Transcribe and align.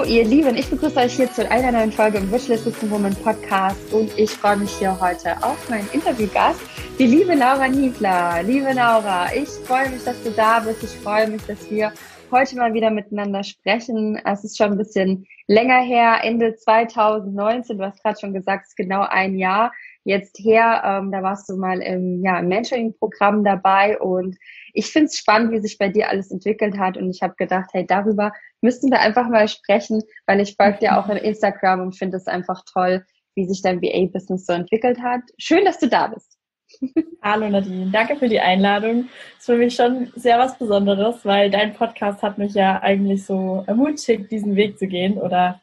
Hallo 0.00 0.10
ihr 0.10 0.24
Lieben, 0.24 0.56
ich 0.56 0.70
begrüße 0.70 0.98
euch 0.98 1.12
hier 1.12 1.30
zu 1.30 1.48
einer 1.50 1.72
neuen 1.72 1.92
Folge 1.92 2.16
im 2.16 2.32
Wishlist 2.32 2.90
Woman 2.90 3.14
Podcast 3.16 3.92
und 3.92 4.10
ich 4.18 4.30
freue 4.30 4.56
mich 4.56 4.70
hier 4.70 4.98
heute 4.98 5.36
auf 5.42 5.68
meinen 5.68 5.86
Interviewgast, 5.92 6.58
die 6.98 7.04
liebe 7.04 7.34
Laura 7.34 7.68
Niebler. 7.68 8.42
Liebe 8.42 8.72
Laura, 8.72 9.26
ich 9.34 9.50
freue 9.66 9.90
mich, 9.90 10.02
dass 10.02 10.22
du 10.22 10.30
da 10.30 10.60
bist. 10.60 10.82
Ich 10.82 10.98
freue 11.00 11.28
mich, 11.28 11.42
dass 11.42 11.70
wir 11.70 11.92
heute 12.30 12.56
mal 12.56 12.72
wieder 12.72 12.90
miteinander 12.90 13.44
sprechen. 13.44 14.18
Es 14.24 14.42
ist 14.42 14.56
schon 14.56 14.72
ein 14.72 14.78
bisschen 14.78 15.26
länger 15.48 15.82
her, 15.82 16.20
Ende 16.22 16.56
2019. 16.56 17.76
Du 17.76 17.84
hast 17.84 18.02
gerade 18.02 18.18
schon 18.18 18.32
gesagt, 18.32 18.62
es 18.64 18.68
ist 18.70 18.76
genau 18.76 19.02
ein 19.02 19.36
Jahr 19.36 19.70
jetzt 20.04 20.38
her. 20.38 20.80
Ähm, 20.82 21.12
da 21.12 21.22
warst 21.22 21.46
du 21.50 21.58
mal 21.58 21.82
im, 21.82 22.24
ja, 22.24 22.38
im 22.38 22.48
Mentoring-Programm 22.48 23.44
dabei 23.44 23.98
und 23.98 24.38
ich 24.74 24.86
finde 24.86 25.06
es 25.06 25.16
spannend, 25.16 25.52
wie 25.52 25.60
sich 25.60 25.78
bei 25.78 25.88
dir 25.88 26.08
alles 26.08 26.30
entwickelt 26.30 26.78
hat 26.78 26.96
und 26.96 27.10
ich 27.10 27.22
habe 27.22 27.34
gedacht, 27.36 27.70
hey, 27.72 27.86
darüber 27.86 28.32
müssten 28.60 28.90
wir 28.90 29.00
einfach 29.00 29.28
mal 29.28 29.48
sprechen, 29.48 30.02
weil 30.26 30.40
ich 30.40 30.56
folge 30.56 30.78
dir 30.78 30.98
auch 30.98 31.08
in 31.08 31.16
Instagram 31.16 31.80
und 31.80 31.96
finde 31.96 32.16
es 32.16 32.26
einfach 32.26 32.62
toll, 32.72 33.04
wie 33.34 33.46
sich 33.46 33.62
dein 33.62 33.80
VA-Business 33.80 34.46
so 34.46 34.52
entwickelt 34.52 35.00
hat. 35.00 35.22
Schön, 35.38 35.64
dass 35.64 35.78
du 35.78 35.88
da 35.88 36.08
bist. 36.08 36.36
Hallo 37.22 37.48
Nadine, 37.48 37.90
danke 37.90 38.16
für 38.16 38.28
die 38.28 38.40
Einladung. 38.40 39.08
Das 39.34 39.40
ist 39.40 39.46
für 39.46 39.56
mich 39.56 39.74
schon 39.74 40.12
sehr 40.14 40.38
was 40.38 40.56
Besonderes, 40.58 41.24
weil 41.24 41.50
dein 41.50 41.74
Podcast 41.74 42.22
hat 42.22 42.38
mich 42.38 42.54
ja 42.54 42.80
eigentlich 42.80 43.24
so 43.24 43.64
ermutigt, 43.66 44.30
diesen 44.30 44.56
Weg 44.56 44.78
zu 44.78 44.86
gehen 44.86 45.18
oder 45.18 45.60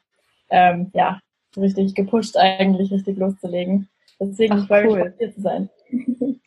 ähm, 0.49 0.91
ja, 0.93 1.19
richtig 1.55 1.95
gepusht 1.95 2.37
eigentlich, 2.37 2.91
richtig 2.91 3.17
loszulegen. 3.17 3.89
Deswegen 4.19 4.53
Ach, 4.53 4.67
freue 4.67 4.87
cool. 4.87 5.03
mich, 5.03 5.13
hier 5.17 5.33
zu 5.33 5.41
sein. 5.41 5.69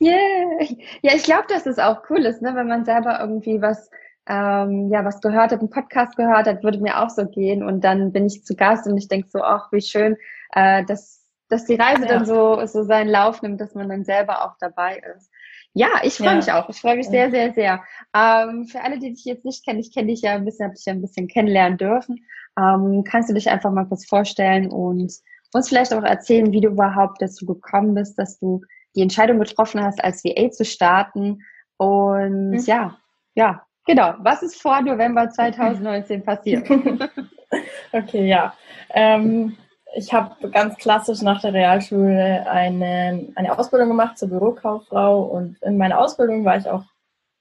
Yeah. 0.03 0.67
Ja, 1.03 1.15
ich 1.15 1.25
glaube, 1.25 1.45
dass 1.49 1.67
es 1.67 1.79
auch 1.79 2.03
cool 2.09 2.25
ist, 2.25 2.41
ne, 2.41 2.55
wenn 2.55 2.69
man 2.69 2.87
selber 2.87 3.21
irgendwie 3.21 3.61
was 3.61 3.91
ähm, 4.31 4.91
ja, 4.93 5.05
was 5.05 5.21
gehört 5.21 5.51
hat, 5.51 5.59
einen 5.59 5.71
Podcast 5.71 6.17
gehört 6.17 6.47
hat, 6.47 6.63
würde 6.63 6.79
mir 6.79 7.03
auch 7.03 7.11
so 7.11 7.27
gehen. 7.27 7.65
Und 7.65 7.83
dann 7.83 8.13
bin 8.13 8.27
ich 8.27 8.45
zu 8.45 8.55
Gast 8.55 8.87
und 8.87 8.97
ich 8.97 9.09
denke 9.09 9.29
so, 9.29 9.43
ach, 9.43 9.73
wie 9.73 9.81
schön, 9.81 10.17
äh, 10.53 10.85
dass, 10.85 11.27
dass 11.49 11.65
die 11.65 11.75
Reise 11.75 12.03
ja. 12.03 12.09
dann 12.09 12.25
so, 12.25 12.65
so 12.67 12.85
seinen 12.85 13.09
Lauf 13.09 13.43
nimmt, 13.43 13.61
dass 13.61 13.75
man 13.75 13.89
dann 13.89 14.05
selber 14.05 14.45
auch 14.45 14.57
dabei 14.61 15.03
ist. 15.17 15.31
Ja, 15.73 15.89
ich 16.03 16.15
freue 16.15 16.29
ja. 16.29 16.37
mich 16.37 16.53
auch. 16.53 16.69
Ich 16.69 16.81
freue 16.81 16.97
mich 16.97 17.09
sehr, 17.09 17.31
sehr, 17.31 17.53
sehr. 17.55 17.83
Ähm, 18.15 18.67
für 18.67 18.83
alle, 18.83 18.99
die 18.99 19.13
dich 19.13 19.25
jetzt 19.25 19.45
nicht 19.45 19.65
kennen, 19.65 19.81
ich 19.81 19.93
kenne 19.93 20.09
dich 20.09 20.23
ja 20.23 20.35
ein 20.35 20.45
bisschen, 20.45 20.67
habe 20.67 20.75
dich 20.75 20.85
ja 20.85 20.93
ein 20.93 21.01
bisschen 21.01 21.27
kennenlernen 21.27 21.79
dürfen. 21.79 22.25
Ähm, 22.57 23.05
kannst 23.05 23.31
du 23.31 23.35
dich 23.35 23.51
einfach 23.51 23.73
mal 23.73 23.87
kurz 23.87 24.07
vorstellen 24.07 24.71
und 24.71 25.13
uns 25.53 25.69
vielleicht 25.69 25.93
auch 25.93 26.05
erzählen, 26.05 26.53
wie 26.53 26.61
du 26.61 26.69
überhaupt 26.69 27.21
dazu 27.21 27.47
gekommen 27.47 27.95
bist, 27.95 28.19
dass 28.19 28.39
du 28.39 28.63
die 28.95 29.03
Entscheidung 29.03 29.39
getroffen 29.39 29.83
hast, 29.83 30.03
als 30.03 30.25
VA 30.25 30.51
zu 30.51 30.65
starten. 30.65 31.43
Und 31.77 32.51
mhm. 32.51 32.65
ja, 32.67 32.99
ja, 33.35 33.63
Genau. 33.87 34.15
Was 34.19 34.43
ist 34.43 34.61
vor 34.61 34.81
November 34.83 35.29
2019 35.29 36.23
passiert? 36.23 36.69
okay, 37.93 38.29
ja. 38.29 38.55
Ähm, 38.91 39.57
ich 39.97 40.13
habe 40.13 40.49
ganz 40.51 40.77
klassisch 40.77 41.23
nach 41.23 41.41
der 41.41 41.53
Realschule 41.53 42.49
eine, 42.49 43.27
eine 43.35 43.59
Ausbildung 43.59 43.89
gemacht 43.89 44.17
zur 44.17 44.29
Bürokauffrau 44.29 45.23
und 45.23 45.61
in 45.63 45.77
meiner 45.77 45.99
Ausbildung 45.99 46.45
war 46.45 46.57
ich 46.57 46.69
auch 46.69 46.85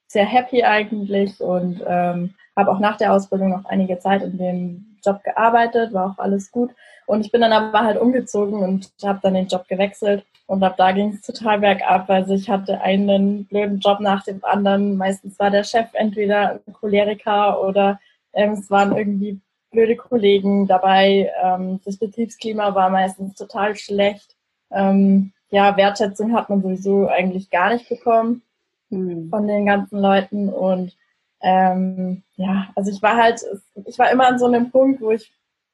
sehr 0.08 0.25
happy 0.25 0.63
eigentlich 0.63 1.39
und 1.39 1.84
ähm, 1.86 2.34
habe 2.56 2.72
auch 2.72 2.80
nach 2.80 2.97
der 2.97 3.13
Ausbildung 3.13 3.50
noch 3.50 3.66
einige 3.66 4.00
Zeit 4.00 4.23
in 4.23 4.39
dem 4.39 4.97
Job 5.06 5.23
gearbeitet, 5.23 5.94
war 5.94 6.11
auch 6.11 6.17
alles 6.17 6.50
gut. 6.50 6.72
Und 7.06 7.23
ich 7.23 7.31
bin 7.31 7.41
dann 7.41 7.53
aber 7.53 7.81
halt 7.81 8.02
umgezogen 8.02 8.63
und 8.63 8.91
habe 9.03 9.19
dann 9.22 9.35
den 9.35 9.47
Job 9.47 9.68
gewechselt 9.68 10.25
und 10.50 10.64
ab 10.64 10.78
da 10.78 10.92
ging 10.92 11.10
es 11.10 11.22
total 11.22 11.60
bergab. 11.60 12.10
Also 12.10 12.34
ich 12.34 12.50
hatte 12.50 12.82
einen 12.82 13.46
blöden 13.46 13.80
Job 13.80 14.00
nach 14.00 14.24
dem 14.24 14.44
anderen. 14.44 14.98
Meistens 14.98 15.38
war 15.38 15.52
der 15.52 15.64
Chef 15.64 15.86
entweder 15.94 16.60
ein 16.66 16.74
Choleriker 16.74 17.62
oder 17.62 18.00
ähm, 18.34 18.54
es 18.54 18.72
waren 18.72 18.98
irgendwie 18.98 19.40
blöde 19.70 19.96
Kollegen 19.96 20.66
dabei. 20.66 21.32
Ähm, 21.44 21.80
das 21.86 21.98
Betriebsklima 21.98 22.74
war 22.74 22.90
meistens 22.90 23.36
total 23.36 23.76
schlecht. 23.76 24.36
Ähm, 24.72 25.34
ja, 25.52 25.78
Wertschätzung 25.78 26.34
hat 26.34 26.50
man 26.50 26.64
sowieso 26.64 27.08
eigentlich 27.08 27.52
gar 27.52 27.72
nicht 27.72 27.88
bekommen 27.88 28.42
mhm. 28.90 29.30
von 29.30 29.48
den 29.48 29.68
ganzen 29.68 30.00
Leuten. 30.00 30.50
Und 30.50 30.98
ähm, 31.44 32.24
ja, 32.38 32.70
also 32.76 32.90
ich 32.90 33.04
war 33.04 33.18
halt, 33.18 33.46
ich 33.86 34.00
war 34.00 34.10
immer 34.10 34.28
an 34.28 34.40
so 34.40 34.48
einem 34.48 34.72
Punkt, 34.72 35.00
wo 35.00 35.12
ich 35.12 35.31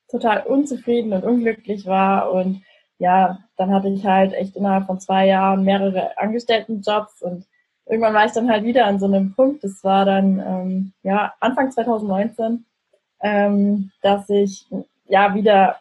total 0.10 0.44
unzufrieden 0.44 1.14
und 1.14 1.24
unglücklich 1.24 1.86
war 1.86 2.30
und 2.34 2.62
ja, 2.98 3.40
dann 3.58 3.74
hatte 3.74 3.90
ich 3.90 4.06
halt 4.06 4.34
echt 4.34 4.56
innerhalb 4.56 4.86
von 4.86 5.00
zwei 5.00 5.28
Jahren 5.28 5.64
mehrere 5.64 6.18
Angestelltenjobs 6.18 7.22
und 7.22 7.46
irgendwann 7.86 8.14
war 8.14 8.26
ich 8.26 8.32
dann 8.32 8.50
halt 8.50 8.64
wieder 8.64 8.86
an 8.86 9.00
so 9.00 9.06
einem 9.06 9.34
Punkt, 9.34 9.64
das 9.64 9.84
war 9.84 10.06
dann 10.06 10.40
ähm, 10.40 10.94
ja 11.04 11.34
Anfang 11.40 11.72
2019, 11.72 12.66
ähm, 13.22 13.92
dass 14.02 14.30
ich 14.30 14.66
ja 15.08 15.34
wieder 15.36 15.78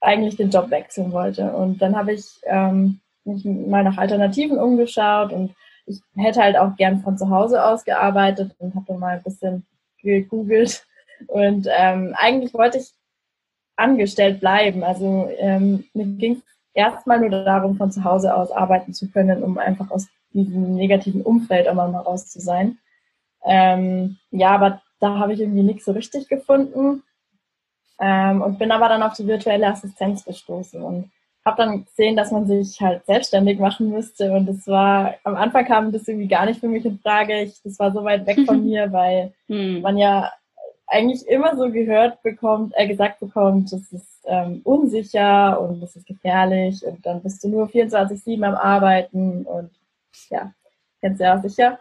eigentlich 0.00 0.36
den 0.36 0.50
Job 0.50 0.70
wechseln 0.70 1.12
wollte. 1.12 1.52
Und 1.52 1.82
dann 1.82 1.96
habe 1.96 2.12
ich 2.12 2.40
ähm, 2.44 3.00
mich 3.24 3.44
mal 3.44 3.84
nach 3.84 3.98
Alternativen 3.98 4.58
umgeschaut 4.58 5.32
und 5.32 5.54
ich 5.86 6.00
hätte 6.16 6.40
halt 6.40 6.56
auch 6.56 6.76
gern 6.76 7.00
von 7.00 7.18
zu 7.18 7.28
Hause 7.30 7.64
aus 7.64 7.84
gearbeitet 7.84 8.52
und 8.58 8.74
habe 8.74 8.86
dann 8.88 9.00
mal 9.00 9.16
ein 9.16 9.22
bisschen 9.22 9.66
gegoogelt. 10.02 10.86
Und 11.26 11.66
ähm, 11.70 12.14
eigentlich 12.16 12.54
wollte 12.54 12.78
ich 12.78 12.92
angestellt 13.80 14.40
bleiben. 14.40 14.84
Also 14.84 15.28
ähm, 15.38 15.84
mir 15.94 16.06
ging 16.06 16.34
es 16.34 16.42
erstmal 16.74 17.20
nur 17.20 17.30
darum, 17.30 17.76
von 17.76 17.90
zu 17.90 18.04
Hause 18.04 18.34
aus 18.34 18.52
arbeiten 18.52 18.94
zu 18.94 19.10
können, 19.10 19.42
um 19.42 19.58
einfach 19.58 19.90
aus 19.90 20.08
diesem 20.32 20.74
negativen 20.74 21.22
Umfeld 21.22 21.66
immer 21.66 21.88
mal 21.88 22.00
raus 22.00 22.28
zu 22.28 22.40
sein. 22.40 22.78
Ähm, 23.44 24.18
ja, 24.30 24.50
aber 24.50 24.82
da 25.00 25.18
habe 25.18 25.32
ich 25.32 25.40
irgendwie 25.40 25.62
nichts 25.62 25.84
so 25.84 25.92
richtig 25.92 26.28
gefunden 26.28 27.02
ähm, 27.98 28.42
und 28.42 28.58
bin 28.58 28.70
aber 28.70 28.88
dann 28.88 29.02
auf 29.02 29.14
die 29.14 29.26
virtuelle 29.26 29.66
Assistenz 29.66 30.24
gestoßen 30.24 30.82
und 30.82 31.10
habe 31.44 31.56
dann 31.56 31.84
gesehen, 31.86 32.16
dass 32.16 32.32
man 32.32 32.46
sich 32.46 32.80
halt 32.82 33.06
selbstständig 33.06 33.58
machen 33.58 33.90
müsste 33.90 34.30
und 34.32 34.46
das 34.46 34.66
war, 34.66 35.14
am 35.24 35.36
Anfang 35.36 35.64
kam 35.64 35.90
das 35.90 36.06
irgendwie 36.06 36.28
gar 36.28 36.44
nicht 36.44 36.60
für 36.60 36.68
mich 36.68 36.84
in 36.84 36.98
Frage. 36.98 37.40
Ich, 37.40 37.62
das 37.62 37.78
war 37.78 37.92
so 37.92 38.04
weit 38.04 38.26
weg 38.26 38.40
von 38.46 38.62
mir, 38.64 38.92
weil 38.92 39.32
hm. 39.48 39.80
man 39.80 39.96
ja 39.96 40.30
eigentlich 40.90 41.26
immer 41.28 41.56
so 41.56 41.70
gehört 41.70 42.22
bekommt, 42.22 42.74
äh, 42.76 42.86
gesagt 42.86 43.20
bekommt, 43.20 43.72
das 43.72 43.92
ist 43.92 44.24
ähm, 44.24 44.60
unsicher 44.64 45.60
und 45.60 45.80
das 45.80 45.96
ist 45.96 46.06
gefährlich 46.06 46.84
und 46.84 47.04
dann 47.06 47.22
bist 47.22 47.42
du 47.42 47.48
nur 47.48 47.68
24-7 47.68 48.44
am 48.44 48.56
Arbeiten 48.56 49.44
und 49.44 49.70
ja, 50.28 50.52
kennst 51.00 51.20
du 51.20 51.24
ja 51.24 51.38
auch 51.38 51.42
sicher. 51.42 51.78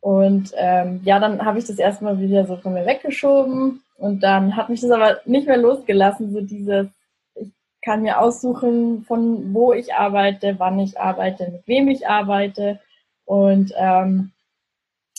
Und 0.00 0.52
ähm, 0.56 1.00
ja, 1.04 1.18
dann 1.20 1.44
habe 1.44 1.58
ich 1.58 1.66
das 1.66 1.78
erstmal 1.78 2.18
wieder 2.20 2.46
so 2.46 2.56
von 2.56 2.72
mir 2.72 2.86
weggeschoben 2.86 3.82
und 3.96 4.22
dann 4.22 4.56
hat 4.56 4.68
mich 4.68 4.80
das 4.80 4.90
aber 4.90 5.20
nicht 5.26 5.46
mehr 5.46 5.58
losgelassen, 5.58 6.32
so 6.32 6.40
dieses, 6.40 6.86
ich 7.34 7.50
kann 7.82 8.02
mir 8.02 8.20
aussuchen, 8.20 9.04
von 9.04 9.52
wo 9.52 9.72
ich 9.72 9.94
arbeite, 9.94 10.54
wann 10.58 10.78
ich 10.78 10.98
arbeite, 10.98 11.50
mit 11.50 11.66
wem 11.66 11.88
ich 11.88 12.08
arbeite 12.08 12.80
und 13.24 13.72
ähm, 13.76 14.32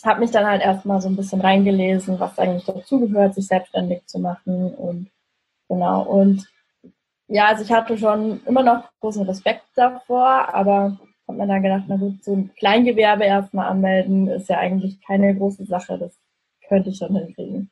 habe 0.05 0.19
mich 0.19 0.31
dann 0.31 0.45
halt 0.45 0.61
erstmal 0.61 1.01
so 1.01 1.07
ein 1.09 1.15
bisschen 1.15 1.41
reingelesen, 1.41 2.19
was 2.19 2.37
eigentlich 2.39 2.65
dazugehört, 2.65 3.35
sich 3.35 3.47
selbstständig 3.47 4.05
zu 4.05 4.19
machen 4.19 4.73
und 4.73 5.09
genau. 5.69 6.03
Und 6.03 6.47
ja, 7.27 7.47
also 7.47 7.63
ich 7.63 7.71
hatte 7.71 7.97
schon 7.97 8.41
immer 8.45 8.63
noch 8.63 8.89
großen 8.99 9.23
Respekt 9.23 9.63
davor, 9.75 10.53
aber 10.53 10.97
habe 11.27 11.37
mir 11.37 11.47
dann 11.47 11.63
gedacht, 11.63 11.83
na 11.87 11.95
gut, 11.97 12.23
so 12.23 12.35
ein 12.35 12.53
Kleingewerbe 12.55 13.23
erstmal 13.23 13.67
anmelden 13.67 14.27
ist 14.27 14.49
ja 14.49 14.57
eigentlich 14.57 15.01
keine 15.01 15.35
große 15.35 15.65
Sache, 15.65 15.97
das 15.97 16.17
könnte 16.67 16.89
ich 16.89 16.97
schon 16.97 17.15
hinkriegen. 17.15 17.71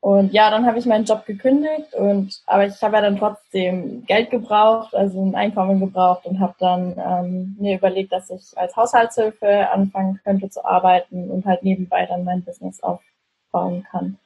Und 0.00 0.32
ja, 0.32 0.50
dann 0.50 0.64
habe 0.64 0.78
ich 0.78 0.86
meinen 0.86 1.04
Job 1.04 1.26
gekündigt 1.26 1.92
und 1.92 2.40
aber 2.46 2.64
ich 2.64 2.82
habe 2.82 2.96
ja 2.96 3.02
dann 3.02 3.18
trotzdem 3.18 4.06
Geld 4.06 4.30
gebraucht, 4.30 4.94
also 4.94 5.22
ein 5.22 5.34
Einkommen 5.34 5.78
gebraucht 5.78 6.24
und 6.24 6.40
habe 6.40 6.54
dann 6.58 6.96
ähm, 6.96 7.56
mir 7.60 7.76
überlegt, 7.76 8.10
dass 8.10 8.30
ich 8.30 8.56
als 8.56 8.74
Haushaltshilfe 8.76 9.70
anfangen 9.70 10.18
könnte 10.24 10.48
zu 10.48 10.64
arbeiten 10.64 11.30
und 11.30 11.44
halt 11.44 11.62
nebenbei 11.64 12.06
dann 12.06 12.24
mein 12.24 12.42
Business 12.42 12.82
aufbauen 12.82 13.86
kann. 13.90 14.18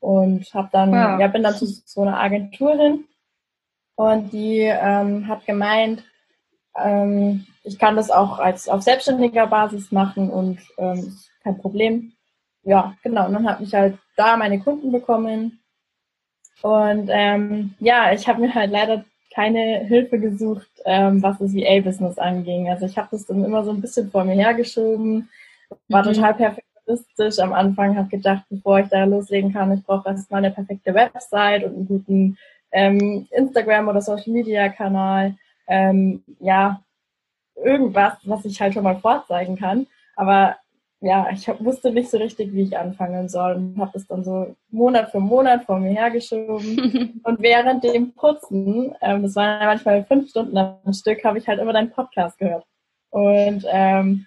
Und 0.00 0.52
habe 0.52 0.68
dann, 0.70 0.90
wow. 0.90 1.18
ja, 1.18 1.28
bin 1.28 1.44
dann 1.44 1.54
zu 1.54 1.66
so 1.66 2.02
einer 2.02 2.20
Agenturin 2.20 3.04
und 3.94 4.32
die 4.34 4.60
ähm, 4.60 5.28
hat 5.28 5.46
gemeint, 5.46 6.04
ähm, 6.76 7.46
ich 7.62 7.78
kann 7.78 7.96
das 7.96 8.10
auch 8.10 8.38
als 8.38 8.68
auf 8.68 8.82
selbstständiger 8.82 9.46
Basis 9.46 9.92
machen 9.92 10.28
und 10.28 10.58
ähm, 10.76 11.16
kein 11.42 11.56
Problem 11.56 12.12
ja, 12.64 12.94
genau. 13.02 13.26
Und 13.26 13.34
dann 13.34 13.48
habe 13.48 13.62
ich 13.62 13.74
halt 13.74 13.98
da 14.16 14.36
meine 14.36 14.60
Kunden 14.60 14.92
bekommen. 14.92 15.60
Und 16.62 17.08
ähm, 17.10 17.74
ja, 17.80 18.12
ich 18.12 18.28
habe 18.28 18.40
mir 18.40 18.54
halt 18.54 18.70
leider 18.70 19.04
keine 19.34 19.80
Hilfe 19.86 20.18
gesucht, 20.18 20.68
ähm, 20.84 21.22
was 21.22 21.38
das 21.38 21.54
VA-Business 21.54 22.18
anging. 22.18 22.68
Also 22.68 22.86
ich 22.86 22.96
habe 22.96 23.08
das 23.10 23.26
dann 23.26 23.44
immer 23.44 23.64
so 23.64 23.70
ein 23.70 23.80
bisschen 23.80 24.10
vor 24.10 24.24
mir 24.24 24.34
hergeschoben, 24.34 25.28
war 25.88 26.04
mhm. 26.04 26.12
total 26.12 26.34
perfektionistisch 26.34 27.38
am 27.38 27.52
Anfang, 27.52 27.96
habe 27.96 28.08
gedacht, 28.08 28.44
bevor 28.50 28.80
ich 28.80 28.88
da 28.88 29.04
loslegen 29.04 29.52
kann, 29.52 29.72
ich 29.72 29.84
brauche 29.84 30.08
erstmal 30.08 30.44
eine 30.44 30.54
perfekte 30.54 30.94
Website 30.94 31.64
und 31.64 31.74
einen 31.74 31.88
guten 31.88 32.38
ähm, 32.72 33.26
Instagram- 33.30 33.88
oder 33.88 34.00
Social-Media-Kanal. 34.00 35.34
Ähm, 35.66 36.22
ja, 36.40 36.82
irgendwas, 37.56 38.14
was 38.24 38.44
ich 38.44 38.60
halt 38.60 38.74
schon 38.74 38.84
mal 38.84 38.98
vorzeigen 38.98 39.56
kann. 39.56 39.86
Aber 40.16 40.56
ja, 41.02 41.28
ich 41.32 41.48
hab, 41.48 41.62
wusste 41.64 41.90
nicht 41.90 42.10
so 42.10 42.16
richtig, 42.16 42.52
wie 42.52 42.62
ich 42.62 42.78
anfangen 42.78 43.28
soll 43.28 43.54
und 43.54 43.78
habe 43.78 43.90
es 43.94 44.06
dann 44.06 44.22
so 44.22 44.54
Monat 44.70 45.10
für 45.10 45.18
Monat 45.18 45.64
vor 45.64 45.80
mir 45.80 45.90
hergeschoben. 45.90 47.20
und 47.24 47.42
während 47.42 47.82
dem 47.82 48.12
Putzen, 48.12 48.94
ähm, 49.00 49.24
das 49.24 49.34
waren 49.34 49.66
manchmal 49.66 50.04
fünf 50.04 50.30
Stunden 50.30 50.56
am 50.56 50.92
Stück, 50.92 51.24
habe 51.24 51.38
ich 51.38 51.48
halt 51.48 51.60
immer 51.60 51.72
deinen 51.72 51.90
Podcast 51.90 52.38
gehört. 52.38 52.64
Und 53.10 53.64
ähm, 53.68 54.26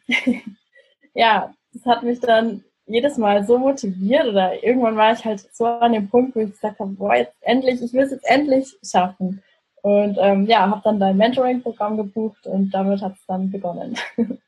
ja, 1.13 1.53
das 1.73 1.85
hat 1.85 2.03
mich 2.03 2.19
dann 2.19 2.65
jedes 2.87 3.17
Mal 3.17 3.45
so 3.45 3.57
motiviert 3.57 4.27
oder 4.27 4.61
irgendwann 4.61 4.97
war 4.97 5.13
ich 5.13 5.23
halt 5.23 5.47
so 5.55 5.65
an 5.65 5.93
dem 5.93 6.09
Punkt, 6.09 6.35
wo 6.35 6.41
ich 6.41 6.51
gesagt 6.51 6.79
habe, 6.79 6.91
boah, 6.91 7.15
jetzt 7.15 7.33
endlich, 7.39 7.81
ich 7.81 7.93
will 7.93 8.03
es 8.03 8.11
jetzt 8.11 8.29
endlich 8.29 8.77
schaffen. 8.83 9.41
Und 9.85 10.17
ähm, 10.19 10.47
ja, 10.47 10.67
habe 10.67 10.81
dann 10.83 10.99
dein 10.99 11.15
Mentoring-Programm 11.15 11.97
gebucht 11.97 12.47
und 12.47 12.71
damit 12.71 13.03
hat 13.03 13.13
es 13.13 13.25
dann 13.27 13.51
begonnen. 13.51 13.95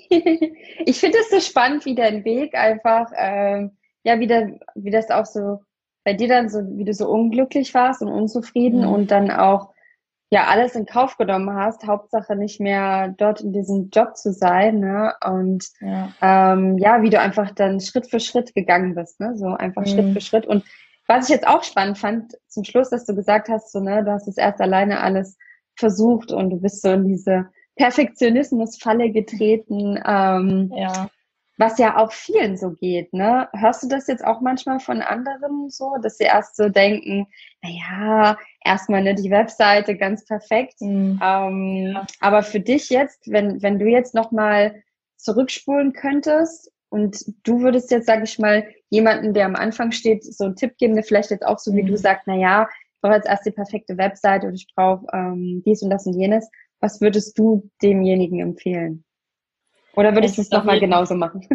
ich 0.00 0.98
finde 0.98 1.18
es 1.18 1.30
so 1.30 1.38
spannend, 1.38 1.84
wie 1.84 1.94
dein 1.94 2.24
Weg 2.24 2.56
einfach, 2.56 3.12
ähm, 3.16 3.76
ja, 4.02 4.18
wie, 4.18 4.26
der, 4.26 4.58
wie 4.74 4.90
das 4.90 5.12
auch 5.12 5.26
so 5.26 5.60
bei 6.02 6.14
dir 6.14 6.26
dann 6.26 6.48
so, 6.48 6.58
wie 6.76 6.84
du 6.84 6.92
so 6.92 7.08
unglücklich 7.08 7.72
warst 7.72 8.02
und 8.02 8.08
unzufrieden 8.08 8.80
mhm. 8.80 8.88
und 8.88 9.12
dann 9.12 9.30
auch 9.30 9.68
ja 10.30 10.48
alles 10.48 10.74
in 10.74 10.86
Kauf 10.86 11.16
genommen 11.18 11.54
hast, 11.54 11.86
Hauptsache 11.86 12.34
nicht 12.34 12.58
mehr 12.58 13.14
dort 13.16 13.42
in 13.42 13.52
diesem 13.52 13.90
Job 13.90 14.16
zu 14.16 14.32
sein, 14.32 14.80
ne? 14.80 15.14
Und 15.24 15.68
ja, 15.78 16.12
ähm, 16.20 16.78
ja 16.78 17.00
wie 17.02 17.10
du 17.10 17.20
einfach 17.20 17.52
dann 17.52 17.78
Schritt 17.78 18.10
für 18.10 18.18
Schritt 18.18 18.56
gegangen 18.56 18.96
bist, 18.96 19.20
ne? 19.20 19.36
So 19.36 19.54
einfach 19.54 19.82
mhm. 19.82 19.86
Schritt 19.86 20.12
für 20.14 20.20
Schritt 20.20 20.46
und 20.48 20.64
was 21.06 21.28
ich 21.28 21.34
jetzt 21.34 21.46
auch 21.46 21.62
spannend 21.62 21.98
fand, 21.98 22.34
zum 22.48 22.64
Schluss, 22.64 22.90
dass 22.90 23.04
du 23.04 23.14
gesagt 23.14 23.48
hast, 23.48 23.72
so, 23.72 23.80
ne, 23.80 24.04
du 24.04 24.12
hast 24.12 24.28
es 24.28 24.36
erst 24.36 24.60
alleine 24.60 25.00
alles 25.00 25.36
versucht 25.74 26.32
und 26.32 26.50
du 26.50 26.60
bist 26.60 26.82
so 26.82 26.92
in 26.92 27.06
diese 27.06 27.48
Perfektionismusfalle 27.76 29.10
getreten, 29.10 29.98
ähm, 30.06 30.72
ja. 30.76 31.08
was 31.56 31.78
ja 31.78 31.96
auch 31.96 32.12
vielen 32.12 32.56
so 32.56 32.70
geht, 32.72 33.12
ne? 33.14 33.48
Hörst 33.54 33.82
du 33.82 33.88
das 33.88 34.06
jetzt 34.06 34.24
auch 34.24 34.40
manchmal 34.40 34.78
von 34.78 35.00
anderen 35.00 35.70
so, 35.70 35.96
dass 36.02 36.18
sie 36.18 36.24
erst 36.24 36.56
so 36.56 36.68
denken, 36.68 37.26
naja, 37.62 38.36
erstmal 38.64 39.02
ne, 39.02 39.14
die 39.14 39.30
Webseite 39.30 39.96
ganz 39.96 40.24
perfekt, 40.24 40.80
mhm. 40.80 41.18
ähm, 41.22 41.92
ja. 41.94 42.06
aber 42.20 42.42
für 42.42 42.60
dich 42.60 42.90
jetzt, 42.90 43.30
wenn, 43.30 43.62
wenn 43.62 43.78
du 43.78 43.86
jetzt 43.86 44.14
nochmal 44.14 44.82
zurückspulen 45.16 45.92
könntest 45.92 46.70
und 46.90 47.24
du 47.44 47.60
würdest 47.60 47.90
jetzt, 47.90 48.06
sag 48.06 48.22
ich 48.22 48.38
mal, 48.38 48.66
jemanden, 48.92 49.32
der 49.32 49.46
am 49.46 49.56
Anfang 49.56 49.90
steht, 49.90 50.22
so 50.22 50.44
einen 50.44 50.54
Tipp 50.54 50.76
geben, 50.76 50.94
der 50.94 51.02
vielleicht 51.02 51.30
jetzt 51.30 51.46
auch 51.46 51.58
so 51.58 51.74
wie 51.74 51.82
du 51.82 51.92
mhm. 51.92 51.96
sagst, 51.96 52.24
na 52.26 52.36
ja, 52.36 52.68
ich 52.70 53.00
brauche 53.00 53.14
jetzt 53.14 53.26
erst 53.26 53.46
die 53.46 53.50
perfekte 53.50 53.96
Website 53.96 54.44
und 54.44 54.54
ich 54.54 54.66
brauche 54.76 55.06
ähm, 55.14 55.62
dies 55.64 55.82
und 55.82 55.88
das 55.88 56.06
und 56.06 56.20
jenes. 56.20 56.48
Was 56.78 57.00
würdest 57.00 57.38
du 57.38 57.70
demjenigen 57.82 58.40
empfehlen? 58.40 59.02
Oder 59.96 60.14
würdest 60.14 60.36
du 60.36 60.42
es 60.42 60.50
nochmal 60.50 60.78
genauso 60.78 61.14
machen? 61.14 61.46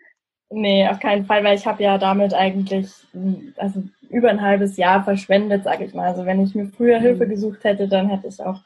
nee, 0.50 0.86
auf 0.86 1.00
keinen 1.00 1.26
Fall, 1.26 1.42
weil 1.42 1.56
ich 1.56 1.66
habe 1.66 1.82
ja 1.82 1.98
damit 1.98 2.32
eigentlich 2.32 2.92
also 3.56 3.82
über 4.08 4.30
ein 4.30 4.40
halbes 4.40 4.76
Jahr 4.76 5.02
verschwendet, 5.02 5.64
sage 5.64 5.84
ich 5.84 5.94
mal. 5.94 6.08
Also 6.08 6.24
wenn 6.24 6.42
ich 6.42 6.54
mir 6.54 6.66
früher 6.66 7.00
Hilfe 7.00 7.26
mhm. 7.26 7.30
gesucht 7.30 7.64
hätte, 7.64 7.88
dann 7.88 8.08
hätte 8.08 8.28
ich 8.28 8.40
auch 8.40 8.60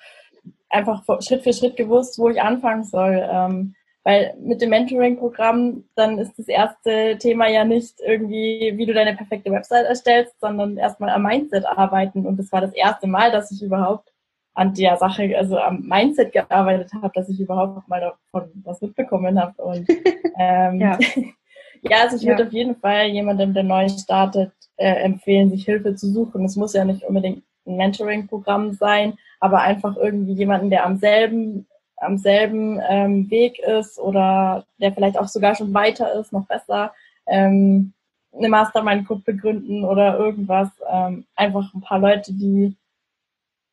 einfach 0.68 1.02
Schritt 1.20 1.44
für 1.44 1.54
Schritt 1.54 1.76
gewusst, 1.76 2.18
wo 2.18 2.28
ich 2.28 2.42
anfangen 2.42 2.84
soll. 2.84 3.26
Ähm, 3.30 3.74
weil 4.04 4.34
mit 4.40 4.62
dem 4.62 4.70
Mentoring-Programm, 4.70 5.84
dann 5.94 6.18
ist 6.18 6.38
das 6.38 6.48
erste 6.48 7.18
Thema 7.18 7.48
ja 7.48 7.64
nicht 7.64 8.00
irgendwie, 8.00 8.72
wie 8.76 8.86
du 8.86 8.94
deine 8.94 9.14
perfekte 9.14 9.50
Website 9.50 9.86
erstellst, 9.86 10.38
sondern 10.40 10.76
erstmal 10.76 11.10
am 11.10 11.22
Mindset 11.22 11.66
arbeiten. 11.66 12.26
Und 12.26 12.38
das 12.38 12.50
war 12.52 12.60
das 12.60 12.72
erste 12.72 13.06
Mal, 13.06 13.30
dass 13.30 13.50
ich 13.50 13.62
überhaupt 13.62 14.12
an 14.54 14.74
der 14.74 14.96
Sache, 14.96 15.36
also 15.36 15.58
am 15.58 15.82
Mindset 15.82 16.32
gearbeitet 16.32 16.90
habe, 16.94 17.12
dass 17.14 17.28
ich 17.28 17.38
überhaupt 17.38 17.88
mal 17.88 18.00
davon 18.00 18.50
was 18.64 18.80
mitbekommen 18.80 19.40
habe. 19.40 19.62
Und 19.62 19.88
ähm, 20.38 20.80
ja. 20.80 20.98
ja, 21.82 21.96
also 22.02 22.16
ich 22.16 22.26
würde 22.26 22.46
auf 22.46 22.52
jeden 22.52 22.76
Fall 22.76 23.06
jemandem, 23.06 23.54
der 23.54 23.62
neu 23.62 23.88
startet, 23.88 24.52
äh, 24.76 25.02
empfehlen, 25.02 25.50
sich 25.50 25.64
Hilfe 25.64 25.94
zu 25.94 26.10
suchen. 26.10 26.44
Es 26.44 26.56
muss 26.56 26.72
ja 26.72 26.84
nicht 26.84 27.04
unbedingt 27.04 27.44
ein 27.66 27.76
Mentoring-Programm 27.76 28.72
sein, 28.72 29.18
aber 29.38 29.60
einfach 29.60 29.96
irgendwie 29.96 30.32
jemanden, 30.32 30.70
der 30.70 30.86
am 30.86 30.96
selben 30.96 31.66
am 32.00 32.18
selben 32.18 32.80
ähm, 32.88 33.30
Weg 33.30 33.58
ist 33.58 33.98
oder 33.98 34.64
der 34.80 34.92
vielleicht 34.92 35.18
auch 35.18 35.28
sogar 35.28 35.54
schon 35.54 35.74
weiter 35.74 36.12
ist, 36.14 36.32
noch 36.32 36.46
besser, 36.46 36.92
ähm, 37.26 37.92
eine 38.36 38.48
Mastermind-Gruppe 38.48 39.36
gründen 39.36 39.84
oder 39.84 40.18
irgendwas. 40.18 40.68
Ähm, 40.90 41.26
einfach 41.34 41.72
ein 41.74 41.80
paar 41.80 41.98
Leute, 41.98 42.32
die 42.32 42.76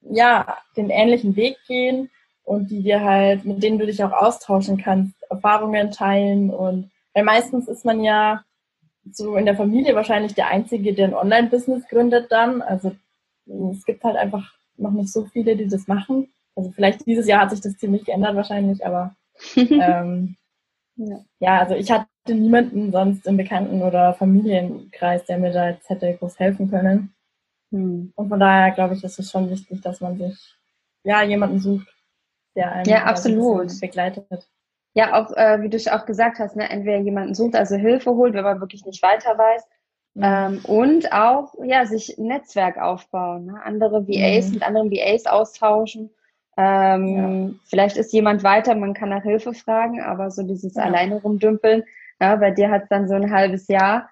ja 0.02 0.58
den 0.78 0.90
ähnlichen 0.90 1.36
Weg 1.36 1.58
gehen 1.68 2.10
und 2.44 2.70
die 2.70 2.84
dir 2.84 3.04
halt, 3.04 3.46
mit 3.46 3.62
denen 3.62 3.80
du 3.80 3.86
dich 3.86 4.04
auch 4.04 4.12
austauschen 4.12 4.78
kannst, 4.78 5.16
Erfahrungen 5.30 5.92
teilen 5.92 6.50
und 6.52 6.92
weil 7.14 7.24
meistens 7.24 7.68
ist 7.68 7.86
man 7.86 8.04
ja 8.04 8.44
so 9.12 9.36
in 9.38 9.46
der 9.46 9.56
Familie 9.56 9.96
wahrscheinlich 9.96 10.34
der 10.34 10.50
Einzige, 10.50 10.94
der 10.94 11.08
ein 11.08 11.14
Online-Business 11.14 11.88
gründet 11.88 12.32
dann. 12.32 12.62
Also 12.62 12.96
es 13.72 13.86
gibt 13.86 14.04
halt 14.04 14.18
einfach 14.18 14.54
noch 14.78 14.92
nicht 14.92 15.12
so 15.12 15.26
viele, 15.26 15.56
die 15.56 15.68
das 15.68 15.88
machen. 15.88 16.28
Also 16.56 16.72
vielleicht 16.72 17.06
dieses 17.06 17.28
Jahr 17.28 17.42
hat 17.42 17.52
sich 17.52 17.62
das 17.62 17.78
ziemlich 17.78 18.06
geändert 18.06 18.36
wahrscheinlich, 18.36 18.86
aber 18.86 19.16
ähm, 19.56 20.38
ja. 20.96 21.20
ja. 21.40 21.60
also 21.60 21.76
ich 21.76 21.92
hatte 21.92 22.08
niemanden 22.28 22.92
sonst 22.92 23.28
im 23.28 23.38
Bekannten- 23.38 23.82
oder 23.82 24.14
Familienkreis, 24.14 25.26
der 25.26 25.38
mir 25.38 25.52
da 25.52 25.70
jetzt 25.70 25.90
hätte 25.90 26.16
groß 26.16 26.40
helfen 26.40 26.70
können. 26.70 27.14
Hm. 27.72 28.14
Und 28.16 28.30
von 28.30 28.40
daher 28.40 28.72
glaube 28.72 28.96
ich, 28.96 29.04
ist 29.04 29.20
es 29.20 29.30
schon 29.30 29.50
wichtig, 29.50 29.82
dass 29.82 30.00
man 30.00 30.18
sich 30.18 30.56
ja 31.04 31.24
jemanden 31.24 31.60
sucht, 31.60 31.88
der 32.56 32.72
einen 32.72 32.90
ja, 32.90 33.04
absolut. 33.04 33.80
begleitet. 33.82 34.48
Ja, 34.94 35.22
auch 35.22 35.36
äh, 35.36 35.62
wie 35.62 35.70
du 35.70 35.78
auch 35.94 36.06
gesagt 36.06 36.40
hast, 36.40 36.56
ne, 36.56 36.70
entweder 36.70 37.00
jemanden 37.00 37.36
sucht, 37.36 37.56
also 37.56 37.76
Hilfe 37.76 38.12
holt, 38.12 38.34
wenn 38.34 38.46
man 38.46 38.62
wirklich 38.62 38.86
nicht 38.86 39.04
weiter 39.04 39.38
weiß, 39.38 39.64
mhm. 40.14 40.24
ähm, 40.24 40.66
und 40.66 41.12
auch 41.12 41.54
ja 41.66 41.86
sich 41.86 42.18
ein 42.18 42.28
Netzwerk 42.28 42.78
aufbauen, 42.78 43.48
ne? 43.48 43.62
andere 43.62 44.08
VAs 44.08 44.48
mhm. 44.48 44.54
mit 44.54 44.64
anderen 44.64 44.92
VAs 44.92 45.26
austauschen 45.26 46.12
ähm, 46.58 47.08
ja. 47.18 47.60
Vielleicht 47.66 47.98
ist 47.98 48.14
jemand 48.14 48.44
weiter, 48.44 48.76
man 48.76 48.94
kann 48.94 49.10
nach 49.10 49.24
Hilfe 49.24 49.54
fragen, 49.54 50.02
aber 50.02 50.32
so 50.32 50.44
dieses 50.44 50.76
ja. 50.76 50.84
alleine 50.84 51.16
rumdümpeln, 51.22 51.84
ja, 52.20 52.36
bei 52.38 52.52
dir 52.52 52.70
hat 52.70 52.84
es 52.84 52.90
dann 52.90 53.08
so 53.08 53.16
ein 53.16 53.32
halbes 53.32 53.68
Jahr, 53.68 54.10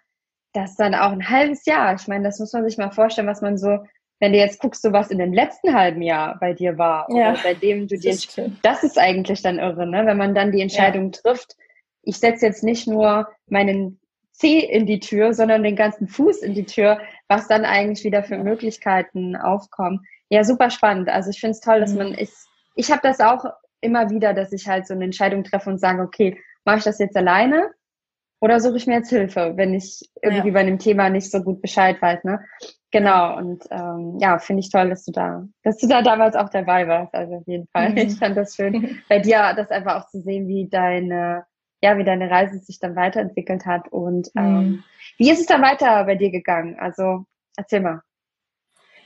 das 0.54 0.72
ist 0.72 0.80
dann 0.80 0.94
auch 0.94 1.12
ein 1.12 1.30
halbes 1.30 1.66
Jahr. 1.66 1.96
Ich 1.96 2.08
meine, 2.08 2.26
das 2.26 2.40
muss 2.40 2.54
man 2.54 2.64
sich 2.64 2.78
mal 2.78 2.92
vorstellen, 2.92 3.28
was 3.28 3.42
man 3.42 3.58
so, 3.58 3.80
wenn 4.20 4.34
du 4.34 4.38
jetzt 4.38 4.60
guckst, 4.60 4.82
so 4.82 4.92
was 4.92 5.10
in 5.10 5.18
dem 5.18 5.34
letzten 5.34 5.74
halben 5.74 6.02
Jahr 6.02 6.38
bei 6.40 6.54
dir 6.54 6.78
war, 6.78 7.08
ja. 7.10 7.32
oder 7.32 7.40
bei 7.44 7.54
dem 7.54 7.88
du 7.88 7.98
dir, 7.98 8.16
das 8.62 8.84
ist 8.84 9.00
eigentlich 9.00 9.42
dann 9.42 9.60
irre, 9.60 9.88
ne? 9.88 10.06
wenn 10.06 10.18
man 10.18 10.36
dann 10.36 10.52
die 10.52 10.62
Entscheidung 10.62 11.12
trifft, 11.12 11.56
ich 12.04 12.18
setze 12.18 12.46
jetzt 12.46 12.64
nicht 12.64 12.88
nur 12.88 13.30
meinen 13.48 14.00
Zeh 14.34 14.60
in 14.60 14.86
die 14.86 15.00
Tür, 15.00 15.34
sondern 15.34 15.64
den 15.64 15.76
ganzen 15.76 16.08
Fuß 16.08 16.42
in 16.42 16.54
die 16.54 16.66
Tür, 16.66 17.00
was 17.28 17.48
dann 17.48 17.66
eigentlich 17.66 18.04
wieder 18.04 18.24
für 18.24 18.38
Möglichkeiten 18.38 19.36
aufkommen. 19.36 20.06
Ja, 20.34 20.44
super 20.44 20.72
spannend. 20.72 21.10
Also 21.10 21.30
ich 21.30 21.40
finde 21.40 21.52
es 21.52 21.60
toll, 21.60 21.80
dass 21.80 21.92
mhm. 21.92 21.98
man 22.00 22.14
ist. 22.16 22.48
Ich 22.74 22.90
habe 22.92 23.02
das 23.04 23.20
auch 23.20 23.46
immer 23.82 24.10
wieder, 24.10 24.34
dass 24.34 24.52
ich 24.52 24.68
halt 24.68 24.88
so 24.88 24.96
eine 24.96 25.06
Entscheidung 25.06 25.44
treffe 25.44 25.70
und 25.70 25.78
sage, 25.78 26.02
okay, 26.02 26.42
mache 26.66 26.80
ich 26.80 26.84
das 26.84 26.98
jetzt 26.98 27.16
alleine 27.16 27.70
oder 28.42 28.60
suche 28.60 28.78
ich 28.78 28.88
mir 28.88 28.96
jetzt 28.96 29.12
Hilfe, 29.12 29.54
wenn 29.58 29.76
ich 29.76 30.02
irgendwie 30.24 30.48
ja. 30.48 30.54
bei 30.56 30.62
einem 30.62 30.80
Thema 30.80 31.12
nicht 31.12 31.30
so 31.30 31.44
gut 31.44 31.62
Bescheid 31.62 32.02
weiß, 32.02 32.24
ne? 32.24 32.44
Genau. 32.90 33.38
Und 33.38 33.64
ähm, 33.70 34.18
ja, 34.20 34.40
finde 34.40 34.62
ich 34.62 34.72
toll, 34.72 34.90
dass 34.90 35.06
du 35.06 35.12
da, 35.12 35.48
dass 35.62 35.78
du 35.78 35.88
da 35.88 36.02
damals 36.02 36.36
auch 36.36 36.50
dabei 36.50 36.88
warst. 36.88 37.14
Also 37.14 37.36
auf 37.36 37.48
jeden 37.48 37.68
Fall. 37.68 37.92
Mhm. 37.92 37.98
Ich 37.98 38.18
fand 38.18 38.36
das 38.36 38.56
schön, 38.56 39.04
bei 39.10 39.20
dir 39.20 39.54
das 39.56 39.70
einfach 39.70 40.02
auch 40.02 40.10
zu 40.10 40.20
sehen, 40.20 40.48
wie 40.48 40.68
deine, 40.68 41.46
ja, 41.84 41.96
wie 42.00 42.04
deine 42.04 42.32
Reise 42.32 42.58
sich 42.58 42.80
dann 42.80 42.96
weiterentwickelt 42.96 43.68
hat. 43.68 43.88
Und 43.90 44.32
ähm, 44.36 44.58
mhm. 44.58 44.84
wie 45.20 45.30
ist 45.30 45.42
es 45.42 45.46
dann 45.46 45.62
weiter 45.62 46.04
bei 46.06 46.16
dir 46.16 46.32
gegangen? 46.32 46.76
Also 46.80 47.26
erzähl 47.56 47.82
mal. 47.82 48.02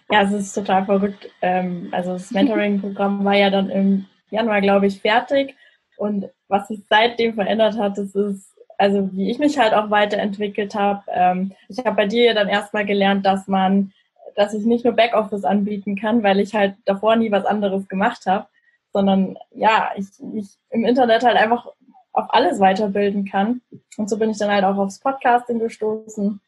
Ja, 0.10 0.22
es 0.22 0.32
ist 0.32 0.54
total 0.54 0.86
verrückt. 0.86 1.30
Ähm, 1.42 1.90
also 1.92 2.14
das 2.14 2.32
Mentoring-Programm 2.32 3.26
war 3.26 3.36
ja 3.36 3.50
dann 3.50 3.70
im 3.70 4.06
Januar, 4.30 4.62
glaube 4.62 4.88
ich, 4.88 5.02
fertig. 5.02 5.56
Und 5.98 6.30
was 6.48 6.68
sich 6.70 6.82
seitdem 6.90 7.34
verändert 7.34 7.78
hat, 7.78 7.98
das 7.98 8.16
ist, 8.16 8.54
also 8.78 9.10
wie 9.14 9.30
ich 9.30 9.40
mich 9.40 9.58
halt 9.58 9.74
auch 9.74 9.90
weiterentwickelt 9.90 10.76
habe. 10.76 11.04
Ähm, 11.12 11.54
ich 11.68 11.80
habe 11.80 11.96
bei 11.96 12.06
dir 12.06 12.34
dann 12.34 12.48
erstmal 12.48 12.86
gelernt, 12.86 13.26
dass 13.26 13.48
man, 13.48 13.92
dass 14.36 14.54
ich 14.54 14.66
nicht 14.66 14.86
nur 14.86 14.94
Backoffice 14.94 15.44
anbieten 15.44 15.96
kann, 15.98 16.24
weil 16.24 16.40
ich 16.40 16.54
halt 16.54 16.76
davor 16.86 17.16
nie 17.16 17.32
was 17.32 17.46
anderes 17.46 17.88
gemacht 17.90 18.26
habe, 18.28 18.48
sondern 18.94 19.38
ja, 19.52 19.92
ich 19.98 20.08
mich 20.20 20.48
im 20.70 20.86
Internet 20.86 21.24
halt 21.24 21.36
einfach 21.36 21.68
auf 22.14 22.34
alles 22.34 22.60
weiterbilden 22.60 23.26
kann. 23.26 23.62
Und 23.98 24.10
so 24.10 24.18
bin 24.18 24.30
ich 24.30 24.38
dann 24.38 24.52
halt 24.52 24.64
auch 24.64 24.78
aufs 24.78 25.00
Podcasting 25.00 25.60
gestoßen 25.60 26.40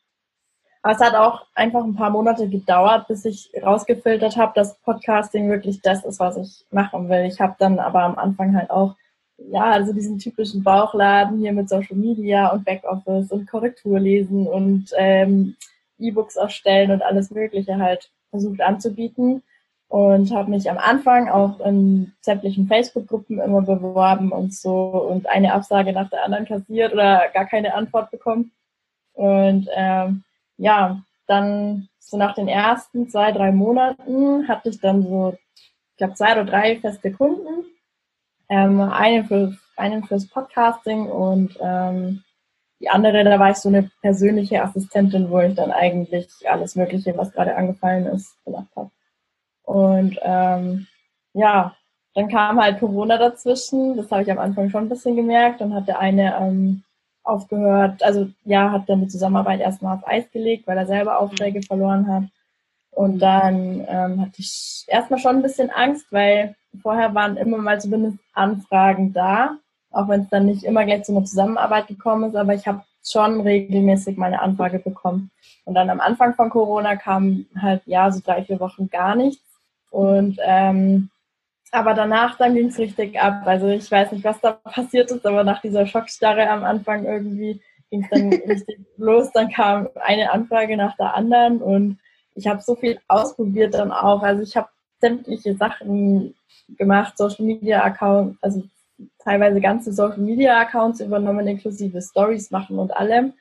aber 0.82 0.94
es 0.94 1.02
hat 1.02 1.16
auch 1.16 1.46
einfach 1.56 1.84
ein 1.84 1.96
paar 1.96 2.10
Monate 2.10 2.48
gedauert, 2.48 3.08
bis 3.08 3.26
ich 3.26 3.52
rausgefiltert 3.62 4.38
habe, 4.38 4.54
dass 4.56 4.80
Podcasting 4.80 5.50
wirklich 5.50 5.82
das 5.82 6.06
ist, 6.06 6.20
was 6.20 6.38
ich 6.38 6.66
machen 6.72 7.10
will. 7.10 7.26
Ich 7.26 7.42
habe 7.42 7.56
dann 7.60 7.80
aber 7.80 8.04
am 8.04 8.18
Anfang 8.18 8.56
halt 8.56 8.70
auch, 8.70 8.96
ja, 9.38 9.64
also 9.72 9.94
diesen 9.94 10.20
typischen 10.20 10.64
Bauchladen 10.64 11.40
hier 11.40 11.54
mit 11.54 11.70
Social 11.70 11.98
Media 11.98 12.48
und 12.50 12.66
Backoffice 12.66 13.32
und 13.32 13.50
Korrektur 13.50 14.00
lesen 14.00 14.48
und 14.48 14.92
ähm, 14.98 15.56
E-Books 15.98 16.38
erstellen 16.38 16.92
und 16.92 17.02
alles 17.02 17.30
Mögliche 17.32 17.78
halt 17.78 18.12
versucht 18.30 18.62
anzubieten. 18.62 19.44
und 19.90 20.32
habe 20.32 20.52
mich 20.52 20.70
am 20.70 20.78
Anfang 20.78 21.30
auch 21.30 21.60
in 21.62 22.14
sämtlichen 22.22 22.68
Facebook-Gruppen 22.68 23.40
immer 23.40 23.62
beworben 23.64 24.32
und 24.32 24.54
so 24.54 24.84
und 25.10 25.28
eine 25.28 25.54
Absage 25.54 25.94
nach 25.94 26.10
der 26.10 26.24
anderen 26.24 26.46
kassiert 26.46 26.94
oder 26.94 27.28
gar 27.34 27.46
keine 27.46 27.74
Antwort 27.74 28.12
bekommen. 28.12 28.52
Und 29.14 29.68
ähm, 29.76 30.24
ja, 30.60 31.02
dann 31.26 31.88
so 32.00 32.18
nach 32.18 32.36
den 32.36 32.48
ersten 32.48 33.10
zwei, 33.10 33.32
drei 33.32 33.52
Monaten 33.52 34.48
hatte 34.48 34.70
ich 34.70 34.80
dann 34.80 35.04
so, 35.04 35.38
ich 35.56 35.98
glaube, 35.98 36.14
zwei 36.16 36.34
oder 36.34 36.46
drei 36.46 36.80
feste 36.80 37.12
Kunden. 37.12 37.66
Ähm, 38.50 38.82
einen, 38.82 39.26
für, 39.26 39.56
einen 39.78 40.04
fürs 40.04 40.28
Podcasting 40.28 41.06
und 41.06 41.58
ähm, 41.62 42.24
die 42.80 42.90
andere, 42.90 43.24
da 43.24 43.40
war 43.40 43.52
ich 43.52 43.58
so 43.58 43.70
eine 43.70 43.90
persönliche 44.02 44.64
Assistentin, 44.64 45.30
wo 45.30 45.40
ich 45.40 45.54
dann 45.56 45.72
eigentlich 45.72 46.30
alles 46.50 46.76
Mögliche, 46.76 47.16
was 47.16 47.32
gerade 47.32 47.56
angefallen 47.56 48.06
ist, 48.08 48.44
gemacht 48.44 48.72
habe. 48.76 48.92
Und 49.64 50.18
ähm, 50.24 50.88
ja, 51.34 51.76
dann 52.16 52.28
kam 52.28 52.60
halt 52.60 52.80
Corona 52.80 53.18
dazwischen. 53.18 53.96
Das 53.96 54.10
habe 54.12 54.24
ich 54.24 54.32
am 54.32 54.40
Anfang 54.40 54.70
schon 54.70 54.86
ein 54.86 54.90
bisschen 54.90 55.16
gemerkt. 55.16 55.62
Dann 55.62 55.74
hat 55.76 55.88
der 55.88 56.00
eine 56.00 56.36
ähm, 56.38 56.84
aufgehört, 57.30 58.04
also 58.04 58.28
ja, 58.46 58.72
hat 58.72 58.90
dann 58.90 59.02
die 59.02 59.08
Zusammenarbeit 59.08 59.62
erstmal 59.62 59.98
auf 59.98 60.08
Eis 60.08 60.30
gelegt, 60.32 60.68
weil 60.68 60.78
er 60.78 60.86
selber 60.86 61.20
Aufträge 61.20 61.62
verloren 61.62 62.08
hat. 62.08 62.24
Und 62.92 63.20
dann 63.20 63.86
ähm, 63.88 64.22
hatte 64.22 64.40
ich 64.40 64.86
erstmal 64.88 65.20
schon 65.20 65.38
ein 65.38 65.42
bisschen 65.42 65.70
Angst, 65.70 66.08
weil 66.12 66.56
vorher 66.82 67.14
waren 67.16 67.38
immer 67.38 67.58
mal 67.58 67.80
zumindest 67.80 68.18
Anfragen 68.34 69.14
da, 69.14 69.58
auch 69.92 70.10
wenn 70.10 70.22
es 70.22 70.30
dann 70.30 70.46
nicht 70.46 70.64
immer 70.64 70.86
gleich 70.86 71.04
zu 71.04 71.14
einer 71.14 71.26
Zusammenarbeit 71.26 71.88
gekommen 71.88 72.30
ist, 72.30 72.36
aber 72.36 72.54
ich 72.54 72.68
habe 72.68 72.84
schon 73.06 73.42
regelmäßig 73.42 74.18
meine 74.18 74.42
Anfrage 74.42 74.80
bekommen. 74.80 75.32
Und 75.66 75.76
dann 75.76 75.90
am 75.90 76.00
Anfang 76.00 76.34
von 76.36 76.50
Corona 76.50 76.96
kam 76.96 77.46
halt 77.60 77.82
ja 77.86 78.12
so 78.12 78.20
drei, 78.24 78.44
vier 78.44 78.60
Wochen 78.60 78.90
gar 78.90 79.16
nichts. 79.16 79.44
Und 79.92 80.38
ähm, 80.44 81.10
aber 81.72 81.94
danach 81.94 82.38
dann 82.38 82.56
ging 82.56 82.68
es 82.68 82.78
richtig 82.78 83.20
ab. 83.20 83.42
Also 83.46 83.68
ich 83.68 83.90
weiß 83.90 84.12
nicht, 84.12 84.24
was 84.24 84.40
da 84.42 84.54
passiert 84.54 85.12
ist, 85.12 85.26
aber 85.26 85.44
nach 85.44 85.62
dieser 85.62 85.86
Schockstarre 85.86 86.50
am 86.50 86.64
Anfang 86.64 87.06
irgendwie 87.06 87.62
ging 87.90 88.04
es 88.04 88.10
dann 88.10 88.30
richtig 88.50 88.80
los. 88.98 89.32
Dann 89.34 89.50
kam 89.50 89.90
eine 89.96 90.32
Anfrage 90.32 90.78
nach 90.78 90.96
der 90.98 91.14
anderen 91.14 91.62
und 91.62 92.00
ich 92.36 92.48
habe 92.48 92.62
so 92.62 92.76
viel 92.76 93.00
ausprobiert 93.08 93.74
dann 93.74 93.92
auch. 93.92 94.22
Also 94.24 94.44
ich 94.44 94.56
habe 94.56 94.70
sämtliche 95.02 95.56
Sachen 95.56 96.36
gemacht, 96.78 97.18
Social 97.18 97.46
Media 97.46 97.84
Accounts, 97.84 98.38
also 98.42 98.64
teilweise 99.24 99.62
ganze 99.62 99.94
Social 99.94 100.20
Media 100.20 100.60
Accounts 100.60 101.00
übernommen, 101.00 101.48
inklusive 101.48 102.02
Stories 102.02 102.52
machen 102.52 102.80
und 102.80 102.96
allem. 102.96 103.34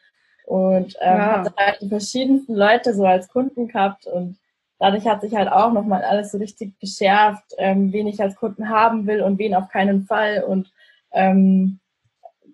Und 0.47 0.97
ähm, 1.01 1.19
ja. 1.19 1.39
hatte 1.39 1.53
halt 1.57 1.81
die 1.83 1.89
verschiedensten 1.89 2.55
Leute 2.55 2.95
so 2.95 3.05
als 3.05 3.29
Kunden 3.29 3.69
gehabt 3.69 4.07
und 4.07 4.37
dadurch 4.79 5.07
hat 5.07 5.21
sich 5.21 5.35
halt 5.35 5.51
auch 5.51 5.73
nochmal 5.73 6.03
alles 6.03 6.33
so 6.33 6.39
richtig 6.39 6.79
geschärft, 6.79 7.55
ähm, 7.59 7.93
wen 7.93 8.07
ich 8.07 8.21
als 8.21 8.37
Kunden 8.37 8.69
haben 8.69 9.07
will 9.07 9.23
und 9.23 9.39
wen 9.39 9.55
auf 9.55 9.69
keinen 9.69 10.05
Fall. 10.05 10.45
Und 10.45 10.73
ähm, 11.13 11.81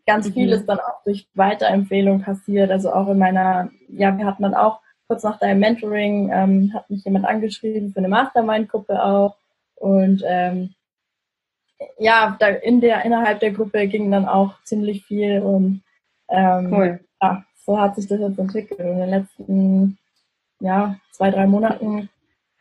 ganz 0.07 0.29
mhm. 0.29 0.33
viel 0.33 0.53
ist 0.53 0.67
dann 0.67 0.79
auch 0.79 1.03
durch 1.05 1.27
Weiterempfehlung 1.35 2.23
passiert. 2.23 2.71
Also 2.71 2.93
auch 2.93 3.09
in 3.09 3.19
meiner, 3.19 3.71
ja, 3.89 4.17
wir 4.17 4.27
hatten 4.27 4.43
dann 4.43 4.55
auch 4.55 4.81
kurz 5.07 5.23
nach 5.23 5.39
deinem 5.39 5.61
Mentoring, 5.61 6.31
ähm, 6.33 6.73
hat 6.75 6.89
mich 6.89 7.05
jemand 7.05 7.27
angeschrieben 7.27 7.93
für 7.93 7.99
eine 7.99 8.09
Mastermind-Gruppe 8.09 9.03
auch. 9.03 9.37
Und 9.77 10.23
ähm, 10.27 10.75
ja, 11.99 12.37
da 12.39 12.49
in 12.49 12.81
der, 12.81 13.05
innerhalb 13.05 13.41
der 13.41 13.51
Gruppe 13.51 13.87
ging 13.87 14.11
dann 14.11 14.27
auch 14.27 14.55
ziemlich 14.63 15.05
viel 15.05 15.41
und 15.43 15.83
ähm, 16.29 16.73
cool. 16.73 17.01
ja, 17.21 17.45
so 17.67 17.79
hat 17.79 17.97
sich 17.97 18.07
das 18.07 18.21
jetzt 18.21 18.39
entwickelt. 18.39 18.81
Und 18.81 18.87
in 18.87 18.99
den 18.99 19.11
letzten 19.11 19.99
ja, 20.61 20.97
zwei, 21.11 21.31
drei 21.31 21.47
Monaten 21.47 22.09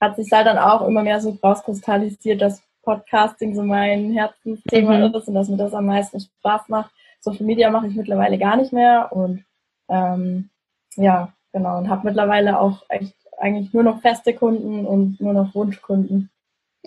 hat 0.03 0.15
sich 0.17 0.31
halt 0.31 0.47
dann 0.47 0.57
auch 0.57 0.87
immer 0.87 1.01
mehr 1.01 1.19
so 1.19 1.37
rauskristallisiert, 1.41 2.41
dass 2.41 2.61
Podcasting 2.83 3.55
so 3.55 3.63
mein 3.63 4.11
Herzensthema 4.11 4.97
mhm. 4.97 5.15
ist 5.15 5.27
und 5.27 5.33
dass 5.33 5.49
mir 5.49 5.57
das 5.57 5.73
am 5.73 5.85
meisten 5.85 6.19
Spaß 6.19 6.69
macht. 6.69 6.91
Social 7.19 7.45
Media 7.45 7.71
mache 7.71 7.87
ich 7.87 7.95
mittlerweile 7.95 8.37
gar 8.37 8.57
nicht 8.57 8.73
mehr 8.73 9.09
und 9.11 9.45
ähm, 9.89 10.49
ja, 10.95 11.33
genau, 11.53 11.77
und 11.77 11.89
habe 11.89 12.07
mittlerweile 12.07 12.59
auch 12.59 12.83
echt 12.89 13.15
eigentlich 13.39 13.73
nur 13.73 13.83
noch 13.83 14.01
feste 14.01 14.33
Kunden 14.33 14.85
und 14.85 15.19
nur 15.19 15.33
noch 15.33 15.55
Wunschkunden. 15.55 16.29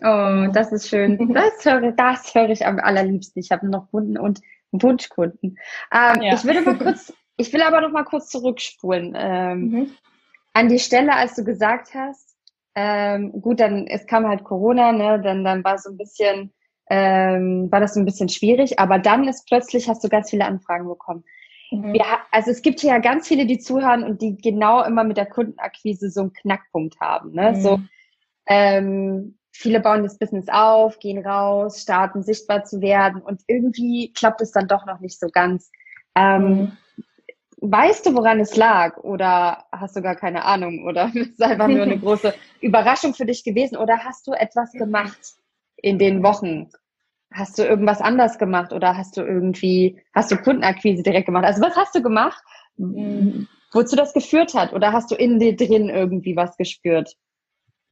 Oh, 0.03 0.49
das 0.53 0.73
ist 0.73 0.89
schön. 0.89 1.19
Das 1.35 1.65
höre, 1.65 1.93
das 1.93 2.35
höre 2.35 2.51
ich 2.51 2.67
am 2.67 2.79
allerliebsten. 2.79 3.41
Ich 3.41 3.51
habe 3.51 3.67
noch 3.67 3.91
Kunden 3.91 4.19
und 4.19 4.41
Wunschkunden. 4.73 5.59
Ähm, 5.93 6.23
ja. 6.23 6.35
Ich 6.35 6.45
würde 6.45 6.61
mal 6.61 6.77
kurz, 6.79 7.13
ich 7.37 7.53
will 7.53 7.63
aber 7.63 7.81
noch 7.81 7.93
mal 7.93 8.05
kurz 8.05 8.29
zurückspulen. 8.29 9.15
Ähm, 9.17 9.61
mhm. 9.61 9.91
An 10.53 10.69
die 10.69 10.79
Stelle, 10.79 11.15
als 11.15 11.35
du 11.35 11.45
gesagt 11.45 11.95
hast, 11.95 12.36
ähm, 12.76 13.33
gut, 13.40 13.59
dann 13.59 13.87
es 13.87 14.06
kam 14.06 14.28
halt 14.28 14.45
Corona, 14.45 14.92
ne, 14.92 15.21
dann 15.21 15.42
dann 15.45 15.64
war 15.64 15.78
so 15.78 15.90
ein 15.90 15.97
bisschen 15.97 16.52
ähm, 16.88 17.68
war 17.73 17.80
das 17.80 17.95
so 17.95 18.00
ein 18.00 18.04
bisschen 18.04 18.28
schwierig, 18.28 18.78
aber 18.78 18.99
dann 18.99 19.26
ist 19.26 19.47
plötzlich 19.49 19.88
hast 19.88 20.04
du 20.04 20.09
ganz 20.09 20.30
viele 20.30 20.45
Anfragen 20.45 20.87
bekommen. 20.87 21.25
Mhm. 21.71 21.95
Wir, 21.95 22.04
also 22.30 22.50
es 22.50 22.62
gibt 22.62 22.80
hier 22.80 22.90
ja 22.90 22.99
ganz 22.99 23.26
viele, 23.26 23.47
die 23.47 23.59
zuhören 23.59 24.04
und 24.04 24.23
die 24.23 24.37
genau 24.37 24.85
immer 24.85 25.02
mit 25.02 25.16
der 25.16 25.26
Kundenakquise 25.26 26.11
so 26.11 26.21
einen 26.21 26.33
Knackpunkt 26.33 27.00
haben. 27.00 27.33
Ne? 27.33 27.52
Mhm. 27.52 27.61
So 27.61 27.80
ähm, 28.47 29.38
viele 29.50 29.80
bauen 29.80 30.04
das 30.04 30.18
Business 30.18 30.47
auf, 30.49 30.99
gehen 30.99 31.25
raus, 31.26 31.83
starten 31.83 32.23
sichtbar 32.23 32.64
zu 32.64 32.80
werden 32.80 33.21
und 33.21 33.40
irgendwie 33.49 34.12
klappt 34.12 34.40
es 34.40 34.52
dann 34.52 34.68
doch 34.68 34.87
noch 34.87 35.00
nicht 35.00 35.18
so 35.18 35.28
ganz. 35.28 35.71
Ähm, 36.14 36.42
mhm. 36.42 36.73
Weißt 37.59 38.05
du, 38.05 38.15
woran 38.15 38.41
es 38.41 38.57
lag? 38.57 38.99
Oder 38.99 39.65
hast 39.73 39.97
du 39.97 40.03
gar 40.03 40.15
keine 40.15 40.45
Ahnung? 40.45 40.85
Oder 40.85 41.11
ist 41.15 41.41
es 41.41 41.41
einfach 41.41 41.69
nur 41.69 41.83
eine 41.83 41.99
große 41.99 42.35
Überraschung 42.61 43.15
für 43.15 43.27
dich 43.27 43.45
gewesen? 43.45 43.77
Oder 43.77 43.99
hast 44.05 44.27
du 44.27 44.33
etwas 44.33 44.73
gemacht 44.73 45.19
in 45.77 45.99
den 45.99 46.23
Wochen? 46.23 46.71
Hast 47.33 47.59
du 47.59 47.65
irgendwas 47.65 48.01
anders 48.01 48.39
gemacht? 48.39 48.73
Oder 48.73 48.97
hast 48.97 49.17
du 49.17 49.23
irgendwie, 49.23 50.01
hast 50.15 50.31
du 50.31 50.37
Kundenakquise 50.37 51.03
direkt 51.03 51.27
gemacht? 51.27 51.45
Also 51.45 51.63
was 51.63 51.77
hast 51.77 51.95
du 51.95 52.03
gemacht, 52.03 52.43
mhm. 52.77 53.49
wozu 53.73 53.97
das 53.97 54.13
geführt 54.13 54.55
hat? 54.55 54.73
Oder 54.73 54.93
hast 54.93 55.11
du 55.11 55.15
in 55.15 55.39
dir 55.39 55.57
drin 55.57 55.89
irgendwie 55.89 56.37
was 56.37 56.57
gespürt? 56.57 57.17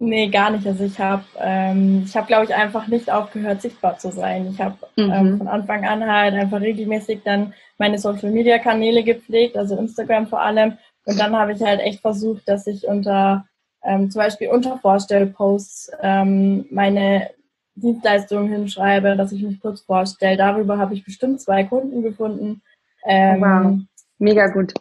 Nee, 0.00 0.28
gar 0.28 0.50
nicht. 0.50 0.66
Also 0.66 0.84
ich 0.84 0.98
habe, 0.98 1.24
ähm, 1.38 2.02
ich 2.04 2.16
habe, 2.16 2.26
glaube 2.26 2.44
ich, 2.44 2.54
einfach 2.54 2.88
nicht 2.88 3.10
aufgehört, 3.10 3.62
sichtbar 3.62 3.98
zu 3.98 4.10
sein. 4.10 4.48
Ich 4.50 4.60
habe 4.60 4.76
ähm, 4.96 5.06
mhm. 5.06 5.12
ähm, 5.12 5.38
von 5.38 5.48
Anfang 5.48 5.84
an 5.86 6.04
halt 6.04 6.34
einfach 6.34 6.60
regelmäßig 6.60 7.20
dann 7.24 7.54
meine 7.78 7.98
Social-Media-Kanäle 7.98 9.04
gepflegt, 9.04 9.56
also 9.56 9.76
Instagram 9.76 10.26
vor 10.26 10.40
allem. 10.40 10.76
Und 11.06 11.18
dann 11.18 11.36
habe 11.36 11.52
ich 11.52 11.62
halt 11.62 11.80
echt 11.80 12.00
versucht, 12.00 12.48
dass 12.48 12.66
ich 12.66 12.86
unter 12.86 13.46
ähm, 13.84 14.10
zum 14.10 14.20
Beispiel 14.20 14.48
unter 14.48 14.78
Vorstellposts 14.78 15.90
ähm, 16.02 16.66
meine 16.70 17.30
Dienstleistungen 17.76 18.50
hinschreibe, 18.50 19.16
dass 19.16 19.32
ich 19.32 19.42
mich 19.42 19.60
kurz 19.60 19.82
vorstelle. 19.82 20.36
Darüber 20.36 20.78
habe 20.78 20.94
ich 20.94 21.04
bestimmt 21.04 21.40
zwei 21.40 21.64
Kunden 21.64 22.02
gefunden. 22.02 22.62
Ähm, 23.04 23.40
wow. 23.40 23.78
Mega 24.18 24.46
gut. 24.48 24.72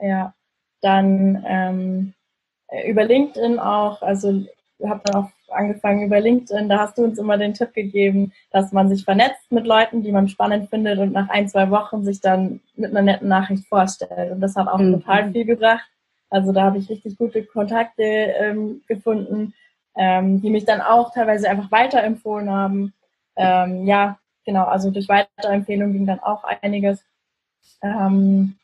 Ja, 0.00 0.34
dann 0.80 1.44
ähm, 1.46 2.14
äh, 2.14 2.21
über 2.88 3.04
LinkedIn 3.04 3.58
auch, 3.58 4.02
also 4.02 4.44
habe 4.88 5.00
dann 5.04 5.24
auch 5.24 5.30
angefangen 5.48 6.06
über 6.06 6.20
LinkedIn, 6.20 6.68
da 6.68 6.78
hast 6.78 6.98
du 6.98 7.04
uns 7.04 7.18
immer 7.18 7.36
den 7.38 7.54
Tipp 7.54 7.72
gegeben, 7.74 8.32
dass 8.50 8.72
man 8.72 8.88
sich 8.88 9.04
vernetzt 9.04 9.50
mit 9.50 9.66
Leuten, 9.66 10.02
die 10.02 10.12
man 10.12 10.28
spannend 10.28 10.70
findet 10.70 10.98
und 10.98 11.12
nach 11.12 11.28
ein, 11.28 11.48
zwei 11.48 11.70
Wochen 11.70 12.04
sich 12.04 12.20
dann 12.20 12.60
mit 12.74 12.90
einer 12.90 13.02
netten 13.02 13.28
Nachricht 13.28 13.66
vorstellt. 13.66 14.32
Und 14.32 14.40
das 14.40 14.56
hat 14.56 14.68
auch 14.68 14.78
mhm. 14.78 14.94
total 14.94 15.30
viel 15.30 15.44
gebracht. 15.44 15.88
Also 16.30 16.52
da 16.52 16.62
habe 16.62 16.78
ich 16.78 16.88
richtig 16.88 17.18
gute 17.18 17.44
Kontakte 17.44 18.02
ähm, 18.02 18.82
gefunden, 18.88 19.54
ähm, 19.94 20.40
die 20.40 20.50
mich 20.50 20.64
dann 20.64 20.80
auch 20.80 21.12
teilweise 21.12 21.48
einfach 21.50 21.70
weiterempfohlen 21.70 22.50
haben. 22.50 22.94
Ähm, 23.36 23.86
ja, 23.86 24.18
genau, 24.46 24.64
also 24.64 24.90
durch 24.90 25.08
Weiterempfehlung 25.08 25.92
ging 25.92 26.06
dann 26.06 26.20
auch 26.20 26.44
einiges. 26.44 27.04
Ähm, 27.82 28.56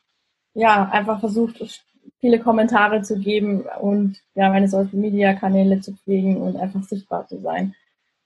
ja, 0.55 0.89
einfach 0.89 1.19
versucht, 1.19 1.61
viele 2.19 2.39
Kommentare 2.39 3.01
zu 3.01 3.19
geben 3.19 3.65
und 3.79 4.17
ja, 4.35 4.49
meine 4.49 4.67
Social 4.67 4.95
Media 4.95 5.33
Kanäle 5.33 5.81
zu 5.81 5.93
pflegen 5.93 6.37
und 6.37 6.57
einfach 6.57 6.83
sichtbar 6.83 7.27
zu 7.27 7.39
sein. 7.39 7.75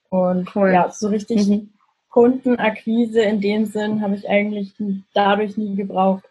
Und 0.10 0.56
cool. 0.56 0.72
ja, 0.72 0.90
so 0.90 1.08
richtig 1.08 1.48
mhm. 1.48 1.70
Kundenakquise 2.10 3.22
in 3.22 3.42
dem 3.42 3.66
Sinn 3.66 4.02
habe 4.02 4.16
ich 4.16 4.30
eigentlich 4.30 4.74
dadurch 5.14 5.58
nie 5.58 5.76
gebraucht. 5.76 6.24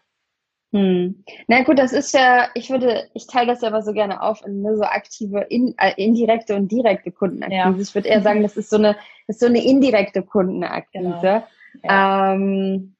Hm. 0.71 1.23
Na 1.47 1.61
gut, 1.63 1.77
das 1.77 1.93
ist 1.93 2.13
ja, 2.13 2.47
ich 2.55 2.71
würde, 2.71 3.07
ich 3.13 3.27
teile 3.27 3.47
das 3.47 3.61
ja 3.61 3.67
aber 3.67 3.83
so 3.83 3.93
gerne 3.93 4.23
auf 4.23 4.43
in 4.43 4.63
ne, 4.63 4.75
so 4.75 4.83
aktive, 4.83 5.41
in, 5.41 5.75
äh, 5.77 5.93
indirekte 5.97 6.55
und 6.55 6.71
direkte 6.71 7.11
Kundenakquise. 7.11 7.77
Ja. 7.77 7.79
Ich 7.79 7.93
würde 7.93 8.07
eher 8.07 8.21
sagen, 8.21 8.41
das 8.41 8.57
ist 8.57 8.71
so 8.71 8.77
eine, 8.77 8.95
das 9.27 9.35
ist 9.35 9.41
so 9.41 9.45
eine 9.45 9.63
indirekte 9.63 10.23
Kundenakquise. 10.23 11.03
Genau. 11.03 11.43
Ja. 11.83 12.33
Ähm, 12.33 12.95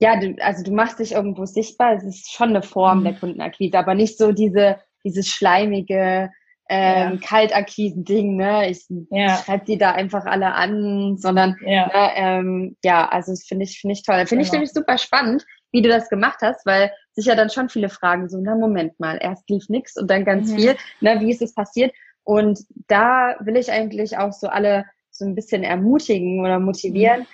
ja, 0.00 0.18
du, 0.18 0.36
also 0.40 0.62
du 0.62 0.72
machst 0.72 0.98
dich 0.98 1.12
irgendwo 1.12 1.46
sichtbar. 1.46 1.94
Es 1.94 2.04
ist 2.04 2.32
schon 2.32 2.50
eine 2.50 2.62
Form 2.62 3.00
mhm. 3.00 3.04
der 3.04 3.14
Kundenakquise, 3.14 3.78
aber 3.78 3.94
nicht 3.94 4.18
so 4.18 4.32
diese, 4.32 4.78
dieses 5.04 5.28
schleimige, 5.28 6.30
ähm, 6.68 7.18
ja. 7.20 7.28
Kaltakquisen-Ding, 7.28 8.36
ne? 8.36 8.70
Ich 8.70 8.86
ja. 9.10 9.36
schreibe 9.36 9.66
die 9.66 9.76
da 9.76 9.92
einfach 9.92 10.24
alle 10.24 10.54
an, 10.54 11.16
sondern 11.18 11.56
ja, 11.60 11.86
ne, 11.88 12.10
ähm, 12.16 12.76
ja 12.82 13.06
also 13.08 13.32
das 13.32 13.44
finde 13.44 13.64
ich, 13.64 13.78
finde 13.78 13.92
ich 13.92 14.02
toll. 14.02 14.16
Finde 14.26 14.36
genau. 14.36 14.42
ich 14.42 14.52
nämlich 14.52 14.72
super 14.72 14.96
spannend, 14.96 15.44
wie 15.72 15.82
du 15.82 15.90
das 15.90 16.08
gemacht 16.08 16.38
hast, 16.40 16.64
weil 16.64 16.90
sich 17.12 17.26
ja 17.26 17.34
dann 17.34 17.50
schon 17.50 17.68
viele 17.68 17.90
fragen, 17.90 18.28
so, 18.28 18.38
na 18.40 18.56
Moment 18.56 18.98
mal, 18.98 19.18
erst 19.20 19.48
lief 19.50 19.68
nix 19.68 19.96
und 19.96 20.10
dann 20.10 20.24
ganz 20.24 20.50
mhm. 20.50 20.56
viel, 20.56 20.76
ne, 21.00 21.20
wie 21.20 21.30
ist 21.30 21.42
es 21.42 21.54
passiert? 21.54 21.92
Und 22.22 22.60
da 22.88 23.36
will 23.40 23.56
ich 23.56 23.70
eigentlich 23.70 24.16
auch 24.16 24.32
so 24.32 24.48
alle 24.48 24.86
so 25.10 25.26
ein 25.26 25.34
bisschen 25.34 25.62
ermutigen 25.62 26.40
oder 26.40 26.58
motivieren. 26.58 27.20
Mhm. 27.20 27.26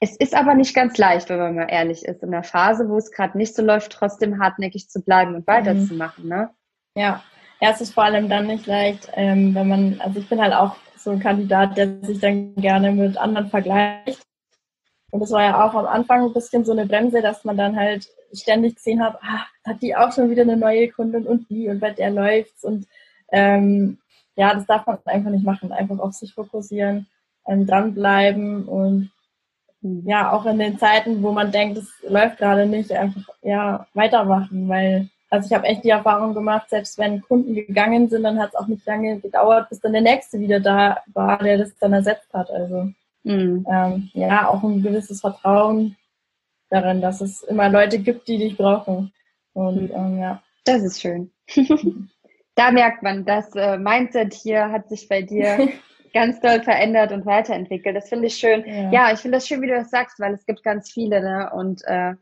Es 0.00 0.16
ist 0.16 0.34
aber 0.34 0.54
nicht 0.54 0.74
ganz 0.74 0.98
leicht, 0.98 1.28
wenn 1.28 1.38
man 1.38 1.54
mal 1.54 1.68
ehrlich 1.70 2.04
ist, 2.04 2.22
in 2.22 2.30
der 2.30 2.42
Phase, 2.42 2.88
wo 2.88 2.96
es 2.96 3.10
gerade 3.10 3.38
nicht 3.38 3.54
so 3.54 3.62
läuft, 3.62 3.92
trotzdem 3.92 4.40
hartnäckig 4.40 4.88
zu 4.88 5.00
bleiben 5.00 5.34
und 5.34 5.46
weiterzumachen. 5.46 6.28
Ne? 6.28 6.50
Ja, 6.94 7.22
ja, 7.60 7.70
es 7.70 7.80
ist 7.80 7.94
vor 7.94 8.04
allem 8.04 8.28
dann 8.28 8.46
nicht 8.46 8.66
leicht, 8.66 9.10
ähm, 9.14 9.54
wenn 9.54 9.68
man, 9.68 10.00
also 10.00 10.18
ich 10.18 10.28
bin 10.28 10.40
halt 10.40 10.52
auch 10.52 10.76
so 10.96 11.10
ein 11.10 11.20
Kandidat, 11.20 11.76
der 11.76 12.00
sich 12.02 12.20
dann 12.20 12.54
gerne 12.56 12.92
mit 12.92 13.16
anderen 13.16 13.48
vergleicht. 13.48 14.22
Und 15.10 15.20
das 15.20 15.30
war 15.30 15.42
ja 15.42 15.64
auch 15.64 15.74
am 15.74 15.86
Anfang 15.86 16.24
ein 16.24 16.32
bisschen 16.32 16.64
so 16.64 16.72
eine 16.72 16.86
Bremse, 16.86 17.22
dass 17.22 17.44
man 17.44 17.56
dann 17.56 17.76
halt 17.76 18.08
ständig 18.32 18.76
gesehen 18.76 19.02
hat, 19.02 19.16
ah, 19.22 19.46
hat 19.64 19.80
die 19.80 19.94
auch 19.94 20.12
schon 20.12 20.28
wieder 20.28 20.42
eine 20.42 20.56
neue 20.56 20.90
Kundin 20.90 21.26
und 21.26 21.48
die 21.48 21.68
und 21.68 21.80
bei 21.80 21.90
der 21.90 22.10
läuft's 22.10 22.64
und 22.64 22.86
ähm, 23.30 23.98
ja, 24.36 24.54
das 24.54 24.66
darf 24.66 24.86
man 24.86 24.98
einfach 25.04 25.30
nicht 25.30 25.44
machen. 25.44 25.72
Einfach 25.72 25.98
auf 25.98 26.12
sich 26.12 26.34
fokussieren, 26.34 27.06
ähm, 27.46 27.66
dranbleiben 27.66 28.64
und 28.66 29.10
ja, 30.04 30.32
auch 30.32 30.46
in 30.46 30.58
den 30.58 30.78
Zeiten, 30.78 31.22
wo 31.22 31.32
man 31.32 31.52
denkt, 31.52 31.78
es 31.78 31.92
läuft 32.08 32.38
gerade 32.38 32.66
nicht, 32.66 32.90
einfach 32.92 33.28
ja 33.42 33.86
weitermachen, 33.94 34.68
weil 34.68 35.08
also 35.34 35.48
ich 35.48 35.52
habe 35.52 35.66
echt 35.66 35.84
die 35.84 35.90
Erfahrung 35.90 36.32
gemacht, 36.32 36.70
selbst 36.70 36.96
wenn 36.96 37.20
Kunden 37.20 37.54
gegangen 37.54 38.08
sind, 38.08 38.22
dann 38.22 38.38
hat 38.38 38.50
es 38.50 38.54
auch 38.54 38.68
nicht 38.68 38.86
lange 38.86 39.18
gedauert, 39.18 39.68
bis 39.68 39.80
dann 39.80 39.92
der 39.92 40.00
nächste 40.00 40.38
wieder 40.38 40.60
da 40.60 40.98
war, 41.12 41.38
der 41.38 41.58
das 41.58 41.76
dann 41.80 41.92
ersetzt 41.92 42.32
hat. 42.32 42.50
Also 42.50 42.90
mhm. 43.24 43.66
ähm, 43.68 44.10
ja, 44.12 44.48
auch 44.48 44.62
ein 44.62 44.82
gewisses 44.82 45.20
Vertrauen 45.20 45.96
darin, 46.70 47.00
dass 47.00 47.20
es 47.20 47.42
immer 47.42 47.68
Leute 47.68 47.98
gibt, 47.98 48.28
die 48.28 48.38
dich 48.38 48.56
brauchen. 48.56 49.12
Und 49.54 49.90
mhm. 49.90 49.96
ähm, 49.96 50.18
ja. 50.20 50.42
Das 50.64 50.82
ist 50.82 51.00
schön. 51.00 51.32
da 52.54 52.70
merkt 52.70 53.02
man, 53.02 53.24
das 53.24 53.54
äh, 53.56 53.76
Mindset 53.76 54.34
hier 54.34 54.70
hat 54.70 54.88
sich 54.88 55.08
bei 55.08 55.22
dir 55.22 55.68
ganz 56.14 56.40
doll 56.40 56.62
verändert 56.62 57.12
und 57.12 57.26
weiterentwickelt. 57.26 57.94
Das 57.94 58.08
finde 58.08 58.28
ich 58.28 58.36
schön. 58.36 58.64
Ja, 58.66 58.90
ja 58.90 59.12
ich 59.12 59.20
finde 59.20 59.36
das 59.36 59.46
schön, 59.46 59.60
wie 59.60 59.66
du 59.66 59.74
das 59.74 59.90
sagst, 59.90 60.18
weil 60.20 60.32
es 60.32 60.46
gibt 60.46 60.62
ganz 60.62 60.90
viele, 60.90 61.20
ne? 61.20 61.50
Und 61.52 61.82
äh, 61.84 62.14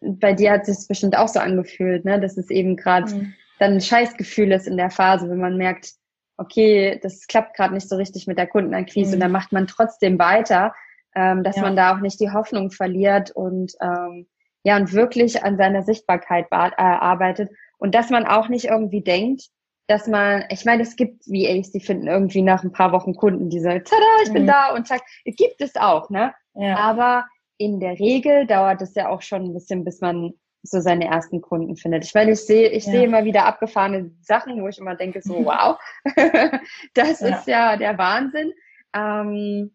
bei 0.00 0.34
dir 0.34 0.52
hat 0.52 0.68
es 0.68 0.80
sich 0.80 0.88
bestimmt 0.88 1.16
auch 1.16 1.28
so 1.28 1.40
angefühlt, 1.40 2.04
ne? 2.04 2.20
Dass 2.20 2.36
es 2.36 2.50
eben 2.50 2.76
gerade 2.76 3.12
mhm. 3.12 3.34
dann 3.58 3.72
ein 3.72 3.80
Scheißgefühl 3.80 4.52
ist 4.52 4.68
in 4.68 4.76
der 4.76 4.90
Phase, 4.90 5.28
wenn 5.28 5.40
man 5.40 5.56
merkt, 5.56 5.94
okay, 6.36 7.00
das 7.02 7.26
klappt 7.26 7.56
gerade 7.56 7.74
nicht 7.74 7.88
so 7.88 7.96
richtig 7.96 8.26
mit 8.26 8.38
der 8.38 8.46
Kundenakquise 8.46 9.08
mhm. 9.08 9.14
und 9.14 9.20
dann 9.20 9.32
macht 9.32 9.52
man 9.52 9.66
trotzdem 9.66 10.18
weiter, 10.18 10.74
ähm, 11.16 11.42
dass 11.42 11.56
ja. 11.56 11.62
man 11.62 11.76
da 11.76 11.94
auch 11.94 12.00
nicht 12.00 12.20
die 12.20 12.30
Hoffnung 12.30 12.70
verliert 12.70 13.30
und 13.32 13.72
ähm, 13.80 14.26
ja 14.62 14.76
und 14.76 14.92
wirklich 14.92 15.42
an 15.42 15.56
seiner 15.56 15.82
Sichtbarkeit 15.82 16.46
äh, 16.50 16.76
arbeitet 16.76 17.50
und 17.78 17.94
dass 17.94 18.10
man 18.10 18.26
auch 18.26 18.48
nicht 18.48 18.66
irgendwie 18.66 19.02
denkt, 19.02 19.48
dass 19.88 20.06
man, 20.06 20.44
ich 20.50 20.64
meine, 20.66 20.82
es 20.82 20.96
gibt 20.96 21.26
VAs, 21.26 21.72
die 21.72 21.80
finden 21.80 22.06
irgendwie 22.06 22.42
nach 22.42 22.62
ein 22.62 22.72
paar 22.72 22.92
Wochen 22.92 23.14
Kunden, 23.14 23.48
die 23.48 23.58
sagen, 23.58 23.82
tada, 23.84 24.22
ich 24.22 24.32
bin 24.32 24.42
mhm. 24.42 24.48
da 24.48 24.74
und 24.74 24.86
zack, 24.86 25.02
gibt 25.24 25.60
es 25.60 25.76
auch, 25.76 26.10
ne? 26.10 26.34
Ja. 26.54 26.76
Aber 26.76 27.24
in 27.56 27.80
der 27.80 27.98
Regel 27.98 28.46
dauert 28.46 28.82
es 28.82 28.94
ja 28.94 29.08
auch 29.08 29.22
schon 29.22 29.44
ein 29.44 29.54
bisschen, 29.54 29.84
bis 29.84 30.00
man 30.02 30.34
so 30.62 30.80
seine 30.80 31.06
ersten 31.06 31.40
Kunden 31.40 31.76
findet. 31.76 32.04
Ich 32.04 32.14
meine, 32.14 32.32
ich 32.32 32.44
sehe, 32.44 32.68
ich 32.68 32.84
ja. 32.84 32.92
sehe 32.92 33.04
immer 33.04 33.24
wieder 33.24 33.46
abgefahrene 33.46 34.10
Sachen, 34.20 34.60
wo 34.62 34.68
ich 34.68 34.78
immer 34.78 34.94
denke, 34.94 35.22
so, 35.22 35.34
wow, 35.44 35.78
das 36.94 37.20
ja. 37.20 37.28
ist 37.28 37.46
ja 37.46 37.76
der 37.76 37.96
Wahnsinn. 37.96 38.52
Ähm, 38.94 39.74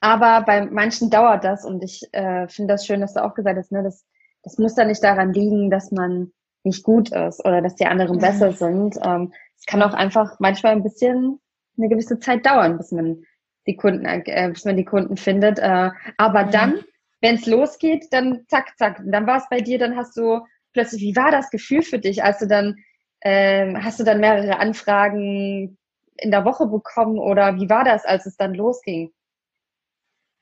aber 0.00 0.42
bei 0.46 0.64
manchen 0.64 1.10
dauert 1.10 1.44
das 1.44 1.66
und 1.66 1.84
ich 1.84 2.08
äh, 2.12 2.48
finde 2.48 2.74
das 2.74 2.86
schön, 2.86 3.02
dass 3.02 3.12
du 3.12 3.22
auch 3.22 3.34
gesagt 3.34 3.58
hast, 3.58 3.70
ne, 3.70 3.82
das, 3.82 4.06
das 4.42 4.56
muss 4.56 4.76
ja 4.76 4.86
nicht 4.86 5.04
daran 5.04 5.34
liegen, 5.34 5.68
dass 5.68 5.92
man 5.92 6.32
nicht 6.64 6.82
gut 6.84 7.10
ist 7.10 7.44
oder 7.44 7.62
dass 7.62 7.74
die 7.74 7.86
anderen 7.86 8.16
mhm. 8.16 8.20
besser 8.20 8.52
sind. 8.52 8.96
Ähm, 9.02 9.32
es 9.58 9.66
kann 9.66 9.82
auch 9.82 9.94
einfach 9.94 10.38
manchmal 10.40 10.72
ein 10.72 10.82
bisschen 10.82 11.40
eine 11.76 11.88
gewisse 11.88 12.18
Zeit 12.18 12.44
dauern, 12.46 12.76
bis 12.76 12.92
man 12.92 13.24
die 13.66 13.76
Kunden, 13.76 14.04
äh, 14.04 14.50
bis 14.52 14.64
man 14.64 14.76
die 14.76 14.84
Kunden 14.84 15.16
findet. 15.16 15.58
Äh, 15.58 15.90
aber 16.16 16.46
mhm. 16.46 16.50
dann, 16.50 16.84
wenn 17.20 17.36
es 17.36 17.46
losgeht, 17.46 18.06
dann 18.10 18.44
zack, 18.48 18.76
zack. 18.78 19.02
Dann 19.04 19.26
war 19.26 19.38
es 19.38 19.48
bei 19.50 19.60
dir, 19.60 19.78
dann 19.78 19.96
hast 19.96 20.16
du 20.16 20.40
plötzlich, 20.72 21.02
wie 21.02 21.16
war 21.16 21.30
das 21.30 21.50
Gefühl 21.50 21.82
für 21.82 21.98
dich, 21.98 22.22
als 22.22 22.38
du 22.38 22.46
dann, 22.46 22.76
äh, 23.20 23.74
hast 23.76 24.00
du 24.00 24.04
dann 24.04 24.20
mehrere 24.20 24.58
Anfragen 24.58 25.78
in 26.16 26.30
der 26.30 26.44
Woche 26.44 26.66
bekommen 26.66 27.18
oder 27.18 27.56
wie 27.56 27.70
war 27.70 27.84
das, 27.84 28.04
als 28.04 28.26
es 28.26 28.36
dann 28.36 28.54
losging? 28.54 29.10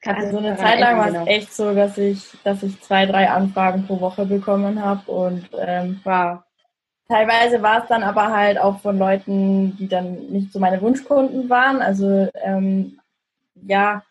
Also 0.05 0.39
eine 0.39 0.57
Zeit 0.57 0.79
lang 0.79 0.97
war 0.97 1.09
es 1.09 1.27
echt 1.27 1.53
so, 1.53 1.75
dass 1.75 1.99
ich, 1.99 2.31
dass 2.45 2.63
ich 2.63 2.81
zwei, 2.81 3.05
drei 3.07 3.29
Anfragen 3.29 3.87
pro 3.87 4.01
Woche 4.01 4.27
bekommen 4.27 4.83
habe 4.83 5.11
und 5.11 5.49
ähm, 5.59 6.01
wow. 6.05 6.39
Teilweise 7.09 7.63
war 7.63 7.83
es 7.83 7.89
dann 7.89 8.03
aber 8.03 8.31
halt 8.31 8.59
auch 8.59 8.81
von 8.81 8.99
Leuten, 8.99 9.77
die 9.77 9.89
dann 9.89 10.29
nicht 10.29 10.53
so 10.53 10.59
meine 10.59 10.81
Wunschkunden 10.83 11.49
waren. 11.49 11.81
Also 11.81 12.29
ähm, 12.35 13.01
ja, 13.67 14.03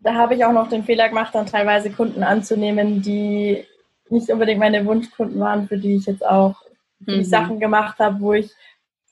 da 0.00 0.14
habe 0.14 0.34
ich 0.34 0.44
auch 0.44 0.52
noch 0.52 0.68
den 0.68 0.84
Fehler 0.84 1.08
gemacht, 1.08 1.34
dann 1.34 1.46
teilweise 1.46 1.90
Kunden 1.90 2.22
anzunehmen, 2.22 3.02
die 3.02 3.64
nicht 4.08 4.30
unbedingt 4.30 4.58
meine 4.58 4.84
Wunschkunden 4.84 5.38
waren, 5.38 5.68
für 5.68 5.78
die 5.78 5.96
ich 5.96 6.06
jetzt 6.06 6.26
auch 6.26 6.56
mhm. 7.00 7.22
Sachen 7.24 7.60
gemacht 7.60 7.98
habe, 7.98 8.20
wo 8.20 8.32
ich 8.32 8.50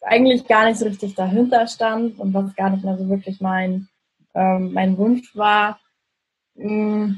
eigentlich 0.02 0.48
gar 0.48 0.64
nicht 0.64 0.78
so 0.78 0.86
richtig 0.86 1.14
dahinter 1.14 1.66
stand 1.66 2.18
und 2.18 2.34
was 2.34 2.56
gar 2.56 2.70
nicht 2.70 2.84
mehr 2.84 2.96
so 2.96 3.08
wirklich 3.08 3.40
mein, 3.40 3.88
ähm, 4.34 4.72
mein 4.72 4.96
Wunsch 4.98 5.36
war. 5.36 5.80
Mm, 6.54 7.14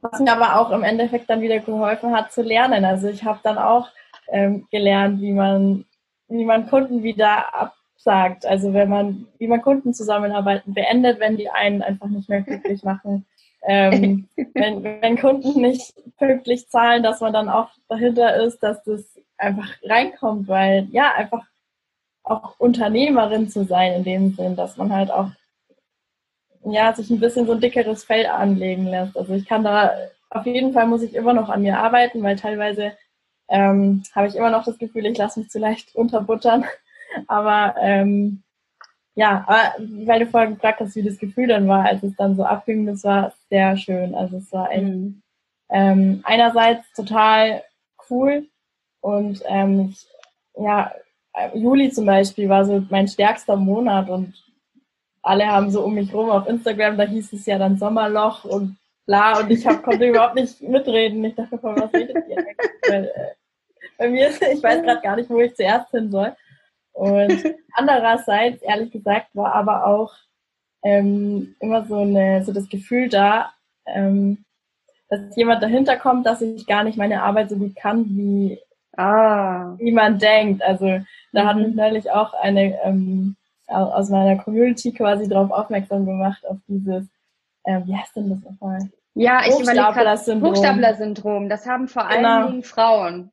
was 0.00 0.20
mir 0.20 0.32
aber 0.32 0.58
auch 0.58 0.70
im 0.70 0.82
Endeffekt 0.82 1.28
dann 1.28 1.42
wieder 1.42 1.58
geholfen 1.58 2.12
hat 2.14 2.32
zu 2.32 2.42
lernen. 2.42 2.84
Also 2.84 3.08
ich 3.08 3.24
habe 3.24 3.40
dann 3.42 3.58
auch 3.58 3.88
ähm, 4.28 4.66
gelernt, 4.70 5.20
wie 5.20 5.32
man, 5.32 5.84
wie 6.28 6.44
man 6.44 6.68
Kunden 6.68 7.02
wieder 7.02 7.54
ab, 7.54 7.74
sagt. 7.96 8.46
Also 8.46 8.72
wenn 8.72 8.88
man, 8.88 9.26
wie 9.38 9.46
man 9.46 9.60
Kundenzusammenarbeiten 9.60 10.72
beendet, 10.72 11.20
wenn 11.20 11.36
die 11.36 11.50
einen 11.50 11.82
einfach 11.82 12.08
nicht 12.08 12.28
mehr 12.28 12.42
glücklich 12.42 12.82
machen. 12.82 13.26
Ähm, 13.62 14.28
wenn, 14.54 14.82
wenn 14.82 15.18
Kunden 15.18 15.60
nicht 15.60 15.92
pünktlich 16.18 16.68
zahlen, 16.68 17.02
dass 17.02 17.20
man 17.20 17.32
dann 17.32 17.48
auch 17.48 17.68
dahinter 17.88 18.36
ist, 18.36 18.62
dass 18.62 18.82
das 18.84 19.18
einfach 19.36 19.68
reinkommt, 19.82 20.48
weil 20.48 20.88
ja, 20.92 21.12
einfach 21.14 21.44
auch 22.22 22.58
Unternehmerin 22.58 23.48
zu 23.48 23.64
sein 23.64 23.92
in 23.92 24.04
dem 24.04 24.34
Sinn, 24.34 24.56
dass 24.56 24.76
man 24.76 24.92
halt 24.92 25.10
auch 25.10 25.30
ja, 26.64 26.92
sich 26.94 27.10
ein 27.10 27.20
bisschen 27.20 27.46
so 27.46 27.52
ein 27.52 27.60
dickeres 27.60 28.04
Fell 28.04 28.26
anlegen 28.26 28.86
lässt. 28.86 29.16
Also 29.16 29.34
ich 29.34 29.46
kann 29.46 29.64
da, 29.64 29.92
auf 30.28 30.46
jeden 30.46 30.72
Fall 30.72 30.86
muss 30.86 31.02
ich 31.02 31.14
immer 31.14 31.32
noch 31.32 31.48
an 31.48 31.62
mir 31.62 31.78
arbeiten, 31.78 32.22
weil 32.22 32.36
teilweise 32.36 32.92
ähm, 33.48 34.02
habe 34.14 34.28
ich 34.28 34.36
immer 34.36 34.50
noch 34.50 34.64
das 34.64 34.78
Gefühl, 34.78 35.06
ich 35.06 35.18
lasse 35.18 35.40
mich 35.40 35.50
zu 35.50 35.58
leicht 35.58 35.94
unterbuttern. 35.94 36.64
Aber 37.26 37.74
ähm, 37.80 38.42
ja, 39.14 39.44
aber 39.46 39.84
weil 40.06 40.20
du 40.20 40.26
vorhin 40.26 40.54
gefragt 40.54 40.80
hast, 40.80 40.94
wie 40.96 41.02
das 41.02 41.18
Gefühl 41.18 41.48
dann 41.48 41.66
war, 41.66 41.84
als 41.84 42.02
es 42.02 42.14
dann 42.16 42.36
so 42.36 42.44
abging, 42.44 42.86
das 42.86 43.04
war 43.04 43.32
sehr 43.50 43.76
schön. 43.76 44.14
Also 44.14 44.36
es 44.38 44.52
war 44.52 44.70
echt 44.70 44.84
mhm. 44.84 45.22
ähm, 45.70 46.20
einerseits 46.24 46.90
total 46.94 47.62
cool 48.08 48.46
und 49.00 49.42
ähm, 49.46 49.90
ich, 49.90 50.06
ja, 50.56 50.92
Juli 51.54 51.90
zum 51.90 52.06
Beispiel 52.06 52.48
war 52.48 52.64
so 52.64 52.84
mein 52.90 53.08
stärkster 53.08 53.56
Monat 53.56 54.10
und 54.10 54.34
alle 55.22 55.46
haben 55.46 55.70
so 55.70 55.82
um 55.84 55.94
mich 55.94 56.12
rum 56.14 56.30
auf 56.30 56.48
Instagram, 56.48 56.96
da 56.96 57.04
hieß 57.04 57.32
es 57.32 57.46
ja 57.46 57.58
dann 57.58 57.76
Sommerloch 57.76 58.44
und 58.44 58.76
bla 59.06 59.38
und 59.38 59.50
ich 59.50 59.66
hab, 59.66 59.82
konnte 59.82 60.06
überhaupt 60.08 60.34
nicht 60.34 60.62
mitreden. 60.62 61.24
Ich 61.24 61.34
dachte, 61.34 61.58
von 61.58 61.76
was 61.80 61.92
redet 61.92 62.16
ihr 62.28 62.38
eigentlich? 62.38 62.70
Weil, 62.88 63.04
äh, 63.04 63.34
bei 63.98 64.08
mir 64.08 64.28
ist, 64.28 64.42
ich 64.42 64.62
weiß 64.62 64.82
gerade 64.82 65.00
gar 65.02 65.16
nicht, 65.16 65.28
wo 65.28 65.40
ich 65.40 65.54
zuerst 65.54 65.90
hin 65.90 66.10
soll. 66.10 66.34
Und 66.92 67.44
andererseits, 67.74 68.62
ehrlich 68.62 68.90
gesagt, 68.90 69.28
war 69.34 69.54
aber 69.54 69.86
auch 69.86 70.14
ähm, 70.82 71.54
immer 71.60 71.84
so, 71.84 71.96
eine, 71.96 72.42
so 72.44 72.52
das 72.52 72.68
Gefühl 72.68 73.08
da, 73.08 73.52
ähm, 73.86 74.44
dass 75.08 75.36
jemand 75.36 75.62
dahinter 75.62 75.96
kommt, 75.96 76.24
dass 76.24 76.40
ich 76.40 76.66
gar 76.66 76.84
nicht 76.84 76.96
meine 76.96 77.22
Arbeit 77.22 77.50
so 77.50 77.56
gut 77.56 77.76
kann, 77.76 78.06
wie, 78.10 78.58
ah. 78.96 79.74
wie 79.78 79.92
man 79.92 80.18
denkt. 80.18 80.62
Also 80.62 81.00
da 81.32 81.42
mhm. 81.42 81.46
hat 81.46 81.56
mich 81.56 81.74
neulich 81.74 82.10
auch 82.10 82.32
eine 82.34 82.80
ähm, 82.84 83.36
aus 83.70 84.10
meiner 84.10 84.42
Community 84.42 84.92
quasi 84.92 85.28
darauf 85.28 85.50
aufmerksam 85.50 86.06
gemacht, 86.06 86.46
auf 86.46 86.58
dieses, 86.68 87.06
äh, 87.64 87.80
wie 87.84 87.96
heißt 87.96 88.16
denn 88.16 88.30
das 88.30 88.40
nochmal? 88.42 88.90
Ja, 89.14 89.40
ich 89.46 89.54
Hochstapler-Syndrom. 89.54 90.50
Hochstapler-Syndrom. 90.50 91.48
Das 91.48 91.66
haben 91.66 91.88
vor 91.88 92.06
allen 92.06 92.22
genau. 92.22 92.46
Dingen 92.48 92.62
Frauen. 92.62 93.30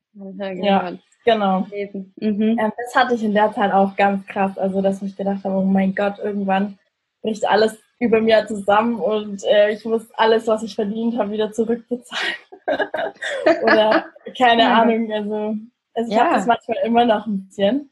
Ja, 0.61 0.93
Genau. 1.27 1.67
Mhm. 2.15 2.57
Ähm, 2.57 2.71
das 2.77 2.95
hatte 2.95 3.15
ich 3.15 3.23
in 3.23 3.33
der 3.33 3.51
Zeit 3.51 3.73
auch 3.73 3.97
ganz 3.97 4.25
krass. 4.27 4.57
Also, 4.57 4.81
dass 4.81 5.01
ich 5.01 5.17
gedacht 5.17 5.43
habe, 5.43 5.55
oh 5.55 5.63
mein 5.63 5.93
Gott, 5.93 6.19
irgendwann 6.19 6.79
bricht 7.21 7.45
alles 7.45 7.77
über 7.99 8.21
mir 8.21 8.47
zusammen 8.47 8.95
und 8.95 9.43
äh, 9.43 9.71
ich 9.71 9.83
muss 9.83 10.09
alles, 10.13 10.47
was 10.47 10.63
ich 10.63 10.75
verdient 10.75 11.17
habe, 11.17 11.31
wieder 11.31 11.51
zurückbezahlen. 11.51 12.35
Oder 13.63 14.05
keine. 14.37 14.69
Ahnung. 14.73 15.11
Also, 15.11 15.55
also 15.95 16.09
ich 16.09 16.15
ja. 16.15 16.23
habe 16.23 16.35
das 16.35 16.45
manchmal 16.45 16.77
immer 16.85 17.03
noch 17.03 17.27
ein 17.27 17.45
bisschen. 17.45 17.91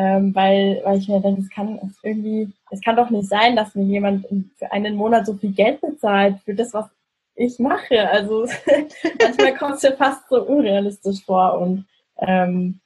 Ähm, 0.00 0.32
weil, 0.32 0.80
weil 0.84 0.98
ich 0.98 1.08
mir 1.08 1.20
denke, 1.20 1.40
es 1.40 1.50
kann 1.50 1.76
es 1.82 1.98
irgendwie, 2.04 2.52
es 2.70 2.80
kann 2.80 2.94
doch 2.94 3.10
nicht 3.10 3.28
sein, 3.28 3.56
dass 3.56 3.74
mir 3.74 3.82
jemand 3.82 4.26
für 4.56 4.70
einen 4.70 4.94
Monat 4.94 5.26
so 5.26 5.34
viel 5.34 5.50
Geld 5.50 5.80
bezahlt 5.80 6.38
für 6.44 6.54
das, 6.54 6.72
was 6.72 6.86
ich 7.34 7.58
mache. 7.58 8.08
Also 8.08 8.46
manchmal 9.20 9.56
kommt 9.56 9.74
es 9.74 9.82
mir 9.82 9.96
fast 9.96 10.28
so 10.28 10.40
unrealistisch 10.44 11.24
vor 11.24 11.58
und 11.58 11.84
ähm, 12.18 12.78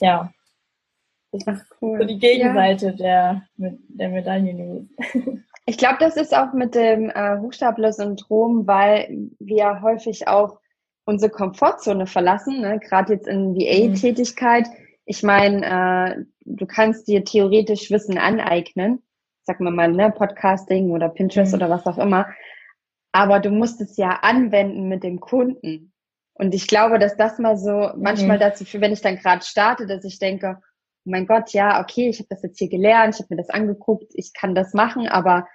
ja. 0.00 0.32
Das 1.30 1.58
ist 1.58 1.66
cool. 1.80 2.00
so 2.00 2.04
die 2.04 2.18
Gegenseite 2.18 2.96
ja. 2.96 3.40
der, 3.56 3.74
der 3.88 4.08
Medaille 4.08 4.88
Ich 5.66 5.78
glaube, 5.78 5.98
das 6.00 6.16
ist 6.16 6.36
auch 6.36 6.52
mit 6.52 6.74
dem 6.74 7.10
äh, 7.10 7.38
Hochstapler-Syndrom, 7.38 8.66
weil 8.66 9.30
wir 9.38 9.82
häufig 9.82 10.26
auch 10.26 10.58
unsere 11.04 11.30
Komfortzone 11.30 12.08
verlassen, 12.08 12.60
ne? 12.60 12.80
gerade 12.80 13.12
jetzt 13.12 13.28
in 13.28 13.54
VA-Tätigkeit. 13.54 14.66
Mhm. 14.66 14.83
Ich 15.06 15.22
meine, 15.22 16.16
äh, 16.16 16.24
du 16.44 16.66
kannst 16.66 17.08
dir 17.08 17.24
theoretisch 17.24 17.90
Wissen 17.90 18.18
aneignen, 18.18 19.02
sag 19.42 19.60
mal 19.60 19.70
mal, 19.70 19.92
ne, 19.92 20.10
Podcasting 20.10 20.90
oder 20.90 21.08
Pinterest 21.08 21.52
mhm. 21.52 21.58
oder 21.58 21.70
was 21.70 21.86
auch 21.86 21.98
immer, 21.98 22.26
aber 23.12 23.40
du 23.40 23.50
musst 23.50 23.80
es 23.80 23.96
ja 23.96 24.20
anwenden 24.22 24.88
mit 24.88 25.04
dem 25.04 25.20
Kunden. 25.20 25.92
Und 26.34 26.54
ich 26.54 26.66
glaube, 26.66 26.98
dass 26.98 27.16
das 27.16 27.38
mal 27.38 27.56
so 27.56 27.90
manchmal 27.96 28.38
mhm. 28.38 28.40
dazu 28.40 28.64
führt, 28.64 28.82
wenn 28.82 28.92
ich 28.92 29.02
dann 29.02 29.16
gerade 29.16 29.44
starte, 29.44 29.86
dass 29.86 30.04
ich 30.04 30.18
denke, 30.18 30.58
oh 30.60 31.10
mein 31.10 31.26
Gott, 31.26 31.52
ja, 31.52 31.80
okay, 31.80 32.08
ich 32.08 32.18
habe 32.18 32.28
das 32.30 32.42
jetzt 32.42 32.58
hier 32.58 32.68
gelernt, 32.68 33.14
ich 33.14 33.20
habe 33.20 33.34
mir 33.34 33.42
das 33.42 33.50
angeguckt, 33.50 34.12
ich 34.14 34.32
kann 34.32 34.54
das 34.54 34.74
machen, 34.74 35.06
aber 35.06 35.46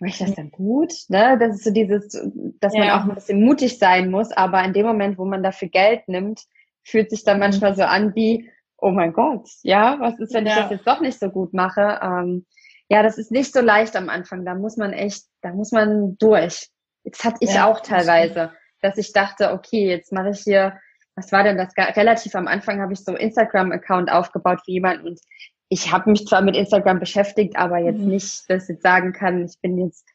mache 0.00 0.10
ich 0.10 0.18
das 0.18 0.34
dann 0.34 0.50
gut? 0.50 0.92
Ne? 1.08 1.38
Das 1.38 1.54
ist 1.56 1.64
so 1.64 1.70
dieses, 1.70 2.20
dass 2.60 2.74
ja. 2.74 2.80
man 2.80 2.90
auch 2.90 3.08
ein 3.08 3.14
bisschen 3.14 3.42
mutig 3.42 3.78
sein 3.78 4.10
muss, 4.10 4.32
aber 4.32 4.62
in 4.64 4.72
dem 4.72 4.84
Moment, 4.84 5.16
wo 5.16 5.24
man 5.24 5.42
dafür 5.42 5.68
Geld 5.68 6.08
nimmt, 6.08 6.42
fühlt 6.82 7.08
sich 7.08 7.24
dann 7.24 7.36
mhm. 7.36 7.44
manchmal 7.44 7.74
so 7.74 7.84
an 7.84 8.14
wie, 8.14 8.50
oh 8.82 8.90
mein 8.90 9.12
Gott, 9.12 9.48
ja, 9.62 9.98
was 10.00 10.18
ist, 10.18 10.34
wenn 10.34 10.46
ja. 10.46 10.52
ich 10.52 10.58
das 10.58 10.70
jetzt 10.70 10.86
doch 10.86 11.00
nicht 11.00 11.18
so 11.18 11.30
gut 11.30 11.54
mache? 11.54 11.98
Ähm, 12.02 12.46
ja, 12.88 13.02
das 13.02 13.16
ist 13.16 13.30
nicht 13.30 13.52
so 13.52 13.60
leicht 13.60 13.96
am 13.96 14.08
Anfang. 14.08 14.44
Da 14.44 14.54
muss 14.54 14.76
man 14.76 14.92
echt, 14.92 15.24
da 15.40 15.52
muss 15.52 15.72
man 15.72 16.16
durch. 16.18 16.68
Jetzt 17.04 17.24
hatte 17.24 17.38
ich 17.40 17.54
ja, 17.54 17.66
auch 17.66 17.80
teilweise, 17.80 18.52
dass 18.82 18.98
ich 18.98 19.12
dachte, 19.12 19.52
okay, 19.52 19.88
jetzt 19.88 20.12
mache 20.12 20.30
ich 20.30 20.40
hier 20.40 20.74
was 21.14 21.32
war 21.32 21.42
denn 21.42 21.58
das? 21.58 21.74
Relativ 21.76 22.34
am 22.34 22.48
Anfang 22.48 22.80
habe 22.80 22.92
ich 22.92 23.04
so 23.04 23.14
Instagram-Account 23.14 24.10
aufgebaut 24.10 24.60
für 24.64 24.70
jemanden 24.70 25.08
und 25.08 25.20
ich 25.68 25.90
habe 25.90 26.10
mich 26.10 26.26
zwar 26.26 26.42
mit 26.42 26.56
Instagram 26.56 27.00
beschäftigt, 27.00 27.56
aber 27.56 27.78
jetzt 27.78 28.00
mhm. 28.00 28.08
nicht, 28.08 28.48
dass 28.50 28.64
ich 28.64 28.74
jetzt 28.74 28.82
sagen 28.82 29.12
kann, 29.12 29.46
ich 29.46 29.58
bin 29.60 29.78
jetzt 29.78 30.06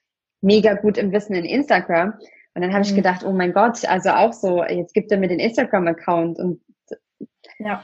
mega 0.42 0.76
gut 0.76 1.00
im 1.00 1.12
Wissen 1.12 1.36
in 1.36 1.46
Instagram. 1.46 2.14
Und 2.54 2.62
dann 2.62 2.74
habe 2.74 2.84
mhm. 2.84 2.90
ich 2.90 2.96
gedacht, 2.96 3.24
oh 3.24 3.32
mein 3.32 3.54
Gott, 3.54 3.84
also 3.86 4.12
auch 4.12 4.34
so, 4.34 4.64
jetzt 4.64 4.94
gibt 4.94 5.12
er 5.12 5.18
mir 5.18 5.28
den 5.28 5.40
Instagram-Account 5.40 6.38
und 6.38 6.62
ja. 7.58 7.84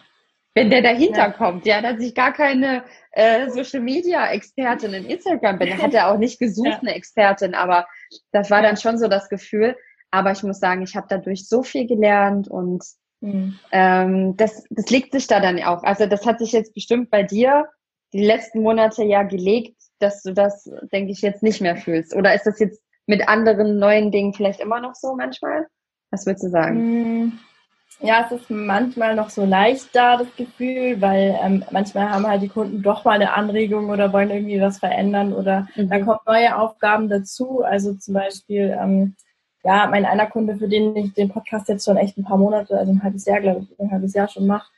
Wenn 0.56 0.70
der 0.70 0.82
dahinter 0.82 1.18
ja. 1.18 1.32
kommt, 1.32 1.66
ja, 1.66 1.82
dass 1.82 2.00
ich 2.00 2.14
gar 2.14 2.34
keine 2.34 2.84
äh, 3.12 3.50
Social 3.50 3.82
Media 3.82 4.32
Expertin 4.32 4.94
in 4.94 5.06
Instagram 5.06 5.60
bin, 5.60 5.82
hat 5.82 5.94
er 5.94 6.12
auch 6.12 6.18
nicht 6.18 6.40
gesucht, 6.40 6.68
ja. 6.72 6.80
eine 6.80 6.96
Expertin, 6.96 7.56
aber 7.56 7.88
das 8.32 8.52
war 8.52 8.62
dann 8.62 8.78
schon 8.78 8.98
so 8.98 9.08
das 9.08 9.30
Gefühl. 9.30 9.76
Aber 10.12 10.32
ich 10.32 10.44
muss 10.44 10.60
sagen, 10.60 10.84
ich 10.84 10.96
habe 10.96 11.08
dadurch 11.10 11.50
so 11.50 11.64
viel 11.64 11.88
gelernt 11.88 12.48
und 12.48 12.84
Mhm. 13.24 13.58
Ähm, 13.72 14.38
das, 14.38 14.66
das 14.70 14.90
legt 14.90 15.14
sich 15.14 15.28
da 15.28 15.40
dann 15.40 15.62
auch. 15.64 15.84
Also 15.84 16.06
das 16.06 16.26
hat 16.26 16.40
sich 16.40 16.52
jetzt 16.52 16.74
bestimmt 16.74 17.10
bei 17.10 17.24
dir 17.24 17.70
die 18.12 18.24
letzten 18.24 18.62
Monate 18.62 19.04
ja 19.04 19.24
gelegt, 19.24 19.78
dass 20.00 20.22
du 20.22 20.34
das, 20.34 20.70
denke 20.92 21.14
ich, 21.14 21.22
jetzt 21.22 21.42
nicht 21.42 21.62
mehr 21.62 21.78
fühlst. 21.78 22.14
Oder 22.16 22.36
ist 22.36 22.46
das 22.46 22.60
jetzt 22.60 22.84
mit 23.08 23.28
anderen 23.28 23.80
neuen 23.80 24.12
Dingen 24.12 24.34
vielleicht 24.34 24.60
immer 24.60 24.82
noch 24.82 24.94
so 24.94 25.16
manchmal? 25.16 25.68
Was 26.12 26.26
würdest 26.26 26.44
du 26.44 26.50
sagen? 26.50 26.78
Mhm. 26.78 27.40
Ja, 28.00 28.26
es 28.26 28.42
ist 28.42 28.50
manchmal 28.50 29.16
noch 29.16 29.30
so 29.30 29.46
leicht 29.46 29.96
da, 29.96 30.18
das 30.18 30.28
Gefühl, 30.36 31.00
weil 31.02 31.38
ähm, 31.42 31.64
manchmal 31.72 32.10
haben 32.10 32.28
halt 32.28 32.42
die 32.42 32.50
Kunden 32.50 32.82
doch 32.82 33.06
mal 33.06 33.14
eine 33.14 33.34
Anregung 33.34 33.90
oder 33.90 34.12
wollen 34.12 34.30
irgendwie 34.30 34.60
was 34.60 34.80
verändern 34.80 35.34
oder 35.34 35.68
mhm. 35.76 35.90
da 35.90 36.00
kommen 36.00 36.20
neue 36.26 36.58
Aufgaben 36.58 37.10
dazu. 37.10 37.64
Also 37.64 37.94
zum 37.94 38.14
Beispiel, 38.16 38.78
ähm, 38.82 39.16
ja, 39.64 39.88
mein 39.88 40.06
einer 40.06 40.28
Kunde, 40.28 40.58
für 40.58 40.68
den 40.68 40.96
ich 40.96 41.14
den 41.14 41.30
Podcast 41.30 41.70
jetzt 41.70 41.86
schon 41.86 41.98
echt 41.98 42.18
ein 42.18 42.26
paar 42.26 42.38
Monate, 42.38 42.78
also 42.78 42.92
ein 42.92 43.04
halbes 43.04 43.26
Jahr, 43.26 43.40
glaube 43.40 43.62
ich, 43.62 43.80
ein 43.80 43.92
halbes 43.92 44.14
Jahr 44.14 44.28
schon 44.28 44.48
mache, 44.48 44.70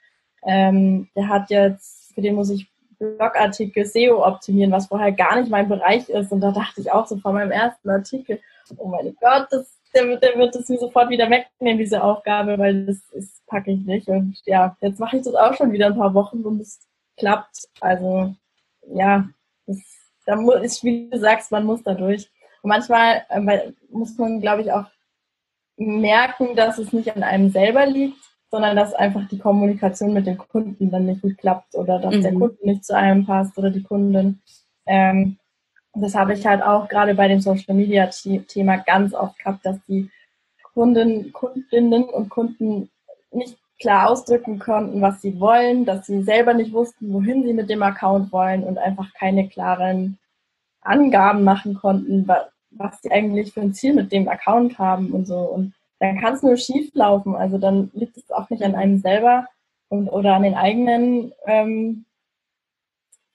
ähm, 0.45 1.09
der 1.15 1.27
hat 1.27 1.49
jetzt, 1.49 2.13
für 2.13 2.21
den 2.21 2.35
muss 2.35 2.51
ich 2.51 2.69
Blogartikel 2.99 3.85
SEO 3.85 4.25
optimieren, 4.25 4.71
was 4.71 4.87
vorher 4.87 5.11
gar 5.11 5.39
nicht 5.39 5.49
mein 5.49 5.67
Bereich 5.67 6.09
ist. 6.09 6.31
Und 6.31 6.41
da 6.41 6.51
dachte 6.51 6.81
ich 6.81 6.91
auch 6.91 7.07
so 7.07 7.17
vor 7.17 7.33
meinem 7.33 7.51
ersten 7.51 7.89
Artikel, 7.89 8.39
oh 8.77 8.87
mein 8.87 9.15
Gott, 9.19 9.47
das, 9.51 9.79
der, 9.93 10.07
wird, 10.07 10.23
der 10.23 10.37
wird 10.37 10.55
das 10.55 10.69
mir 10.69 10.77
sofort 10.77 11.09
wieder 11.09 11.29
wegnehmen, 11.29 11.77
diese 11.77 12.03
Aufgabe, 12.03 12.57
weil 12.57 12.85
das, 12.85 12.97
das 13.13 13.41
packe 13.47 13.71
ich 13.71 13.85
nicht. 13.85 14.07
Und 14.07 14.37
ja, 14.45 14.75
jetzt 14.81 14.99
mache 14.99 15.17
ich 15.17 15.23
das 15.23 15.35
auch 15.35 15.53
schon 15.55 15.71
wieder 15.71 15.87
ein 15.87 15.97
paar 15.97 16.13
Wochen 16.13 16.43
und 16.43 16.59
es 16.59 16.79
klappt. 17.17 17.69
Also 17.81 18.35
ja, 18.87 19.27
das, 19.65 19.77
da 20.25 20.35
muss, 20.35 20.83
wie 20.83 21.09
du 21.09 21.17
sagst, 21.17 21.51
man 21.51 21.65
muss 21.65 21.83
da 21.83 21.93
durch. 21.93 22.29
Und 22.61 22.69
manchmal 22.69 23.25
äh, 23.29 23.71
muss 23.89 24.17
man, 24.17 24.41
glaube 24.41 24.61
ich, 24.61 24.71
auch 24.71 24.85
merken, 25.77 26.55
dass 26.55 26.77
es 26.77 26.93
nicht 26.93 27.15
an 27.15 27.23
einem 27.23 27.49
selber 27.49 27.85
liegt, 27.85 28.17
sondern 28.49 28.75
dass 28.75 28.93
einfach 28.93 29.27
die 29.27 29.39
Kommunikation 29.39 30.13
mit 30.13 30.27
dem 30.27 30.37
Kunden 30.37 30.89
dann 30.89 31.05
nicht 31.05 31.21
gut 31.21 31.37
klappt 31.37 31.75
oder 31.75 31.99
dass 31.99 32.15
mhm. 32.15 32.21
der 32.21 32.33
Kunde 32.33 32.57
nicht 32.61 32.85
zu 32.85 32.95
einem 32.95 33.25
passt 33.25 33.57
oder 33.57 33.69
die 33.69 33.83
Kundin. 33.83 34.41
Ähm, 34.85 35.37
das 35.95 36.15
habe 36.15 36.33
ich 36.33 36.45
halt 36.45 36.61
auch 36.61 36.87
gerade 36.87 37.15
bei 37.15 37.27
dem 37.27 37.41
Social 37.41 37.75
Media 37.75 38.07
Thema 38.47 38.77
ganz 38.77 39.13
oft 39.13 39.37
gehabt, 39.39 39.65
dass 39.65 39.77
die 39.87 40.09
Kunden, 40.73 41.31
Kundinnen 41.31 42.03
und 42.03 42.29
Kunden 42.29 42.89
nicht 43.31 43.57
klar 43.79 44.09
ausdrücken 44.09 44.59
konnten, 44.59 45.01
was 45.01 45.21
sie 45.21 45.39
wollen, 45.39 45.85
dass 45.85 46.05
sie 46.05 46.21
selber 46.23 46.53
nicht 46.53 46.73
wussten, 46.73 47.13
wohin 47.13 47.43
sie 47.43 47.53
mit 47.53 47.69
dem 47.69 47.83
Account 47.83 48.31
wollen 48.31 48.63
und 48.63 48.77
einfach 48.77 49.13
keine 49.13 49.47
klaren 49.47 50.17
Angaben 50.81 51.43
machen 51.43 51.75
konnten, 51.75 52.27
was 52.71 53.01
die 53.01 53.11
eigentlich 53.11 53.53
für 53.53 53.61
ein 53.61 53.73
Ziel 53.73 53.93
mit 53.93 54.11
dem 54.11 54.27
Account 54.27 54.77
haben 54.79 55.11
und 55.11 55.25
so. 55.25 55.37
Und 55.37 55.73
dann 55.99 56.19
kann 56.19 56.33
es 56.33 56.43
nur 56.43 56.57
schief 56.57 56.93
laufen. 56.93 57.35
Also 57.35 57.57
dann 57.57 57.89
liegt 57.93 58.17
es 58.17 58.31
auch 58.31 58.49
nicht 58.49 58.63
an 58.63 58.75
einem 58.75 58.99
selber 58.99 59.47
und 59.89 60.09
oder 60.09 60.35
an 60.35 60.43
den 60.43 60.55
eigenen 60.55 61.33
ähm, 61.45 62.05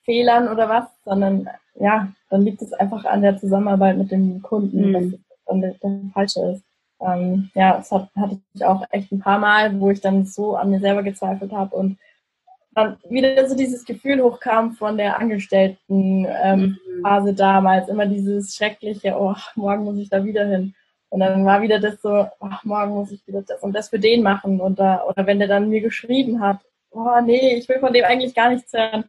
Fehlern 0.03 0.49
oder 0.49 0.69
was, 0.69 0.87
sondern 1.05 1.49
ja, 1.81 2.13
dann 2.29 2.43
liegt 2.43 2.63
es 2.63 2.73
einfach 2.75 3.05
an 3.05 3.23
der 3.23 3.39
Zusammenarbeit 3.39 3.97
mit 3.97 4.11
dem 4.11 4.43
Kunden, 4.43 4.89
mhm. 4.89 4.93
dass 4.93 5.05
es 5.05 5.21
dann 5.47 5.61
der, 5.61 5.75
der 5.83 6.01
falsche 6.13 6.41
ist. 6.53 6.63
Ähm, 7.01 7.51
ja, 7.55 7.79
das 7.79 7.91
hat, 7.91 8.09
hatte 8.15 8.39
ich 8.55 8.65
auch 8.65 8.85
echt 8.91 9.11
ein 9.11 9.21
paar 9.21 9.39
Mal, 9.39 9.81
wo 9.81 9.91
ich 9.91 10.01
dann 10.01 10.27
so 10.27 10.57
an 10.57 10.71
mir 10.71 10.81
selber 10.81 11.03
gezweifelt 11.03 11.53
habe 11.53 11.75
und 11.75 11.99
dann 12.75 12.99
wieder 13.09 13.49
so 13.49 13.57
dieses 13.57 13.85
Gefühl 13.85 14.23
hochkam 14.23 14.73
von 14.73 14.97
der 14.97 15.19
Angestellten 15.19 16.27
ähm, 16.43 16.79
mhm. 17.03 17.37
Damals, 17.37 17.89
immer 17.89 18.07
dieses 18.07 18.55
schreckliche, 18.55 19.17
oh, 19.19 19.35
morgen 19.57 19.85
muss 19.85 19.99
ich 19.99 20.11
da 20.11 20.25
wieder 20.25 20.47
hin. 20.47 20.75
Und 21.09 21.21
dann 21.21 21.45
war 21.45 21.63
wieder 21.63 21.81
das 21.81 22.01
so, 22.03 22.29
ach, 22.39 22.65
morgen 22.65 22.93
muss 22.93 23.11
ich 23.11 23.27
wieder 23.27 23.43
das 23.43 23.63
und 23.63 23.73
das 23.73 23.89
für 23.89 23.99
den 23.99 24.23
machen. 24.23 24.61
Und 24.61 24.79
da, 24.79 25.03
oder 25.05 25.27
wenn 25.27 25.39
der 25.41 25.49
dann 25.49 25.69
mir 25.71 25.81
geschrieben 25.81 26.41
hat, 26.41 26.59
oh 26.91 27.21
nee, 27.25 27.55
ich 27.57 27.69
will 27.69 27.81
von 27.81 27.93
dem 27.93 28.05
eigentlich 28.05 28.35
gar 28.35 28.51
nichts 28.51 28.73
hören. 28.73 29.05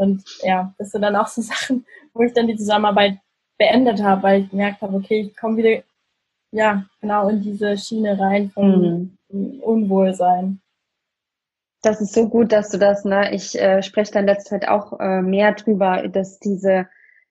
Und 0.00 0.24
ja, 0.42 0.72
das 0.78 0.92
sind 0.92 1.02
dann 1.02 1.16
auch 1.16 1.26
so 1.26 1.42
Sachen, 1.42 1.84
wo 2.14 2.22
ich 2.22 2.32
dann 2.32 2.46
die 2.46 2.56
Zusammenarbeit 2.56 3.18
beendet 3.58 4.02
habe, 4.02 4.22
weil 4.22 4.40
ich 4.42 4.50
gemerkt 4.50 4.80
habe, 4.80 4.96
okay, 4.96 5.20
ich 5.20 5.36
komme 5.36 5.58
wieder, 5.58 5.82
ja, 6.52 6.86
genau 7.00 7.28
in 7.28 7.42
diese 7.42 7.76
Schiene 7.76 8.18
rein 8.18 8.50
von 8.50 9.18
mhm. 9.28 9.60
Unwohlsein. 9.60 10.60
Das 11.82 12.00
ist 12.00 12.14
so 12.14 12.28
gut, 12.28 12.50
dass 12.52 12.70
du 12.70 12.78
das, 12.78 13.04
ne? 13.04 13.34
Ich 13.34 13.58
äh, 13.58 13.82
spreche 13.82 14.12
dann 14.12 14.26
letzte 14.26 14.50
Zeit 14.50 14.68
auch 14.68 14.98
äh, 14.98 15.20
mehr 15.20 15.52
drüber, 15.52 16.08
dass 16.08 16.38
diese, 16.38 16.88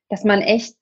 dass 0.09 0.23
man 0.23 0.41
echt 0.41 0.75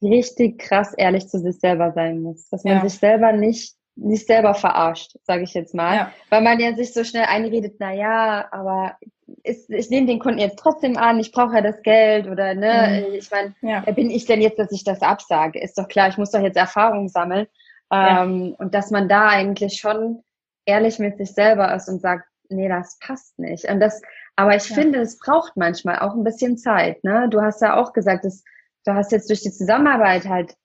richtig 0.00 0.58
krass 0.58 0.94
ehrlich 0.94 1.28
zu 1.28 1.38
sich 1.40 1.58
selber 1.58 1.92
sein 1.92 2.22
muss. 2.22 2.48
Dass 2.50 2.64
man 2.64 2.74
ja. 2.74 2.82
sich 2.82 2.98
selber 2.98 3.32
nicht, 3.32 3.74
nicht 3.96 4.26
selber 4.26 4.54
verarscht, 4.54 5.16
sage 5.24 5.42
ich 5.42 5.54
jetzt 5.54 5.74
mal. 5.74 5.96
Ja. 5.96 6.12
Weil 6.30 6.42
man 6.42 6.60
ja 6.60 6.74
sich 6.74 6.92
so 6.92 7.04
schnell 7.04 7.24
einredet, 7.24 7.76
na 7.78 7.92
ja, 7.92 8.48
aber 8.50 8.96
ist, 9.42 9.70
ich 9.70 9.90
nehme 9.90 10.06
den 10.06 10.18
Kunden 10.18 10.38
jetzt 10.38 10.58
trotzdem 10.58 10.96
an, 10.96 11.18
ich 11.18 11.32
brauche 11.32 11.54
ja 11.54 11.60
das 11.60 11.82
Geld 11.82 12.28
oder 12.28 12.54
ne, 12.54 13.06
mhm. 13.08 13.14
ich 13.14 13.30
meine, 13.30 13.54
ja. 13.60 13.82
wer 13.84 13.92
bin 13.92 14.10
ich 14.10 14.26
denn 14.26 14.40
jetzt, 14.40 14.58
dass 14.58 14.72
ich 14.72 14.84
das 14.84 15.02
absage? 15.02 15.60
Ist 15.60 15.78
doch 15.78 15.88
klar, 15.88 16.08
ich 16.08 16.18
muss 16.18 16.30
doch 16.30 16.40
jetzt 16.40 16.56
Erfahrung 16.56 17.08
sammeln. 17.08 17.46
Ähm, 17.92 18.54
und 18.58 18.74
dass 18.74 18.90
man 18.90 19.08
da 19.08 19.28
eigentlich 19.28 19.78
schon 19.78 20.22
ehrlich 20.64 20.98
mit 20.98 21.18
sich 21.18 21.32
selber 21.32 21.74
ist 21.74 21.88
und 21.88 22.00
sagt, 22.00 22.26
nee, 22.48 22.68
das 22.68 22.98
passt 23.00 23.38
nicht. 23.38 23.68
Und 23.68 23.80
das, 23.80 24.00
aber 24.36 24.56
ich 24.56 24.68
ja. 24.68 24.74
finde, 24.74 25.00
es 25.00 25.18
braucht 25.18 25.56
manchmal 25.56 25.98
auch 25.98 26.14
ein 26.14 26.24
bisschen 26.24 26.56
Zeit. 26.56 27.04
Ne? 27.04 27.28
Du 27.30 27.42
hast 27.42 27.60
ja 27.60 27.76
auch 27.76 27.92
gesagt, 27.92 28.24
dass, 28.24 28.44
du 28.84 28.94
hast 28.94 29.12
jetzt 29.12 29.28
durch 29.28 29.42
die 29.42 29.52
Zusammenarbeit 29.52 30.26
halt 30.26 30.56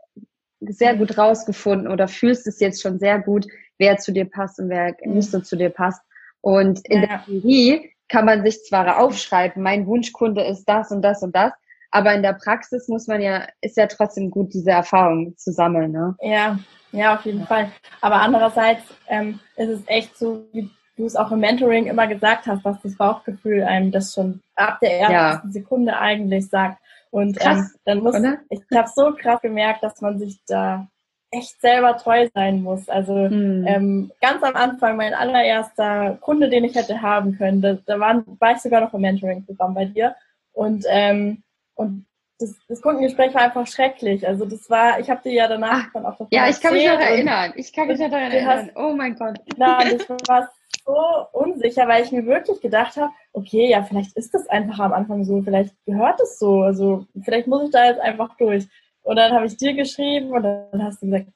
sehr 0.60 0.96
gut 0.96 1.18
rausgefunden 1.18 1.92
oder 1.92 2.08
fühlst 2.08 2.48
es 2.48 2.60
jetzt 2.60 2.82
schon 2.82 2.98
sehr 2.98 3.20
gut, 3.20 3.46
wer 3.78 3.98
zu 3.98 4.12
dir 4.12 4.26
passt 4.26 4.60
und 4.60 4.70
wer 4.70 4.96
mhm. 5.04 5.16
nicht 5.16 5.30
so 5.30 5.40
zu 5.40 5.56
dir 5.56 5.70
passt. 5.70 6.02
Und 6.42 6.88
in 6.88 7.02
ja. 7.02 7.08
der 7.08 7.26
Theorie 7.26 7.92
kann 8.10 8.26
man 8.26 8.44
sich 8.44 8.64
zwar 8.64 9.00
aufschreiben, 9.00 9.62
mein 9.62 9.86
Wunschkunde 9.86 10.44
ist 10.44 10.66
das 10.66 10.92
und 10.92 11.02
das 11.02 11.24
und 11.24 11.36
das, 11.36 11.52
aber 11.92 12.14
in 12.14 12.22
der 12.22 12.34
Praxis 12.34 12.88
muss 12.88 13.08
man 13.08 13.22
ja, 13.22 13.48
ist 13.62 13.78
ja 13.78 13.88
trotzdem 13.88 14.30
gut, 14.30 14.54
diese 14.54 14.72
Erfahrung 14.72 15.36
zu 15.38 15.52
sammeln. 15.52 15.92
Ne? 15.92 16.16
Ja, 16.22 16.60
ja, 16.92 17.16
auf 17.16 17.26
jeden 17.26 17.46
Fall. 17.46 17.72
Aber 18.02 18.16
andererseits 18.16 18.84
ähm, 19.08 19.40
ist 19.56 19.70
es 19.70 19.82
echt 19.88 20.18
so, 20.18 20.46
wie 20.54 20.70
du 20.98 21.06
es 21.06 21.16
auch 21.16 21.32
im 21.32 21.40
Mentoring 21.40 21.86
immer 21.86 22.08
gesagt 22.08 22.48
hast, 22.48 22.66
dass 22.66 22.82
das 22.82 22.96
Bauchgefühl 22.96 23.64
einem 23.64 23.92
das 23.92 24.14
schon 24.14 24.42
ab 24.56 24.80
der 24.82 25.00
ersten 25.00 25.14
ja. 25.14 25.42
Sekunde 25.50 25.98
eigentlich 25.98 26.50
sagt. 26.50 26.82
Und 27.10 27.38
ähm, 27.40 27.44
krass, 27.44 27.58
ähm, 27.58 27.80
dann 27.86 28.00
muss 28.00 28.16
oder? 28.16 28.38
ich 28.50 28.62
habe 28.76 28.90
so 28.94 29.14
krass 29.14 29.42
gemerkt, 29.42 29.84
dass 29.84 30.02
man 30.02 30.20
sich 30.20 30.40
da 30.48 30.88
echt 31.32 31.60
selber 31.62 31.98
treu 31.98 32.28
sein 32.34 32.62
muss. 32.64 32.88
Also 32.90 33.14
mhm. 33.14 33.66
ähm, 33.68 34.12
ganz 34.22 34.44
am 34.44 34.56
Anfang, 34.56 34.98
mein 34.98 35.14
allererster 35.14 36.18
Kunde, 36.22 36.50
den 36.50 36.64
ich 36.64 36.76
hätte 36.76 37.02
haben 37.02 37.38
können, 37.38 37.62
da, 37.62 37.78
da 37.86 38.00
waren, 38.00 38.24
war 38.40 38.54
ich 38.54 38.60
sogar 38.60 38.82
noch 38.82 38.94
im 38.94 39.02
Mentoring-Programm 39.02 39.74
bei 39.74 39.86
dir. 39.86 40.16
Und, 40.54 40.86
ähm, 40.90 41.44
und 41.76 42.06
das, 42.40 42.56
das 42.68 42.82
Kundengespräch 42.82 43.34
war 43.34 43.42
einfach 43.42 43.68
schrecklich. 43.68 44.28
Also 44.28 44.46
das 44.46 44.70
war, 44.70 45.00
ich 45.00 45.10
habe 45.10 45.22
dir 45.24 45.34
ja 45.34 45.48
danach 45.48 45.86
Ach, 45.88 45.94
dann 45.94 46.06
auch 46.06 46.12
davon 46.12 46.28
Ja, 46.32 46.48
ich 46.48 46.62
kann 46.62 46.74
mich 46.74 46.88
noch 46.88 47.00
erinnern. 47.00 47.54
Ich 47.56 47.74
kann 47.74 47.88
mich 47.88 48.00
noch 48.00 48.10
daran 48.10 48.32
erinnern. 48.32 48.72
oh 48.76 48.94
mein 48.96 49.16
Gott. 49.16 49.40
Nein, 49.58 49.98
das 49.98 50.10
war 50.28 50.50
so 50.86 51.28
unsicher, 51.34 51.88
weil 51.88 52.04
ich 52.04 52.12
mir 52.12 52.26
wirklich 52.26 52.62
gedacht 52.62 52.96
habe, 52.96 53.12
okay, 53.34 53.70
ja, 53.70 53.84
vielleicht 53.84 54.16
ist 54.16 54.34
das 54.34 54.48
einfach 54.48 54.80
am 54.80 54.94
Anfang 54.94 55.24
so, 55.26 55.42
vielleicht 55.42 55.74
gehört 55.86 56.22
es 56.22 56.40
so, 56.40 56.62
also 56.62 57.06
vielleicht 57.24 57.48
muss 57.48 57.66
ich 57.66 57.72
da 57.72 57.86
jetzt 57.86 58.00
einfach 58.00 58.36
durch. 58.38 58.68
Und 59.08 59.16
dann 59.16 59.32
habe 59.32 59.46
ich 59.46 59.56
dir 59.56 59.74
geschrieben 59.74 60.32
und 60.32 60.44
dann 60.44 60.84
hast 60.84 61.02
du 61.02 61.06
gesagt, 61.06 61.28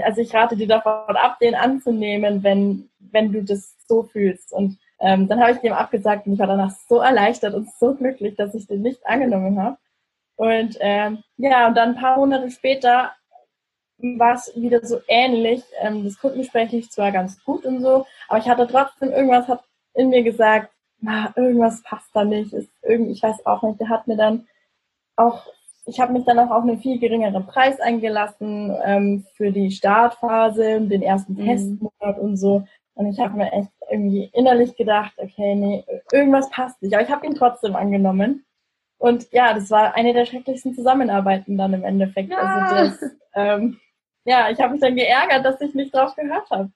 also 0.00 0.20
ich 0.20 0.34
rate 0.34 0.54
dir 0.54 0.68
davon 0.68 1.16
ab, 1.16 1.38
den 1.38 1.54
anzunehmen, 1.54 2.42
wenn, 2.42 2.90
wenn 2.98 3.32
du 3.32 3.42
das 3.42 3.74
so 3.88 4.02
fühlst. 4.02 4.52
Und 4.52 4.78
ähm, 5.00 5.26
dann 5.26 5.40
habe 5.40 5.52
ich 5.52 5.58
dem 5.58 5.72
abgesagt 5.72 6.26
und 6.26 6.34
ich 6.34 6.38
war 6.38 6.46
danach 6.46 6.72
so 6.86 6.98
erleichtert 6.98 7.54
und 7.54 7.70
so 7.80 7.94
glücklich, 7.94 8.36
dass 8.36 8.54
ich 8.54 8.66
den 8.66 8.82
nicht 8.82 9.06
angenommen 9.06 9.62
habe. 9.62 9.78
Und 10.36 10.76
ähm, 10.80 11.22
ja, 11.38 11.68
und 11.68 11.74
dann 11.74 11.90
ein 11.90 12.00
paar 12.00 12.18
Monate 12.18 12.50
später 12.50 13.12
war 13.98 14.34
es 14.34 14.52
wieder 14.54 14.84
so 14.84 15.00
ähnlich. 15.08 15.62
Ähm, 15.80 16.04
das 16.04 16.18
Kundengespräch 16.18 16.70
lief 16.72 16.90
zwar 16.90 17.12
ganz 17.12 17.42
gut 17.44 17.64
und 17.64 17.80
so, 17.80 18.06
aber 18.28 18.38
ich 18.38 18.48
hatte 18.48 18.66
trotzdem 18.66 19.10
irgendwas 19.10 19.48
hat 19.48 19.64
in 19.94 20.10
mir 20.10 20.22
gesagt, 20.22 20.70
na, 21.00 21.32
irgendwas 21.34 21.82
passt 21.82 22.10
da 22.12 22.24
nicht. 22.24 22.52
Ist 22.52 22.70
irgendwie, 22.82 23.12
ich 23.12 23.22
weiß 23.22 23.46
auch 23.46 23.62
nicht. 23.62 23.80
Der 23.80 23.88
hat 23.88 24.06
mir 24.06 24.16
dann 24.16 24.46
auch, 25.16 25.46
ich 25.86 26.00
habe 26.00 26.12
mich 26.12 26.24
dann 26.24 26.38
auch 26.38 26.50
auf 26.50 26.62
einen 26.62 26.78
viel 26.78 26.98
geringeren 26.98 27.46
Preis 27.46 27.80
eingelassen 27.80 28.74
ähm, 28.84 29.26
für 29.34 29.52
die 29.52 29.70
Startphase, 29.70 30.80
den 30.80 31.02
ersten 31.02 31.34
mhm. 31.34 31.46
Testmonat 31.46 32.18
und 32.18 32.36
so. 32.36 32.64
Und 32.94 33.06
ich 33.06 33.18
habe 33.18 33.36
mir 33.36 33.52
echt 33.52 33.72
irgendwie 33.90 34.30
innerlich 34.32 34.76
gedacht, 34.76 35.12
okay, 35.16 35.54
nee, 35.54 35.84
irgendwas 36.12 36.48
passt 36.50 36.80
nicht. 36.80 36.94
Aber 36.94 37.02
ich 37.02 37.10
habe 37.10 37.26
ihn 37.26 37.34
trotzdem 37.34 37.74
angenommen. 37.74 38.44
Und 38.98 39.30
ja, 39.32 39.52
das 39.52 39.70
war 39.70 39.94
eine 39.94 40.14
der 40.14 40.24
schrecklichsten 40.24 40.74
Zusammenarbeiten 40.74 41.58
dann 41.58 41.74
im 41.74 41.84
Endeffekt. 41.84 42.30
Ja. 42.30 42.38
Also 42.38 42.74
das, 42.76 43.10
ähm, 43.34 43.80
ja, 44.24 44.48
ich 44.50 44.60
habe 44.60 44.72
mich 44.72 44.80
dann 44.80 44.94
geärgert, 44.94 45.44
dass 45.44 45.60
ich 45.60 45.74
nicht 45.74 45.94
drauf 45.94 46.14
gehört 46.14 46.48
habe. 46.50 46.70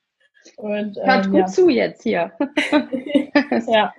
Und, 0.56 0.98
ähm, 0.98 1.04
Hört 1.04 1.26
gut 1.30 1.40
ja. 1.40 1.46
zu 1.46 1.68
jetzt 1.68 2.02
hier. 2.02 2.32
ja, 3.68 3.94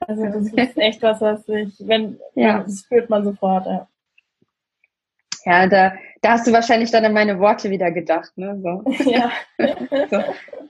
also 0.00 0.24
das 0.24 0.52
ist 0.52 0.78
echt 0.78 1.02
was, 1.02 1.20
was 1.20 1.48
ich, 1.48 1.74
wenn, 1.80 2.18
ja. 2.34 2.62
das 2.62 2.80
spürt 2.80 3.10
man 3.10 3.24
sofort. 3.24 3.66
Ja, 3.66 3.88
ja 5.44 5.66
da, 5.66 5.94
da 6.22 6.32
hast 6.32 6.46
du 6.46 6.52
wahrscheinlich 6.52 6.90
dann 6.90 7.04
an 7.04 7.12
meine 7.12 7.38
Worte 7.38 7.70
wieder 7.70 7.90
gedacht, 7.90 8.32
ne? 8.36 8.58
So. 8.62 8.82
Ja. 9.10 9.30
so. 10.10 10.24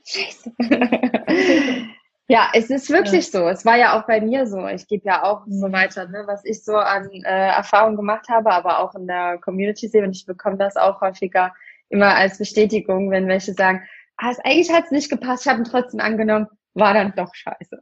Scheiße. 0.04 0.52
Ja, 2.26 2.48
es 2.54 2.70
ist 2.70 2.88
wirklich 2.88 3.30
ja. 3.32 3.40
so. 3.40 3.48
Es 3.48 3.66
war 3.66 3.76
ja 3.76 3.98
auch 3.98 4.06
bei 4.06 4.22
mir 4.22 4.46
so. 4.46 4.66
Ich 4.66 4.86
gebe 4.86 5.06
ja 5.06 5.24
auch 5.24 5.42
so 5.46 5.70
weiter, 5.70 6.08
ne, 6.08 6.22
was 6.26 6.42
ich 6.46 6.64
so 6.64 6.74
an 6.74 7.10
äh, 7.10 7.48
Erfahrungen 7.48 7.96
gemacht 7.96 8.30
habe, 8.30 8.50
aber 8.50 8.78
auch 8.78 8.94
in 8.94 9.06
der 9.06 9.36
Community 9.42 9.88
sehe. 9.88 10.02
Und 10.02 10.16
ich 10.16 10.24
bekomme 10.24 10.56
das 10.56 10.76
auch 10.76 11.02
häufiger 11.02 11.52
immer 11.90 12.14
als 12.14 12.38
Bestätigung, 12.38 13.10
wenn 13.10 13.28
welche 13.28 13.52
sagen, 13.52 13.86
ah, 14.16 14.30
es, 14.30 14.38
eigentlich 14.38 14.72
hat 14.72 14.86
es 14.86 14.90
nicht 14.90 15.10
gepasst, 15.10 15.44
ich 15.44 15.52
habe 15.52 15.60
ihn 15.60 15.64
trotzdem 15.64 16.00
angenommen, 16.00 16.46
war 16.72 16.94
dann 16.94 17.12
doch 17.14 17.34
scheiße. 17.34 17.78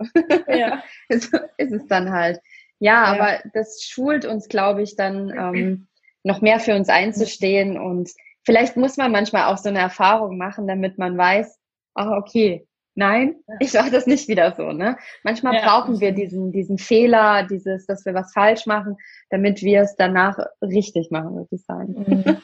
Ja. 0.49 0.83
so 1.09 1.39
ist 1.57 1.73
es 1.73 1.87
dann 1.87 2.11
halt. 2.11 2.41
Ja, 2.81 3.15
ja, 3.15 3.21
aber 3.21 3.39
das 3.55 3.85
schult 3.85 4.25
uns, 4.25 4.49
glaube 4.49 4.83
ich, 4.83 4.97
dann 4.97 5.31
ähm, 5.31 5.87
noch 6.25 6.41
mehr 6.41 6.61
für 6.61 6.75
uns 6.75 6.89
einzustehen. 6.89 7.79
Und 7.79 8.11
vielleicht 8.45 8.77
muss 8.77 8.97
man 8.97 9.13
manchmal 9.13 9.53
auch 9.53 9.59
so 9.59 9.69
eine 9.69 9.81
Erfahrung 9.81 10.39
machen, 10.39 10.67
damit 10.67 10.99
man 10.99 11.17
weiß, 11.17 11.59
ah, 11.95 12.17
okay, 12.17 12.67
nein, 12.95 13.37
ich 13.61 13.73
mache 13.73 13.91
das 13.91 14.07
nicht 14.07 14.29
wieder 14.29 14.53
so. 14.53 14.73
Ne? 14.73 14.97
Manchmal 15.23 15.55
ja. 15.55 15.63
brauchen 15.63 16.01
wir 16.01 16.13
diesen, 16.13 16.53
diesen 16.53 16.79
Fehler, 16.79 17.45
dieses, 17.45 17.87
dass 17.87 18.05
wir 18.05 18.15
was 18.15 18.33
falsch 18.33 18.67
machen, 18.67 18.97
damit 19.31 19.63
wir 19.63 19.83
es 19.83 19.97
danach 19.97 20.39
richtig 20.61 21.11
machen, 21.11 21.35
würde 21.35 21.49
ich 21.51 21.65
sagen. 21.65 22.05
Mhm. 22.07 22.37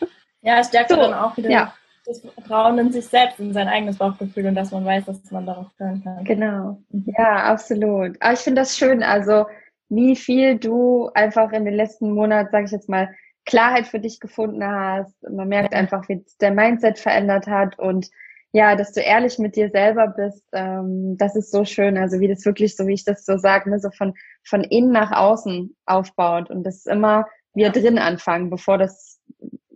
Ja, 0.43 0.61
es 0.61 0.69
stärkt 0.69 0.91
so, 0.91 0.97
dann 0.97 1.15
auch 1.15 1.37
wieder 1.37 1.51
ja. 1.51 1.75
das 2.07 2.21
Vertrauen 2.21 2.79
in 2.79 2.93
sich 2.93 3.07
selbst, 3.07 3.41
in 3.41 3.53
sein 3.53 3.69
eigenes 3.69 3.99
Bauchgefühl 3.99 4.47
und 4.47 4.55
dass 4.55 4.71
man 4.71 4.85
weiß, 4.85 5.05
dass 5.07 5.31
man 5.31 5.47
darauf 5.47 5.67
hören 5.79 6.03
kann. 6.03 6.25
Genau. 6.25 6.79
Mhm. 6.91 7.13
Ja, 7.19 7.45
absolut. 7.45 8.17
Aber 8.21 8.33
ich 8.33 8.41
finde 8.41 8.63
das 8.63 8.77
schön, 8.77 9.03
also 9.03 9.47
wie 9.91 10.17
viel 10.17 10.59
du 10.59 11.11
einfach 11.15 11.53
in 11.53 11.65
den 11.65 11.75
letzten 11.75 12.13
Monaten, 12.13 12.51
sage 12.53 12.67
ich 12.67 12.73
jetzt 12.73 12.89
mal, 12.89 13.09
Klarheit 13.49 13.87
für 13.87 13.99
dich 13.99 14.21
gefunden 14.21 14.63
hast. 14.63 15.15
Man 15.23 15.49
merkt 15.49 15.73
einfach, 15.73 16.07
wie 16.09 16.23
der 16.41 16.51
Mindset 16.51 16.99
verändert 16.99 17.47
hat 17.47 17.79
und 17.79 18.09
ja, 18.53 18.77
dass 18.77 18.93
du 18.93 19.01
ehrlich 19.01 19.39
mit 19.39 19.57
dir 19.57 19.71
selber 19.71 20.09
bist, 20.09 20.45
ähm, 20.53 21.17
das 21.19 21.35
ist 21.35 21.51
so 21.51 21.65
schön. 21.65 21.97
Also 21.99 22.21
wie 22.21 22.29
das 22.29 22.45
wirklich, 22.45 22.77
so 22.77 22.87
wie 22.87 22.95
ich 22.95 23.05
das 23.05 23.25
so 23.25 23.39
sage, 23.39 23.71
ne, 23.71 23.79
so 23.79 23.91
von, 23.91 24.15
von 24.45 24.65
innen 24.65 24.93
nach 24.93 25.13
außen 25.13 25.75
aufbaut 25.87 26.51
und 26.51 26.65
das 26.65 26.87
immer 26.87 27.27
wir 27.55 27.71
drin 27.71 27.99
anfangen, 27.99 28.51
bevor 28.51 28.79
das 28.79 29.19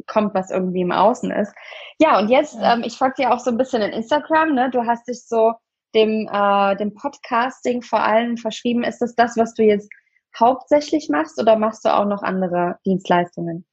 kommt, 0.06 0.34
was 0.34 0.50
irgendwie 0.50 0.82
im 0.82 0.92
Außen 0.92 1.30
ist. 1.30 1.54
Ja, 1.98 2.18
und 2.18 2.28
jetzt, 2.28 2.58
ähm, 2.62 2.82
ich 2.84 2.96
folge 2.96 3.14
dir 3.18 3.32
auch 3.32 3.40
so 3.40 3.50
ein 3.50 3.56
bisschen 3.56 3.82
in 3.82 3.92
Instagram, 3.92 4.54
ne? 4.54 4.70
Du 4.70 4.86
hast 4.86 5.08
dich 5.08 5.26
so 5.26 5.54
dem, 5.94 6.28
äh, 6.30 6.76
dem 6.76 6.94
Podcasting 6.94 7.82
vor 7.82 8.00
allem 8.00 8.36
verschrieben. 8.36 8.84
Ist 8.84 9.00
das 9.00 9.14
das, 9.14 9.36
was 9.36 9.54
du 9.54 9.62
jetzt 9.62 9.88
hauptsächlich 10.38 11.08
machst 11.08 11.40
oder 11.40 11.56
machst 11.56 11.84
du 11.84 11.94
auch 11.94 12.06
noch 12.06 12.22
andere 12.22 12.78
Dienstleistungen? 12.84 13.64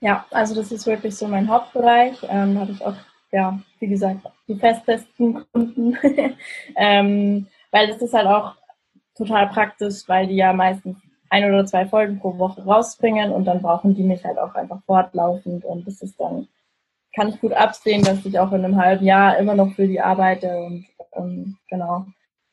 Ja, 0.00 0.24
also 0.30 0.54
das 0.54 0.72
ist 0.72 0.86
wirklich 0.86 1.14
so 1.16 1.28
mein 1.28 1.48
Hauptbereich. 1.48 2.18
Ähm, 2.28 2.58
habe 2.58 2.72
ich 2.72 2.84
auch 2.84 2.94
ja, 3.32 3.58
wie 3.78 3.88
gesagt, 3.88 4.20
die 4.48 4.56
festfesten 4.56 5.44
Kunden. 5.52 5.96
ähm, 6.76 7.46
weil 7.70 7.88
das 7.88 8.02
ist 8.02 8.14
halt 8.14 8.26
auch 8.26 8.54
total 9.16 9.48
praktisch, 9.48 10.08
weil 10.08 10.26
die 10.26 10.36
ja 10.36 10.52
meistens 10.52 10.98
ein 11.28 11.44
oder 11.44 11.64
zwei 11.64 11.86
Folgen 11.86 12.18
pro 12.18 12.38
Woche 12.38 12.64
rausbringen 12.64 13.30
und 13.32 13.44
dann 13.44 13.62
brauchen 13.62 13.94
die 13.94 14.02
mich 14.02 14.24
halt 14.24 14.38
auch 14.38 14.54
einfach 14.54 14.82
fortlaufend 14.84 15.64
und 15.64 15.86
das 15.86 16.02
ist 16.02 16.18
dann, 16.18 16.48
kann 17.14 17.28
ich 17.28 17.40
gut 17.40 17.52
absehen, 17.52 18.02
dass 18.02 18.24
ich 18.24 18.38
auch 18.38 18.52
in 18.52 18.64
einem 18.64 18.76
halben 18.76 19.04
Jahr 19.04 19.38
immer 19.38 19.54
noch 19.54 19.72
für 19.74 19.86
die 19.86 20.00
arbeite 20.00 20.58
und 20.58 20.86
ähm, 21.12 21.56
genau, 21.68 22.06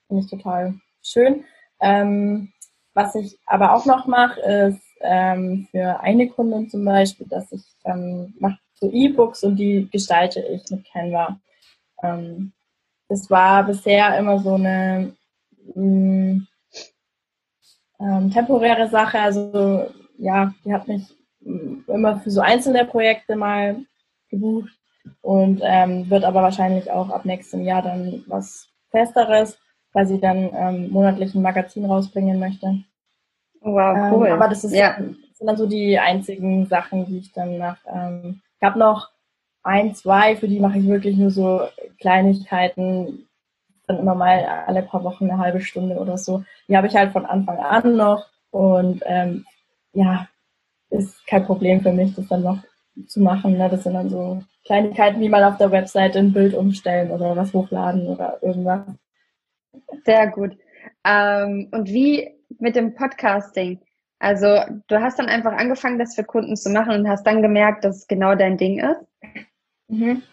finde 0.08 0.24
ich 0.24 0.30
total 0.30 0.76
schön. 1.02 1.44
Ähm, 1.80 2.54
was 2.98 3.14
ich 3.14 3.38
aber 3.46 3.76
auch 3.76 3.86
noch 3.86 4.08
mache, 4.08 4.42
ist 4.42 4.82
ähm, 5.02 5.68
für 5.70 6.00
eine 6.00 6.28
Kundin 6.30 6.68
zum 6.68 6.84
Beispiel, 6.84 7.28
dass 7.28 7.52
ich 7.52 7.62
ähm, 7.86 8.34
mache 8.40 8.58
so 8.74 8.92
E-Books 8.92 9.44
und 9.44 9.56
die 9.58 9.88
gestalte 9.92 10.40
ich 10.40 10.64
mit 10.72 10.84
Canva. 10.92 11.40
Ähm, 12.02 12.54
das 13.08 13.30
war 13.30 13.64
bisher 13.66 14.18
immer 14.18 14.40
so 14.40 14.56
eine 14.56 15.14
mm, 15.76 16.48
ähm, 18.00 18.32
temporäre 18.32 18.90
Sache. 18.90 19.20
Also 19.20 19.92
ja, 20.18 20.52
die 20.66 20.74
hat 20.74 20.88
mich 20.88 21.04
immer 21.42 22.20
für 22.22 22.32
so 22.32 22.42
einzelne 22.42 22.84
Projekte 22.86 23.36
mal 23.36 23.78
gebucht 24.32 24.72
und 25.22 25.62
ähm, 25.64 26.10
wird 26.10 26.24
aber 26.24 26.42
wahrscheinlich 26.42 26.90
auch 26.90 27.12
ab 27.12 27.26
nächstem 27.26 27.62
Jahr 27.62 27.84
dann 27.84 28.24
was 28.26 28.68
Festeres, 28.90 29.60
weil 29.98 30.06
sie 30.06 30.20
dann 30.20 30.52
ähm, 30.54 30.92
monatlich 30.92 31.34
ein 31.34 31.42
Magazin 31.42 31.84
rausbringen 31.84 32.38
möchte. 32.40 32.68
Wow, 33.62 33.98
ähm, 33.98 34.14
cool. 34.14 34.28
Ähm, 34.28 34.34
aber 34.34 34.48
das, 34.48 34.64
ist 34.64 34.76
ja. 34.76 34.94
dann, 34.94 35.18
sind 35.34 35.48
dann 35.48 35.58
so 35.58 35.66
die 35.66 35.98
einzigen 35.98 36.68
Sachen, 36.68 37.08
die 37.08 37.18
ich 37.18 37.32
dann 37.32 37.58
mache. 37.58 37.80
Ähm, 37.92 38.42
ich 38.60 38.64
habe 38.64 38.78
noch 38.78 39.10
ein, 39.64 39.96
zwei, 39.96 40.36
für 40.36 40.48
die 40.48 40.60
mache 40.60 40.78
ich 40.78 40.88
wirklich 40.88 41.18
nur 41.18 41.32
so 41.32 41.62
Kleinigkeiten, 42.00 43.28
dann 43.88 43.98
immer 43.98 44.14
mal 44.14 44.46
alle 44.68 44.84
paar 44.84 45.04
Wochen 45.04 45.32
eine 45.32 45.40
halbe 45.40 45.62
Stunde 45.62 45.96
oder 45.96 46.20
so. 46.20 46.44
Die 46.68 46.78
habe 46.78 46.86
ich 46.86 46.96
halt 46.96 47.12
von 47.12 47.26
Anfang 47.26 47.58
an 47.58 47.96
noch 47.96 48.28
und 48.52 49.02
ähm, 49.08 49.46
ja, 49.94 50.28
ist 50.92 51.26
kein 51.26 51.44
Problem 51.44 51.82
für 51.82 51.92
mich, 51.92 52.14
das 52.14 52.28
dann 52.28 52.44
noch 52.44 52.60
zu 53.08 53.20
machen. 53.20 53.58
Ne? 53.58 53.68
Das 53.68 53.82
sind 53.82 53.96
dann 53.96 54.12
so 54.12 54.44
Kleinigkeiten, 54.64 55.20
wie 55.22 55.30
mal 55.30 55.44
auf 55.44 55.58
der 55.58 55.72
Webseite 55.72 56.20
ein 56.20 56.34
Bild 56.34 56.54
umstellen 56.54 57.10
oder 57.10 57.36
was 57.36 57.52
hochladen 57.52 58.08
oder 58.10 58.38
irgendwas. 58.44 58.82
Sehr 60.06 60.28
gut. 60.28 60.58
Ähm, 61.04 61.70
und 61.72 61.88
wie 61.88 62.30
mit 62.60 62.76
dem 62.76 62.96
Podcasting? 62.96 63.80
Also 64.20 64.62
du 64.88 65.02
hast 65.02 65.20
dann 65.20 65.28
einfach 65.28 65.54
angefangen, 65.54 66.00
das 66.00 66.16
für 66.16 66.24
Kunden 66.24 66.56
zu 66.56 66.70
machen 66.70 66.94
und 66.94 67.10
hast 67.10 67.26
dann 67.26 67.42
gemerkt, 67.42 67.84
dass 67.84 67.98
es 67.98 68.08
genau 68.08 68.36
dein 68.36 68.58
Ding 68.58 68.80
ist? 68.80 69.02
Mhm. 69.88 70.24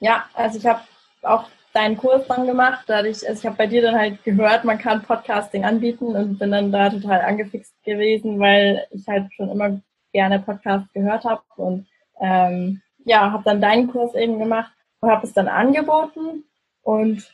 Ja, 0.00 0.24
also 0.34 0.58
ich 0.58 0.66
habe 0.66 0.80
auch 1.22 1.48
deinen 1.72 1.96
Kurs 1.96 2.26
dann 2.26 2.46
gemacht. 2.46 2.84
Dadurch, 2.86 3.28
also 3.28 3.38
ich 3.38 3.46
habe 3.46 3.56
bei 3.56 3.66
dir 3.66 3.82
dann 3.82 3.98
halt 3.98 4.24
gehört, 4.24 4.64
man 4.64 4.78
kann 4.78 5.02
Podcasting 5.02 5.64
anbieten 5.64 6.16
und 6.16 6.38
bin 6.38 6.50
dann 6.50 6.72
da 6.72 6.88
total 6.88 7.20
angefixt 7.20 7.74
gewesen, 7.84 8.40
weil 8.40 8.86
ich 8.90 9.06
halt 9.06 9.32
schon 9.34 9.50
immer 9.50 9.80
gerne 10.12 10.38
Podcasts 10.38 10.90
gehört 10.94 11.24
habe 11.24 11.42
und 11.56 11.86
ähm, 12.20 12.80
ja, 13.04 13.30
habe 13.30 13.42
dann 13.44 13.60
deinen 13.60 13.88
Kurs 13.88 14.14
eben 14.14 14.38
gemacht 14.38 14.72
und 15.00 15.10
habe 15.10 15.26
es 15.26 15.34
dann 15.34 15.48
angeboten 15.48 16.44
und 16.82 17.30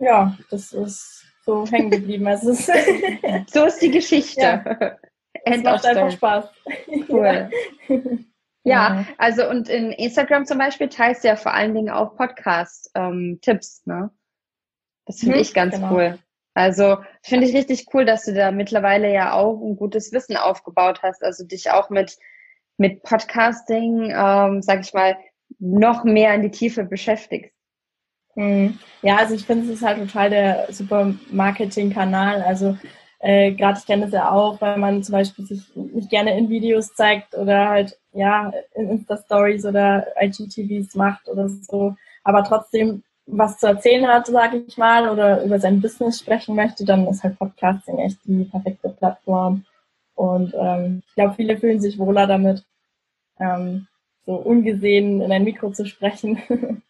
ja, 0.00 0.36
das 0.50 0.72
ist 0.72 1.24
so 1.44 1.66
hängen 1.66 1.90
geblieben. 1.90 2.26
Also 2.26 2.50
ist 2.50 2.66
so 3.52 3.64
ist 3.64 3.80
die 3.80 3.90
Geschichte. 3.90 4.40
Ja. 4.40 4.96
Es 5.44 5.62
macht 5.62 5.86
einfach 5.86 6.10
Spaß. 6.10 6.50
Cool. 7.08 7.48
Ja, 8.64 9.06
also 9.16 9.48
und 9.48 9.70
in 9.70 9.92
Instagram 9.92 10.44
zum 10.44 10.58
Beispiel 10.58 10.88
teilst 10.88 11.24
du 11.24 11.28
ja 11.28 11.36
vor 11.36 11.54
allen 11.54 11.72
Dingen 11.72 11.88
auch 11.88 12.14
Podcast-Tipps, 12.16 13.82
ähm, 13.86 13.92
ne? 13.92 14.10
Das 15.06 15.20
finde 15.20 15.36
hm, 15.36 15.40
ich 15.40 15.54
ganz 15.54 15.76
genau. 15.76 15.94
cool. 15.94 16.18
Also 16.54 16.98
finde 17.22 17.46
ich 17.46 17.54
richtig 17.54 17.86
cool, 17.94 18.04
dass 18.04 18.24
du 18.24 18.34
da 18.34 18.50
mittlerweile 18.50 19.10
ja 19.10 19.32
auch 19.32 19.58
ein 19.62 19.76
gutes 19.76 20.12
Wissen 20.12 20.36
aufgebaut 20.36 21.00
hast, 21.02 21.22
also 21.22 21.46
dich 21.46 21.70
auch 21.70 21.88
mit, 21.88 22.18
mit 22.76 23.02
Podcasting, 23.02 24.12
ähm, 24.14 24.60
sag 24.62 24.80
ich 24.80 24.92
mal, 24.92 25.16
noch 25.58 26.04
mehr 26.04 26.34
in 26.34 26.42
die 26.42 26.50
Tiefe 26.50 26.84
beschäftigst. 26.84 27.54
Hm. 28.40 28.78
Ja, 29.02 29.16
also 29.16 29.34
ich 29.34 29.44
finde, 29.44 29.66
es 29.66 29.70
ist 29.70 29.86
halt 29.86 29.98
total 29.98 30.30
der 30.30 30.72
super 30.72 31.12
Marketing-Kanal. 31.30 32.40
Also 32.42 32.76
äh, 33.18 33.52
Gerade 33.52 33.78
ich 33.78 33.86
kenne 33.86 34.06
es 34.06 34.12
ja 34.12 34.30
auch, 34.30 34.60
wenn 34.62 34.80
man 34.80 35.02
zum 35.02 35.12
Beispiel 35.12 35.44
sich 35.44 35.62
nicht 35.74 36.08
gerne 36.08 36.38
in 36.38 36.48
Videos 36.48 36.94
zeigt 36.94 37.34
oder 37.34 37.68
halt 37.68 37.98
ja 38.12 38.50
in 38.74 38.88
Insta-Stories 38.88 39.66
oder 39.66 40.06
IGTVs 40.18 40.94
macht 40.94 41.28
oder 41.28 41.50
so, 41.50 41.94
aber 42.24 42.42
trotzdem 42.44 43.02
was 43.26 43.58
zu 43.58 43.66
erzählen 43.66 44.08
hat, 44.08 44.26
sage 44.26 44.64
ich 44.66 44.78
mal, 44.78 45.10
oder 45.10 45.44
über 45.44 45.60
sein 45.60 45.82
Business 45.82 46.18
sprechen 46.18 46.56
möchte, 46.56 46.84
dann 46.86 47.06
ist 47.08 47.22
halt 47.22 47.38
Podcasting 47.38 47.98
echt 47.98 48.18
die 48.24 48.44
perfekte 48.44 48.88
Plattform. 48.88 49.64
Und 50.14 50.54
ähm, 50.58 51.02
ich 51.06 51.14
glaube, 51.14 51.34
viele 51.36 51.58
fühlen 51.58 51.80
sich 51.80 51.98
wohler 51.98 52.26
damit, 52.26 52.64
ähm, 53.38 53.86
so 54.26 54.34
ungesehen 54.34 55.20
in 55.20 55.30
ein 55.30 55.44
Mikro 55.44 55.70
zu 55.70 55.84
sprechen. 55.86 56.38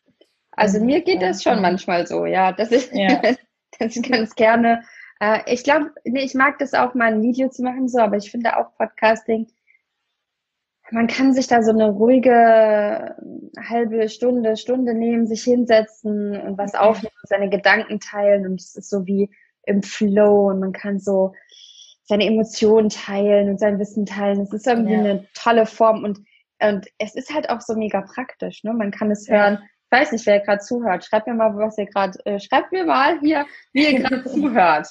Also 0.53 0.81
mir 0.81 1.03
geht 1.03 1.23
das 1.23 1.43
schon 1.43 1.63
manchmal 1.63 2.07
so, 2.07 2.27
ja, 2.27 2.53
dass 2.53 2.71
ich, 2.73 2.91
ja. 2.93 3.21
dass 3.79 3.97
ich 3.97 4.03
ganz 4.03 4.35
gerne 4.35 4.83
äh, 5.21 5.41
ich 5.47 5.63
glaube, 5.63 5.93
nee, 6.05 6.25
ich 6.25 6.35
mag 6.35 6.59
das 6.59 6.75
auch 6.75 6.95
mal 6.95 7.13
ein 7.13 7.23
Video 7.23 7.49
zu 7.49 7.63
machen, 7.63 7.89
so, 7.89 7.99
aber 8.01 8.17
ich 8.17 8.31
finde 8.31 8.57
auch 8.57 8.75
Podcasting, 8.77 9.47
man 10.91 11.07
kann 11.07 11.33
sich 11.33 11.47
da 11.47 11.63
so 11.63 11.71
eine 11.71 11.91
ruhige 11.91 13.15
halbe 13.57 14.09
Stunde, 14.09 14.57
Stunde 14.57 14.93
nehmen, 14.93 15.29
sich 15.29 15.45
hinsetzen 15.45 16.41
und 16.41 16.59
was 16.59 16.75
aufnehmen, 16.75 17.15
seine 17.23 17.49
Gedanken 17.49 18.01
teilen 18.01 18.45
und 18.47 18.61
es 18.61 18.75
ist 18.75 18.91
so 18.91 19.07
wie 19.07 19.31
im 19.65 19.85
Flow 19.85 20.49
und 20.49 20.59
man 20.59 20.73
kann 20.73 20.99
so 20.99 21.33
seine 22.03 22.27
Emotionen 22.27 22.89
teilen 22.89 23.51
und 23.51 23.61
sein 23.61 23.79
Wissen 23.79 24.05
teilen. 24.05 24.41
Es 24.41 24.53
ist 24.53 24.67
irgendwie 24.67 24.95
ja. 24.95 24.99
eine 24.99 25.29
tolle 25.35 25.65
Form 25.65 26.03
und, 26.03 26.19
und 26.61 26.89
es 26.99 27.15
ist 27.15 27.33
halt 27.33 27.51
auch 27.51 27.61
so 27.61 27.77
mega 27.77 28.01
praktisch. 28.01 28.65
Ne? 28.65 28.73
Man 28.73 28.91
kann 28.91 29.13
es 29.13 29.29
hören, 29.29 29.61
ich 29.91 29.99
weiß 29.99 30.13
nicht, 30.13 30.27
wer 30.27 30.41
gerade 30.41 30.61
zuhört. 30.61 31.05
Schreibt 31.05 31.27
mir 31.27 31.35
mal, 31.35 31.57
was 31.57 31.77
ihr 31.77 31.87
gerade, 31.87 32.17
äh, 32.25 32.39
schreibt 32.39 32.71
mir 32.71 32.85
mal 32.85 33.19
hier, 33.21 33.45
wie 33.73 33.93
ihr 33.93 34.01
gerade 34.01 34.25
zuhört. 34.31 34.89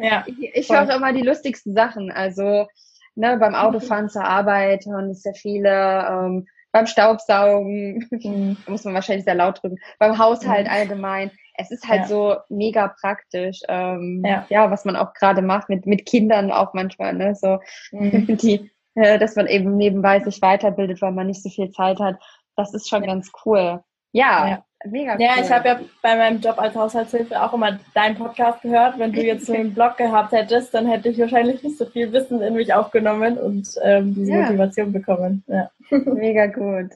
ja, 0.00 0.24
ich, 0.26 0.54
ich 0.54 0.70
höre 0.70 0.88
immer 0.94 1.12
die 1.12 1.22
lustigsten 1.22 1.74
Sachen. 1.74 2.10
Also 2.10 2.66
ne, 3.14 3.36
beim 3.38 3.54
Autofahren 3.54 4.08
zur 4.08 4.24
Arbeit 4.24 4.86
und 4.86 5.10
es 5.10 5.22
sehr 5.22 5.34
viele, 5.34 6.06
ähm, 6.08 6.46
beim 6.72 6.86
Staubsaugen, 6.86 8.08
mhm. 8.10 8.56
muss 8.66 8.84
man 8.84 8.94
wahrscheinlich 8.94 9.24
sehr 9.24 9.34
laut 9.34 9.62
drücken, 9.62 9.78
beim 9.98 10.18
Haushalt 10.18 10.66
mhm. 10.66 10.72
allgemein. 10.72 11.30
Es 11.54 11.70
ist 11.70 11.86
halt 11.86 12.02
ja. 12.02 12.06
so 12.06 12.36
mega 12.48 12.88
praktisch, 12.88 13.60
ähm, 13.68 14.22
ja. 14.24 14.46
ja, 14.48 14.70
was 14.70 14.86
man 14.86 14.96
auch 14.96 15.12
gerade 15.12 15.42
macht 15.42 15.68
mit, 15.68 15.84
mit 15.84 16.06
Kindern 16.06 16.50
auch 16.50 16.72
manchmal, 16.72 17.12
ne, 17.12 17.34
so, 17.34 17.60
mhm. 17.90 18.38
die, 18.38 18.70
äh, 18.94 19.18
dass 19.18 19.36
man 19.36 19.46
eben 19.46 19.76
nebenbei 19.76 20.20
sich 20.20 20.40
weiterbildet, 20.40 21.02
weil 21.02 21.12
man 21.12 21.26
nicht 21.26 21.42
so 21.42 21.50
viel 21.50 21.70
Zeit 21.70 22.00
hat. 22.00 22.16
Das 22.56 22.72
ist 22.72 22.88
schon 22.88 23.02
ganz 23.02 23.30
cool. 23.44 23.82
Ja, 24.12 24.48
ja. 24.48 24.64
mega 24.84 25.14
cool. 25.14 25.20
Ja, 25.20 25.32
ich 25.40 25.50
habe 25.50 25.68
ja 25.68 25.80
bei 26.02 26.16
meinem 26.16 26.40
Job 26.40 26.58
als 26.58 26.74
Haushaltshilfe 26.74 27.42
auch 27.42 27.52
immer 27.54 27.78
deinen 27.94 28.16
Podcast 28.16 28.62
gehört. 28.62 28.98
Wenn 28.98 29.12
du 29.12 29.22
jetzt 29.24 29.46
so 29.46 29.54
einen 29.54 29.74
Blog 29.74 29.96
gehabt 29.96 30.32
hättest, 30.32 30.74
dann 30.74 30.86
hätte 30.86 31.08
ich 31.08 31.18
wahrscheinlich 31.18 31.62
nicht 31.62 31.78
so 31.78 31.86
viel 31.86 32.12
Wissen 32.12 32.40
in 32.42 32.54
mich 32.54 32.72
aufgenommen 32.74 33.38
und 33.38 33.68
ähm, 33.82 34.14
diese 34.14 34.32
ja. 34.32 34.42
Motivation 34.42 34.92
bekommen. 34.92 35.44
Ja. 35.48 35.70
Mega 35.90 36.46
gut. 36.46 36.92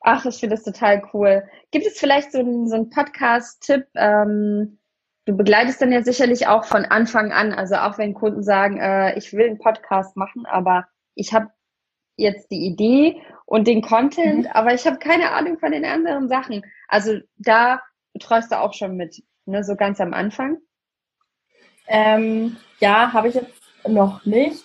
Ach, 0.00 0.26
ich 0.26 0.36
finde 0.36 0.56
das 0.56 0.64
total 0.64 1.02
cool. 1.14 1.44
Gibt 1.70 1.86
es 1.86 1.98
vielleicht 1.98 2.32
so 2.32 2.38
einen, 2.38 2.68
so 2.68 2.74
einen 2.74 2.90
Podcast-Tipp? 2.90 3.86
Ähm, 3.94 4.78
du 5.24 5.36
begleitest 5.36 5.80
dann 5.80 5.92
ja 5.92 6.02
sicherlich 6.02 6.46
auch 6.46 6.64
von 6.64 6.84
Anfang 6.84 7.32
an, 7.32 7.52
also 7.52 7.76
auch 7.76 7.96
wenn 7.96 8.12
Kunden 8.12 8.42
sagen, 8.42 8.78
äh, 8.78 9.16
ich 9.16 9.32
will 9.32 9.46
einen 9.46 9.58
Podcast 9.58 10.16
machen, 10.16 10.44
aber 10.46 10.86
ich 11.14 11.32
habe 11.32 11.48
jetzt 12.16 12.50
die 12.50 12.66
Idee 12.66 13.20
und 13.46 13.66
den 13.66 13.82
Content, 13.82 14.44
mhm. 14.44 14.50
aber 14.52 14.74
ich 14.74 14.86
habe 14.86 14.98
keine 14.98 15.32
Ahnung 15.32 15.58
von 15.58 15.72
den 15.72 15.84
anderen 15.84 16.28
Sachen. 16.28 16.64
Also 16.88 17.18
da 17.36 17.80
betreust 18.12 18.52
du 18.52 18.60
auch 18.60 18.72
schon 18.72 18.96
mit, 18.96 19.22
ne, 19.46 19.64
so 19.64 19.76
ganz 19.76 20.00
am 20.00 20.14
Anfang? 20.14 20.58
Ähm, 21.86 22.56
ja, 22.80 23.12
habe 23.12 23.28
ich 23.28 23.34
jetzt 23.34 23.62
noch 23.86 24.24
nicht 24.24 24.64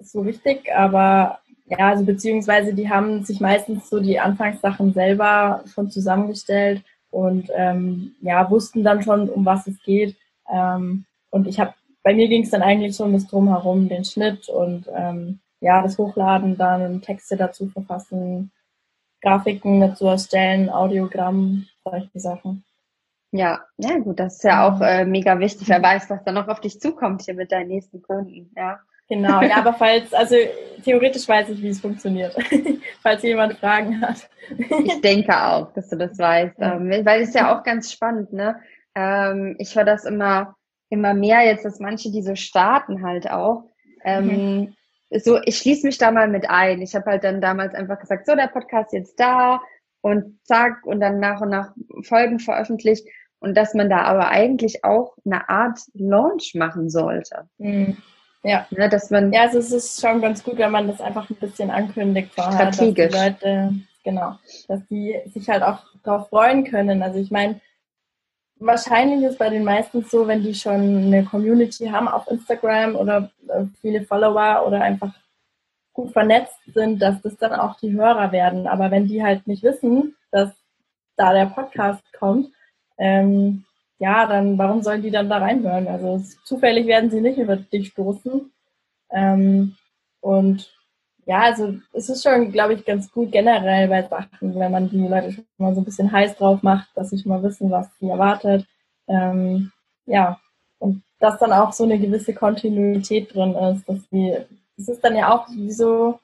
so 0.00 0.22
richtig, 0.22 0.72
aber 0.74 1.40
ja, 1.66 1.90
also 1.90 2.04
beziehungsweise 2.04 2.74
die 2.74 2.88
haben 2.88 3.22
sich 3.24 3.40
meistens 3.40 3.88
so 3.88 4.00
die 4.00 4.18
Anfangssachen 4.18 4.92
selber 4.92 5.62
schon 5.72 5.90
zusammengestellt 5.90 6.82
und 7.10 7.50
ähm, 7.54 8.14
ja, 8.22 8.50
wussten 8.50 8.82
dann 8.82 9.02
schon, 9.02 9.28
um 9.28 9.44
was 9.44 9.66
es 9.66 9.80
geht. 9.82 10.16
Ähm, 10.50 11.04
und 11.30 11.46
ich 11.46 11.60
habe, 11.60 11.74
bei 12.02 12.14
mir 12.14 12.28
ging 12.28 12.42
es 12.42 12.50
dann 12.50 12.62
eigentlich 12.62 12.98
um 13.00 13.12
das 13.12 13.26
Drumherum, 13.26 13.88
den 13.88 14.04
Schnitt 14.04 14.48
und 14.48 14.86
ähm, 14.94 15.40
ja, 15.60 15.82
das 15.82 15.98
Hochladen, 15.98 16.56
dann 16.56 17.02
Texte 17.02 17.36
dazu 17.36 17.68
verfassen, 17.68 18.50
Grafiken 19.22 19.80
dazu 19.80 20.06
erstellen, 20.06 20.70
Audiogramm, 20.70 21.66
solche 21.84 22.18
Sachen. 22.18 22.64
Ja, 23.32 23.60
ja 23.76 23.98
gut, 23.98 24.18
das 24.18 24.36
ist 24.36 24.44
ja 24.44 24.66
auch 24.66 24.80
äh, 24.80 25.04
mega 25.04 25.38
wichtig. 25.38 25.68
Wer 25.68 25.82
weiß, 25.82 26.10
was 26.10 26.24
da 26.24 26.32
noch 26.32 26.48
auf 26.48 26.60
dich 26.60 26.80
zukommt 26.80 27.22
hier 27.22 27.34
mit 27.34 27.52
deinen 27.52 27.68
nächsten 27.68 28.02
Kunden, 28.02 28.50
ja. 28.56 28.80
Genau, 29.08 29.42
ja, 29.42 29.56
aber 29.56 29.72
falls, 29.78 30.12
also 30.14 30.34
theoretisch 30.82 31.28
weiß 31.28 31.50
ich, 31.50 31.62
wie 31.62 31.68
es 31.68 31.80
funktioniert, 31.80 32.34
falls 33.02 33.22
jemand 33.22 33.58
Fragen 33.58 34.00
hat. 34.00 34.28
ich 34.48 35.00
denke 35.00 35.36
auch, 35.36 35.72
dass 35.74 35.90
du 35.90 35.96
das 35.96 36.18
weißt, 36.18 36.56
ähm, 36.58 36.90
weil 37.04 37.22
es 37.22 37.34
ja 37.34 37.54
auch 37.54 37.62
ganz 37.62 37.92
spannend, 37.92 38.32
ne? 38.32 38.56
Ähm, 38.94 39.56
ich 39.58 39.76
höre 39.76 39.84
das 39.84 40.04
immer, 40.04 40.56
immer 40.88 41.14
mehr 41.14 41.44
jetzt, 41.44 41.64
dass 41.64 41.78
manche, 41.78 42.10
die 42.10 42.22
so 42.22 42.34
starten 42.34 43.04
halt 43.04 43.30
auch, 43.30 43.64
ähm, 44.02 44.26
mhm 44.26 44.76
so, 45.18 45.40
ich 45.44 45.58
schließe 45.58 45.86
mich 45.86 45.98
da 45.98 46.10
mal 46.10 46.28
mit 46.28 46.48
ein. 46.48 46.82
Ich 46.82 46.94
habe 46.94 47.10
halt 47.10 47.24
dann 47.24 47.40
damals 47.40 47.74
einfach 47.74 47.98
gesagt, 47.98 48.26
so, 48.26 48.34
der 48.34 48.46
Podcast 48.46 48.92
jetzt 48.92 49.18
da 49.18 49.60
und 50.00 50.38
zack 50.44 50.84
und 50.84 51.00
dann 51.00 51.20
nach 51.20 51.40
und 51.40 51.50
nach 51.50 51.72
Folgen 52.02 52.38
veröffentlicht 52.38 53.06
und 53.40 53.56
dass 53.56 53.74
man 53.74 53.90
da 53.90 54.02
aber 54.02 54.28
eigentlich 54.28 54.84
auch 54.84 55.16
eine 55.24 55.48
Art 55.48 55.80
Launch 55.94 56.54
machen 56.54 56.88
sollte. 56.90 57.48
Mhm. 57.58 57.96
Ja. 58.42 58.66
ja. 58.70 58.88
dass 58.88 59.10
man 59.10 59.32
ja, 59.32 59.42
also 59.42 59.58
es 59.58 59.72
ist 59.72 60.00
schon 60.00 60.20
ganz 60.20 60.44
gut, 60.44 60.58
wenn 60.58 60.70
man 60.70 60.86
das 60.86 61.00
einfach 61.00 61.28
ein 61.28 61.36
bisschen 61.36 61.70
ankündigt 61.70 62.32
vorher, 62.34 62.72
strategisch. 62.72 63.10
dass 63.12 63.38
die 63.38 63.46
Leute, 63.46 63.74
genau, 64.04 64.38
dass 64.68 64.86
die 64.88 65.16
sich 65.26 65.48
halt 65.48 65.62
auch 65.62 65.80
darauf 66.04 66.28
freuen 66.28 66.64
können. 66.64 67.02
Also 67.02 67.18
ich 67.18 67.30
meine, 67.30 67.60
wahrscheinlich 68.60 69.28
ist 69.28 69.38
bei 69.38 69.48
den 69.48 69.64
meisten 69.64 70.04
so, 70.04 70.26
wenn 70.28 70.42
die 70.42 70.54
schon 70.54 71.06
eine 71.06 71.24
Community 71.24 71.86
haben 71.88 72.08
auf 72.08 72.30
Instagram 72.30 72.94
oder 72.94 73.30
äh, 73.48 73.64
viele 73.80 74.04
Follower 74.04 74.64
oder 74.66 74.82
einfach 74.82 75.12
gut 75.92 76.12
vernetzt 76.12 76.58
sind, 76.72 77.00
dass 77.00 77.20
das 77.22 77.36
dann 77.36 77.54
auch 77.54 77.76
die 77.80 77.92
Hörer 77.92 78.30
werden. 78.32 78.66
Aber 78.66 78.90
wenn 78.90 79.08
die 79.08 79.22
halt 79.22 79.46
nicht 79.46 79.62
wissen, 79.62 80.14
dass 80.30 80.50
da 81.16 81.32
der 81.32 81.46
Podcast 81.46 82.02
kommt, 82.12 82.52
ähm, 82.98 83.64
ja, 83.98 84.26
dann 84.26 84.56
warum 84.56 84.82
sollen 84.82 85.02
die 85.02 85.10
dann 85.10 85.28
da 85.28 85.38
reinhören? 85.38 85.88
Also 85.88 86.22
zufällig 86.44 86.86
werden 86.86 87.10
sie 87.10 87.20
nicht 87.20 87.38
über 87.38 87.56
dich 87.56 87.88
stoßen. 87.88 88.50
Ähm, 89.10 89.76
und 90.20 90.70
ja, 91.30 91.42
also 91.42 91.76
es 91.92 92.08
ist 92.10 92.24
schon, 92.24 92.50
glaube 92.50 92.74
ich, 92.74 92.84
ganz 92.84 93.08
gut 93.12 93.30
generell 93.30 93.86
bei 93.86 94.02
Sachen, 94.02 94.58
wenn 94.58 94.72
man 94.72 94.90
die 94.90 95.06
Leute 95.06 95.30
schon 95.30 95.44
mal 95.58 95.72
so 95.72 95.80
ein 95.80 95.84
bisschen 95.84 96.10
heiß 96.10 96.34
drauf 96.36 96.64
macht, 96.64 96.88
dass 96.96 97.10
sie 97.10 97.18
schon 97.18 97.30
mal 97.30 97.42
wissen, 97.44 97.70
was 97.70 97.86
sie 98.00 98.08
erwartet. 98.08 98.66
Ähm, 99.06 99.70
ja, 100.06 100.40
und 100.80 101.04
dass 101.20 101.38
dann 101.38 101.52
auch 101.52 101.72
so 101.72 101.84
eine 101.84 102.00
gewisse 102.00 102.34
Kontinuität 102.34 103.32
drin 103.32 103.54
ist, 103.54 103.88
dass 103.88 104.08
die, 104.10 104.38
es 104.76 104.88
ist 104.88 105.04
dann 105.04 105.14
ja 105.14 105.32
auch 105.32 105.48
wie 105.50 105.70
so, 105.70 106.18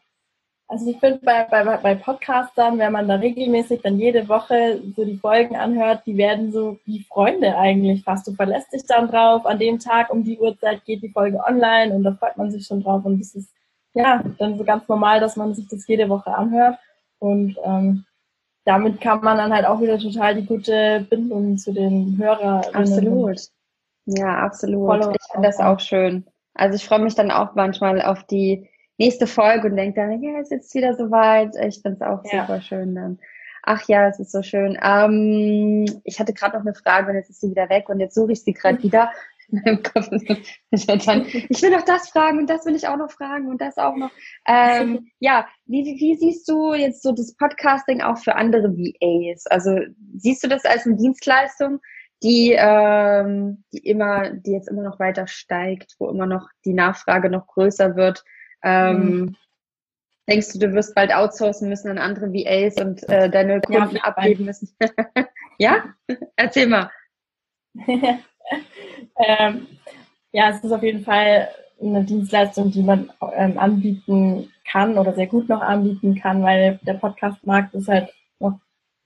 also 0.66 0.90
ich 0.90 0.98
finde 0.98 1.20
bei, 1.22 1.44
bei, 1.44 1.76
bei 1.76 1.94
Podcastern, 1.94 2.76
wenn 2.80 2.90
man 2.90 3.06
da 3.06 3.14
regelmäßig 3.14 3.82
dann 3.82 4.00
jede 4.00 4.28
Woche 4.28 4.82
so 4.96 5.04
die 5.04 5.18
Folgen 5.18 5.54
anhört, 5.54 6.02
die 6.06 6.16
werden 6.16 6.50
so 6.50 6.80
wie 6.84 7.04
Freunde 7.04 7.56
eigentlich 7.56 8.02
fast. 8.02 8.26
Du 8.26 8.32
verlässt 8.32 8.72
dich 8.72 8.84
dann 8.86 9.06
drauf, 9.08 9.46
an 9.46 9.60
dem 9.60 9.78
Tag 9.78 10.10
um 10.10 10.24
die 10.24 10.40
Uhrzeit 10.40 10.84
geht 10.84 11.04
die 11.04 11.10
Folge 11.10 11.38
online 11.46 11.94
und 11.94 12.02
da 12.02 12.12
freut 12.12 12.36
man 12.36 12.50
sich 12.50 12.66
schon 12.66 12.82
drauf 12.82 13.04
und 13.04 13.20
das 13.20 13.36
ist 13.36 13.52
ja, 13.96 14.22
dann 14.38 14.58
so 14.58 14.64
ganz 14.64 14.86
normal, 14.88 15.20
dass 15.20 15.36
man 15.36 15.54
sich 15.54 15.68
das 15.68 15.86
jede 15.86 16.08
Woche 16.08 16.34
anhört. 16.34 16.78
Und 17.18 17.56
ähm, 17.64 18.04
damit 18.64 19.00
kann 19.00 19.20
man 19.22 19.38
dann 19.38 19.54
halt 19.54 19.64
auch 19.64 19.80
wieder 19.80 19.98
total 19.98 20.34
die 20.34 20.44
gute 20.44 21.06
Bindung 21.08 21.56
zu 21.56 21.72
den 21.72 22.18
Hörern. 22.18 22.62
Absolut. 22.72 23.40
Ja, 24.04 24.38
absolut. 24.38 25.06
Ich 25.06 25.32
finde 25.32 25.48
das 25.48 25.58
auch 25.58 25.80
schön. 25.80 26.26
Also 26.54 26.76
ich 26.76 26.86
freue 26.86 27.00
mich 27.00 27.14
dann 27.14 27.30
auch 27.30 27.54
manchmal 27.54 28.02
auf 28.02 28.24
die 28.24 28.68
nächste 28.98 29.26
Folge 29.26 29.68
und 29.68 29.76
denke 29.76 30.00
dann, 30.00 30.22
ja, 30.22 30.40
ist 30.40 30.50
jetzt 30.50 30.74
wieder 30.74 30.94
soweit. 30.94 31.54
Ich 31.56 31.80
finde 31.80 31.98
es 32.00 32.02
auch 32.02 32.22
ja. 32.24 32.42
super 32.42 32.60
schön 32.60 32.94
dann. 32.94 33.18
Ach 33.62 33.82
ja, 33.88 34.08
es 34.08 34.20
ist 34.20 34.30
so 34.30 34.42
schön. 34.42 34.78
Ähm, 34.82 36.00
ich 36.04 36.20
hatte 36.20 36.32
gerade 36.32 36.56
noch 36.56 36.64
eine 36.64 36.74
Frage 36.74 37.10
und 37.10 37.16
jetzt 37.16 37.30
ist 37.30 37.40
sie 37.40 37.50
wieder 37.50 37.68
weg 37.68 37.88
und 37.88 37.98
jetzt 37.98 38.14
suche 38.14 38.32
ich 38.32 38.42
sie 38.42 38.52
gerade 38.52 38.82
wieder. 38.82 39.10
In 39.48 39.62
meinem 39.64 39.82
Kopf. 39.82 40.08
ich 40.10 41.62
will 41.62 41.70
noch 41.70 41.84
das 41.84 42.08
fragen 42.10 42.38
und 42.38 42.50
das 42.50 42.64
will 42.66 42.74
ich 42.74 42.88
auch 42.88 42.96
noch 42.96 43.10
fragen 43.10 43.48
und 43.48 43.60
das 43.60 43.76
auch 43.78 43.96
noch. 43.96 44.10
Ähm, 44.46 45.10
ja, 45.18 45.46
wie, 45.66 45.84
wie 45.84 46.16
siehst 46.16 46.48
du 46.48 46.74
jetzt 46.74 47.02
so 47.02 47.12
das 47.12 47.34
Podcasting 47.36 48.00
auch 48.00 48.18
für 48.18 48.34
andere 48.34 48.70
VAs? 48.76 49.46
Also 49.46 49.78
siehst 50.16 50.44
du 50.44 50.48
das 50.48 50.64
als 50.64 50.86
eine 50.86 50.96
Dienstleistung, 50.96 51.80
die, 52.22 52.54
ähm, 52.58 53.64
die 53.72 53.78
immer, 53.78 54.30
die 54.30 54.52
jetzt 54.52 54.68
immer 54.68 54.82
noch 54.82 54.98
weiter 54.98 55.26
steigt, 55.26 55.94
wo 55.98 56.08
immer 56.08 56.26
noch 56.26 56.48
die 56.64 56.72
Nachfrage 56.72 57.30
noch 57.30 57.46
größer 57.46 57.96
wird? 57.96 58.24
Ähm, 58.62 59.20
mhm. 59.20 59.36
Denkst 60.28 60.54
du, 60.54 60.58
du 60.58 60.72
wirst 60.72 60.94
bald 60.94 61.14
outsourcen 61.14 61.68
müssen 61.68 61.88
an 61.88 61.98
andere 61.98 62.32
VAs 62.32 62.76
und 62.84 63.08
äh, 63.08 63.30
deine 63.30 63.60
Kunden 63.60 63.96
ja, 63.96 64.02
abgeben 64.02 64.46
müssen? 64.46 64.76
ja? 65.58 65.84
Erzähl 66.34 66.66
mal. 66.66 66.90
ähm, 69.18 69.66
ja, 70.32 70.50
es 70.50 70.62
ist 70.62 70.72
auf 70.72 70.82
jeden 70.82 71.04
Fall 71.04 71.48
eine 71.80 72.04
Dienstleistung, 72.04 72.70
die 72.70 72.82
man 72.82 73.10
ähm, 73.34 73.58
anbieten 73.58 74.52
kann 74.70 74.98
oder 74.98 75.14
sehr 75.14 75.26
gut 75.26 75.48
noch 75.48 75.60
anbieten 75.60 76.14
kann, 76.14 76.42
weil 76.42 76.78
der 76.82 76.94
Podcast-Markt 76.94 77.74
ist 77.74 77.88
halt 77.88 78.12
noch 78.40 78.58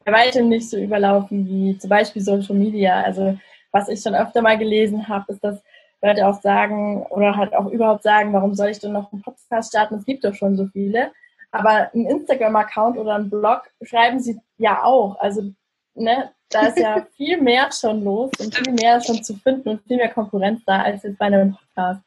bei 0.05 0.13
weitem 0.13 0.49
nicht 0.49 0.71
so 0.71 0.77
überlaufen 0.77 1.47
wie 1.47 1.79
zum 1.79 1.91
Beispiel 1.91 2.23
Social 2.23 2.57
Media. 2.57 3.03
Also 3.03 3.39
was 3.73 3.89
ich 3.89 4.01
schon 4.01 4.15
öfter 4.15 4.43
mal 4.43 4.59
gelesen 4.59 5.09
habe, 5.09 5.33
ist, 5.33 5.45
dass 5.45 5.63
Leute 6.03 6.27
auch 6.27 6.41
sagen 6.41 7.03
oder 7.11 7.37
halt 7.37 7.55
auch 7.55 7.67
überhaupt 7.67 8.03
sagen, 8.03 8.33
warum 8.33 8.55
soll 8.55 8.69
ich 8.69 8.79
denn 8.79 8.93
noch 8.93 9.13
einen 9.13 9.23
Podcast 9.23 9.71
starten? 9.71 9.97
Es 9.97 10.05
gibt 10.05 10.25
doch 10.25 10.35
schon 10.35 10.57
so 10.57 10.67
viele. 10.67 11.13
Aber 11.53 11.91
ein 11.95 12.07
Instagram-Account 12.07 12.97
oder 12.97 13.17
ein 13.17 13.29
Blog 13.29 13.63
schreiben 13.83 14.21
sie 14.21 14.41
ja 14.59 14.85
auch. 14.85 15.19
Also 15.19 15.53
ne, 15.95 16.31
da 16.49 16.67
ist 16.67 16.79
ja 16.79 17.07
viel 17.17 17.41
mehr 17.41 17.71
schon 17.73 18.03
los 18.03 18.31
und 18.39 18.55
viel 18.55 18.73
mehr 18.73 19.01
schon 19.01 19.23
zu 19.23 19.35
finden 19.35 19.69
und 19.69 19.83
viel 19.83 19.97
mehr 19.97 20.11
Konkurrenz 20.11 20.63
da 20.67 20.83
als 20.83 21.03
jetzt 21.03 21.19
bei 21.19 21.27
einem 21.27 21.57
Podcast. 21.57 22.03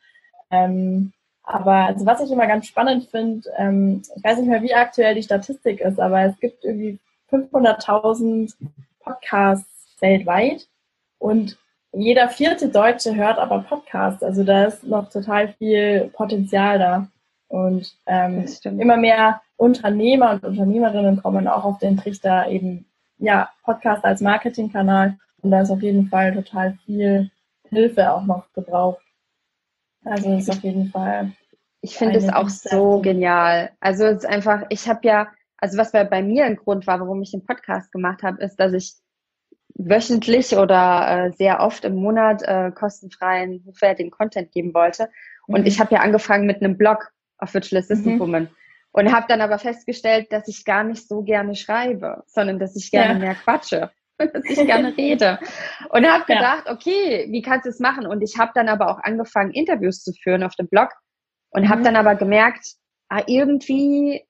Ähm, 0.52 1.14
aber 1.44 1.88
also 1.88 2.06
was 2.06 2.22
ich 2.22 2.32
immer 2.32 2.48
ganz 2.48 2.68
spannend 2.68 3.10
finde, 3.10 3.50
ähm, 3.58 4.02
ich 4.16 4.24
weiß 4.24 4.38
nicht 4.40 4.50
mehr, 4.50 4.62
wie 4.62 4.74
aktuell 4.74 5.16
die 5.16 5.24
Statistik 5.24 5.82
ist, 5.82 6.00
aber 6.00 6.22
es 6.22 6.40
gibt 6.40 6.64
irgendwie 6.64 7.00
500.000 7.32 8.54
Podcasts 9.00 9.98
weltweit 10.00 10.68
und 11.20 11.58
jeder 11.94 12.30
vierte 12.30 12.70
Deutsche 12.70 13.16
hört 13.16 13.38
aber 13.38 13.60
Podcasts. 13.60 14.24
Also 14.24 14.44
da 14.44 14.66
ist 14.66 14.84
noch 14.84 15.10
total 15.10 15.54
viel 15.54 16.10
Potenzial 16.14 16.80
da. 16.80 17.08
Und 17.50 17.96
ähm, 18.08 18.46
immer 18.64 18.98
mehr 18.98 19.42
Unternehmer 19.58 20.32
und 20.32 20.44
Unternehmerinnen 20.44 21.22
kommen 21.22 21.48
auch 21.48 21.64
auf 21.66 21.78
den 21.78 21.98
Trichter 21.98 22.48
eben 22.50 22.86
ja, 23.18 23.50
Podcast 23.64 24.04
als 24.06 24.22
Marketingkanal 24.22 25.18
und 25.42 25.52
da 25.52 25.62
ist 25.62 25.72
auf 25.72 25.82
jeden 25.82 26.08
Fall 26.08 26.34
total 26.34 26.78
viel 26.86 27.30
Hilfe 27.70 28.12
auch 28.12 28.24
noch 28.24 28.52
gebraucht. 28.54 29.02
Also 30.06 30.36
ist 30.36 30.50
auf 30.50 30.64
jeden 30.64 30.90
Fall. 30.90 31.32
Ich 31.82 31.98
finde 31.98 32.18
es 32.18 32.30
auch 32.30 32.50
so 32.50 33.00
genial. 33.02 33.72
Also 33.80 34.06
es 34.06 34.20
ist 34.20 34.26
einfach, 34.26 34.64
ich 34.70 34.88
habe 34.88 35.00
ja, 35.04 35.28
also 35.58 35.78
was 35.78 35.92
bei 35.92 36.22
mir 36.22 36.46
ein 36.46 36.56
Grund 36.56 36.88
war, 36.88 37.00
warum 37.00 37.22
ich 37.22 37.32
den 37.32 37.46
Podcast 37.46 37.92
gemacht 37.92 38.24
habe, 38.24 38.42
ist, 38.42 38.58
dass 38.58 38.74
ich 38.74 38.96
wöchentlich 39.76 40.56
oder 40.56 41.28
äh, 41.28 41.32
sehr 41.32 41.62
oft 41.62 41.84
im 41.84 41.96
Monat 41.96 42.44
äh, 42.44 42.72
kostenfreien, 42.72 43.64
hochwertigen 43.66 44.12
Content 44.12 44.52
geben 44.52 44.74
wollte. 44.74 45.10
Und 45.48 45.62
mhm. 45.62 45.68
ich 45.68 45.80
habe 45.80 45.94
ja 45.96 46.02
angefangen 46.02 46.46
mit 46.46 46.62
einem 46.62 46.78
Blog 46.78 47.12
auf 47.38 47.54
Virtual 47.54 47.82
Assistant 47.82 48.16
mhm. 48.16 48.20
Woman. 48.20 48.50
Und 48.96 49.12
habe 49.12 49.26
dann 49.28 49.42
aber 49.42 49.58
festgestellt, 49.58 50.32
dass 50.32 50.48
ich 50.48 50.66
gar 50.66 50.84
nicht 50.84 51.08
so 51.08 51.24
gerne 51.24 51.56
schreibe, 51.56 52.24
sondern 52.28 52.60
dass 52.60 52.76
ich 52.76 52.92
gerne 52.92 53.14
ja. 53.14 53.20
mehr 53.20 53.36
quatsche, 53.36 53.90
dass 54.18 54.46
ich 54.46 54.66
gerne 54.66 54.96
rede. 54.96 55.40
Und 55.90 56.08
habe 56.08 56.26
gedacht, 56.26 56.64
ja. 56.68 56.72
okay, 56.72 57.28
wie 57.32 57.42
kannst 57.42 57.66
du 57.66 57.70
es 57.70 57.80
machen? 57.80 58.06
Und 58.06 58.22
ich 58.22 58.38
habe 58.38 58.52
dann 58.54 58.70
aber 58.70 58.90
auch 58.90 59.00
angefangen, 59.00 59.52
Interviews 59.52 60.04
zu 60.04 60.14
führen 60.14 60.44
auf 60.44 60.56
dem 60.56 60.68
Blog 60.68 60.90
und 61.50 61.64
mhm. 61.64 61.70
habe 61.70 61.82
dann 61.82 61.96
aber 61.96 62.14
gemerkt, 62.16 62.76
ah, 63.10 63.24
irgendwie 63.26 64.24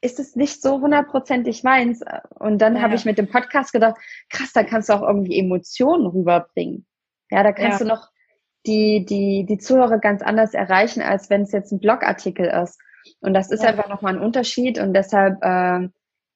ist 0.00 0.20
es 0.20 0.36
nicht 0.36 0.62
so 0.62 0.80
hundertprozentig 0.80 1.62
meins. 1.62 2.00
Und 2.38 2.58
dann 2.58 2.76
ja. 2.76 2.82
habe 2.82 2.94
ich 2.94 3.04
mit 3.04 3.18
dem 3.18 3.28
Podcast 3.28 3.72
gedacht, 3.72 3.96
krass, 4.30 4.52
da 4.54 4.62
kannst 4.62 4.88
du 4.88 4.94
auch 4.94 5.02
irgendwie 5.02 5.38
Emotionen 5.38 6.06
rüberbringen. 6.06 6.86
Ja, 7.30 7.42
da 7.42 7.52
kannst 7.52 7.80
du 7.80 7.84
noch 7.84 8.08
die, 8.66 9.04
die, 9.04 9.44
die 9.46 9.58
Zuhörer 9.58 9.98
ganz 9.98 10.22
anders 10.22 10.54
erreichen, 10.54 11.02
als 11.02 11.30
wenn 11.30 11.42
es 11.42 11.52
jetzt 11.52 11.72
ein 11.72 11.80
Blogartikel 11.80 12.46
ist. 12.46 12.78
Und 13.20 13.34
das 13.34 13.50
ist 13.50 13.62
ja. 13.62 13.70
einfach 13.70 13.88
nochmal 13.88 14.14
ein 14.14 14.22
Unterschied 14.22 14.78
und 14.78 14.94
deshalb 14.94 15.42
äh, 15.42 15.88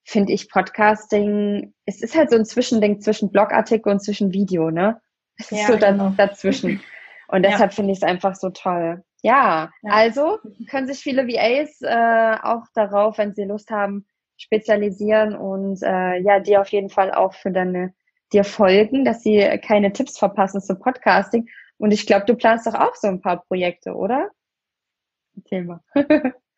finde 0.05 0.33
ich 0.33 0.51
Podcasting, 0.51 1.75
es 1.87 2.03
ist 2.03 2.17
halt 2.17 2.31
so 2.31 2.37
ein 2.37 2.45
Zwischending 2.45 3.01
zwischen 3.01 3.31
Blogartikel 3.31 3.93
und 3.93 4.01
zwischen 4.01 4.33
Video, 4.33 4.71
ne? 4.71 5.01
Es 5.39 5.53
ist 5.53 5.61
ja, 5.61 5.67
so 5.67 5.79
genau. 5.79 6.13
dazwischen. 6.17 6.81
Und 7.29 7.45
deshalb 7.45 7.71
ja. 7.71 7.77
finde 7.77 7.93
ich 7.93 7.99
es 7.99 8.03
einfach 8.03 8.35
so 8.35 8.51
toll. 8.51 9.05
Ja, 9.23 9.71
ja, 9.83 9.93
also 9.93 10.39
können 10.69 10.89
sich 10.89 10.99
viele 10.99 11.29
VAs 11.29 11.81
äh, 11.81 12.37
auch 12.43 12.65
darauf, 12.75 13.19
wenn 13.19 13.35
sie 13.35 13.45
Lust 13.45 13.71
haben, 13.71 14.05
spezialisieren 14.37 15.37
und 15.37 15.81
äh, 15.83 16.19
ja, 16.19 16.41
dir 16.41 16.61
auf 16.61 16.69
jeden 16.69 16.89
Fall 16.89 17.13
auch 17.13 17.35
für 17.35 17.53
deine 17.53 17.95
dir 18.33 18.45
folgen, 18.45 19.05
dass 19.05 19.23
sie 19.23 19.39
keine 19.65 19.93
Tipps 19.93 20.19
verpassen 20.19 20.61
zum 20.61 20.79
Podcasting. 20.79 21.49
Und 21.79 21.93
ich 21.93 22.07
glaube, 22.07 22.27
du 22.27 22.35
planst 22.35 22.67
doch 22.67 22.75
auch 22.75 22.95
so 22.95 23.09
ein 23.09 23.21
paar 23.21 23.45
Projekte, 23.45 23.95
oder? 23.95 24.31
Thema. 25.45 25.83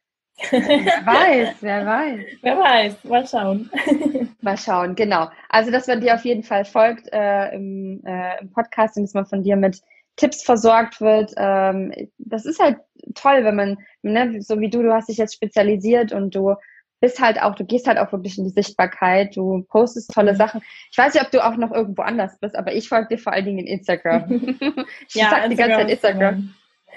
wer 0.51 0.61
weiß, 1.07 1.57
wer 1.61 1.87
weiß. 1.87 2.21
Wer 2.43 2.59
weiß, 2.59 3.05
mal 3.05 3.27
schauen. 3.27 3.71
mal 4.41 4.59
schauen, 4.59 4.95
genau. 4.95 5.29
Also, 5.49 5.71
dass 5.71 5.87
man 5.87 6.01
dir 6.01 6.15
auf 6.15 6.25
jeden 6.25 6.43
Fall 6.43 6.65
folgt 6.65 7.13
äh, 7.13 7.55
im, 7.55 8.03
äh, 8.05 8.41
im 8.41 8.51
Podcast 8.51 8.97
und 8.97 9.05
dass 9.05 9.15
man 9.15 9.27
von 9.27 9.43
dir 9.43 9.57
mit 9.57 9.81
Tipps 10.17 10.43
versorgt 10.43 11.01
wird. 11.01 11.33
Ähm, 11.37 11.93
das 12.19 12.45
ist 12.45 12.61
halt 12.61 12.79
toll, 13.15 13.45
wenn 13.45 13.57
man, 13.57 13.79
ne, 14.03 14.43
so 14.43 14.61
wie 14.61 14.71
du, 14.71 14.83
du 14.83 14.93
hast 14.93 15.09
dich 15.09 15.19
jetzt 15.19 15.35
spezialisiert 15.35 16.13
und 16.13 16.35
du 16.35 16.55
bist 17.01 17.21
halt 17.21 17.43
auch, 17.43 17.57
du 17.57 17.65
gehst 17.65 17.89
halt 17.89 17.99
auch 17.99 18.13
wirklich 18.13 18.39
in 18.39 18.45
die 18.45 18.51
Sichtbarkeit, 18.51 19.35
du 19.35 19.65
postest 19.69 20.13
tolle 20.13 20.35
mhm. 20.35 20.37
Sachen. 20.37 20.63
Ich 20.91 20.99
weiß 20.99 21.15
nicht, 21.15 21.25
ob 21.25 21.33
du 21.33 21.45
auch 21.45 21.57
noch 21.57 21.73
irgendwo 21.73 22.03
anders 22.03 22.39
bist, 22.39 22.55
aber 22.55 22.73
ich 22.75 22.89
folge 22.89 23.09
dir 23.09 23.19
vor 23.19 23.33
allen 23.33 23.45
Dingen 23.45 23.59
in 23.59 23.67
Instagram. 23.67 24.25
ich 25.09 25.15
ja, 25.15 25.31
sag 25.31 25.51
die 25.51 25.57
ganze 25.57 25.79
Zeit 25.79 25.91
Instagram 25.91 26.55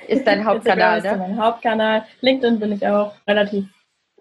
ist 0.07 0.25
dein 0.25 0.45
Hauptkanal, 0.45 0.97
Instagram 0.97 1.19
ne? 1.19 1.25
Ist 1.25 1.29
mein 1.29 1.45
Hauptkanal. 1.45 2.05
LinkedIn 2.21 2.59
bin 2.59 2.71
ich 2.71 2.87
auch 2.87 3.13
relativ 3.27 3.65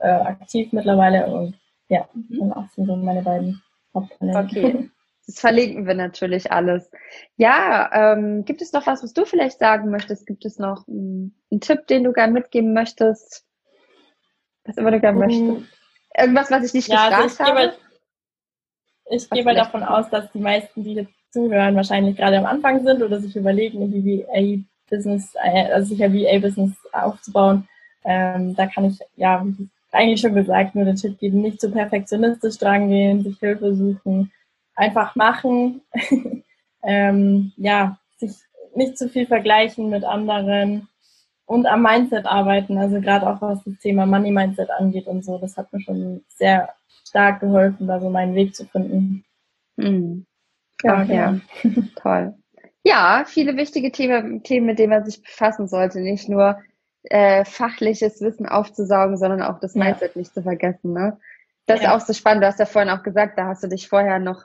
äh, 0.00 0.08
aktiv 0.08 0.72
mittlerweile 0.72 1.26
und 1.26 1.54
ja, 1.88 2.08
mhm. 2.14 2.52
auch 2.52 2.68
sind 2.70 2.86
so 2.86 2.96
meine 2.96 3.22
beiden 3.22 3.62
Hauptkanäle. 3.94 4.38
Okay. 4.38 4.90
Das 5.26 5.40
verlinken 5.40 5.86
wir 5.86 5.94
natürlich 5.94 6.52
alles. 6.52 6.90
Ja, 7.38 8.12
ähm, 8.12 8.44
gibt 8.44 8.60
es 8.60 8.74
noch 8.74 8.86
was, 8.86 9.02
was 9.02 9.14
du 9.14 9.24
vielleicht 9.24 9.58
sagen 9.58 9.90
möchtest? 9.90 10.26
Gibt 10.26 10.44
es 10.44 10.58
noch 10.58 10.86
einen, 10.86 11.34
einen 11.50 11.62
Tipp, 11.62 11.86
den 11.86 12.04
du 12.04 12.12
gerne 12.12 12.34
mitgeben 12.34 12.74
möchtest? 12.74 13.46
Was 14.64 14.76
immer 14.76 14.90
du 14.90 15.00
gerne 15.00 15.18
mhm. 15.18 15.46
möchtest. 15.46 15.72
Irgendwas, 16.18 16.50
was 16.50 16.64
ich 16.64 16.74
nicht 16.74 16.88
ja, 16.88 17.08
gefragt 17.08 17.22
also 17.22 17.42
ich 17.42 17.48
habe? 17.48 17.60
Gebe, 17.60 19.16
ich 19.16 19.30
gehe 19.30 19.44
mal 19.44 19.54
davon 19.54 19.82
aus, 19.82 20.10
dass 20.10 20.30
die 20.32 20.40
meisten, 20.40 20.84
die 20.84 20.92
jetzt 20.92 21.14
zuhören, 21.32 21.74
wahrscheinlich 21.74 22.16
gerade 22.16 22.38
am 22.38 22.46
Anfang 22.46 22.84
sind 22.84 23.02
oder 23.02 23.18
sich 23.18 23.34
überlegen, 23.34 23.92
wie 23.92 24.26
VA-Business, 24.90 25.34
äh, 25.42 25.72
also 25.72 25.88
sich 25.88 26.02
ein 26.02 26.14
VA-Business 26.14 26.72
aufzubauen. 26.92 27.68
Ähm, 28.04 28.54
da 28.54 28.66
kann 28.66 28.84
ich, 28.84 28.98
ja, 29.16 29.44
eigentlich 29.92 30.20
schon 30.20 30.34
gesagt, 30.34 30.74
nur 30.74 30.84
den 30.84 30.96
Tipp 30.96 31.18
geben, 31.18 31.40
nicht 31.40 31.60
zu 31.60 31.68
so 31.68 31.72
perfektionistisch 31.72 32.58
dran 32.58 32.88
gehen, 32.88 33.22
sich 33.22 33.38
Hilfe 33.38 33.74
suchen, 33.74 34.32
einfach 34.74 35.14
machen. 35.14 35.80
ähm, 36.82 37.52
ja, 37.56 37.98
sich 38.18 38.32
nicht 38.74 38.98
zu 38.98 39.08
viel 39.08 39.26
vergleichen 39.26 39.90
mit 39.90 40.04
anderen 40.04 40.88
und 41.46 41.66
am 41.66 41.82
Mindset 41.82 42.26
arbeiten, 42.26 42.78
also 42.78 43.00
gerade 43.00 43.28
auch 43.28 43.40
was 43.40 43.62
das 43.64 43.78
Thema 43.78 44.06
Money 44.06 44.30
Mindset 44.30 44.70
angeht 44.70 45.06
und 45.06 45.24
so. 45.24 45.38
Das 45.38 45.56
hat 45.56 45.72
mir 45.72 45.80
schon 45.80 46.24
sehr 46.28 46.70
stark 47.06 47.40
geholfen, 47.40 47.86
da 47.86 48.00
so 48.00 48.10
meinen 48.10 48.34
Weg 48.34 48.54
zu 48.54 48.66
finden. 48.66 49.24
Mhm. 49.76 50.26
Ja, 50.82 50.94
Ach, 50.96 51.08
ja. 51.08 51.38
Genau. 51.62 51.86
toll. 51.96 52.34
Ja, 52.84 53.24
viele 53.26 53.56
wichtige 53.56 53.90
Themen, 53.90 54.42
Themen, 54.42 54.66
mit 54.66 54.78
denen 54.78 54.90
man 54.90 55.04
sich 55.04 55.22
befassen 55.22 55.66
sollte. 55.66 56.00
Nicht 56.00 56.28
nur 56.28 56.62
äh, 57.04 57.44
fachliches 57.44 58.20
Wissen 58.20 58.46
aufzusaugen, 58.46 59.16
sondern 59.16 59.42
auch 59.42 59.58
das 59.58 59.74
Mindset 59.74 60.14
ja. 60.14 60.18
nicht 60.18 60.34
zu 60.34 60.42
vergessen. 60.42 60.92
Ne? 60.92 61.18
Das 61.66 61.82
ja. 61.82 61.88
ist 61.88 62.02
auch 62.02 62.06
so 62.06 62.12
spannend. 62.12 62.42
Du 62.42 62.46
hast 62.46 62.58
ja 62.58 62.66
vorhin 62.66 62.90
auch 62.90 63.02
gesagt, 63.02 63.38
da 63.38 63.46
hast 63.46 63.62
du 63.62 63.68
dich 63.68 63.88
vorher 63.88 64.18
noch, 64.18 64.44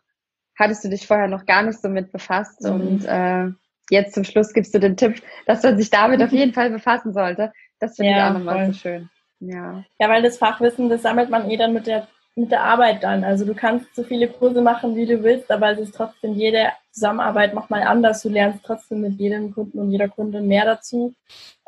hattest 0.57 0.83
du 0.83 0.89
dich 0.89 1.05
vorher 1.05 1.27
noch 1.27 1.45
gar 1.45 1.63
nicht 1.63 1.81
so 1.81 1.89
mit 1.89 2.11
befasst 2.11 2.61
mhm. 2.61 2.71
und 2.71 3.05
äh, 3.05 3.49
jetzt 3.89 4.13
zum 4.13 4.23
Schluss 4.23 4.53
gibst 4.53 4.73
du 4.73 4.79
den 4.79 4.97
Tipp, 4.97 5.21
dass 5.45 5.63
man 5.63 5.77
sich 5.77 5.89
damit 5.89 6.21
auf 6.23 6.31
jeden 6.31 6.53
Fall 6.55 6.69
befassen 6.69 7.13
sollte. 7.13 7.51
Das 7.79 7.97
finde 7.97 8.11
ja, 8.11 8.17
ich 8.17 8.23
auch 8.23 8.37
nochmal 8.37 8.67
so 8.67 8.73
schön. 8.73 9.09
Ja. 9.41 9.83
ja, 9.99 10.09
weil 10.09 10.21
das 10.21 10.37
Fachwissen, 10.37 10.89
das 10.89 11.01
sammelt 11.01 11.29
man 11.29 11.49
eh 11.49 11.55
dann 11.55 11.73
mit 11.73 11.87
der 11.87 12.07
mit 12.35 12.51
der 12.51 12.63
Arbeit 12.63 13.03
dann. 13.03 13.23
Also 13.23 13.45
du 13.45 13.53
kannst 13.53 13.93
so 13.95 14.03
viele 14.03 14.27
Kurse 14.27 14.61
machen, 14.61 14.95
wie 14.95 15.05
du 15.05 15.23
willst, 15.23 15.51
aber 15.51 15.71
es 15.71 15.79
ist 15.79 15.95
trotzdem 15.95 16.33
jede 16.35 16.69
Zusammenarbeit 16.91 17.53
nochmal 17.53 17.83
anders. 17.83 18.21
Du 18.21 18.29
lernst 18.29 18.63
trotzdem 18.63 19.01
mit 19.01 19.19
jedem 19.19 19.53
Kunden 19.53 19.79
und 19.79 19.91
jeder 19.91 20.07
Kundin 20.07 20.47
mehr 20.47 20.65
dazu. 20.65 21.13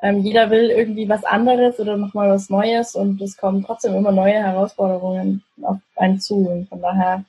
Ähm, 0.02 0.20
jeder 0.20 0.50
will 0.50 0.70
irgendwie 0.70 1.10
was 1.10 1.24
anderes 1.24 1.80
oder 1.80 1.98
nochmal 1.98 2.30
was 2.30 2.50
Neues 2.50 2.96
und 2.96 3.22
es 3.22 3.38
kommen 3.38 3.64
trotzdem 3.64 3.96
immer 3.96 4.12
neue 4.12 4.34
Herausforderungen 4.34 5.44
auf 5.62 5.78
einen 5.96 6.20
zu. 6.20 6.48
Und 6.48 6.70
von 6.70 6.82
daher, 6.82 7.26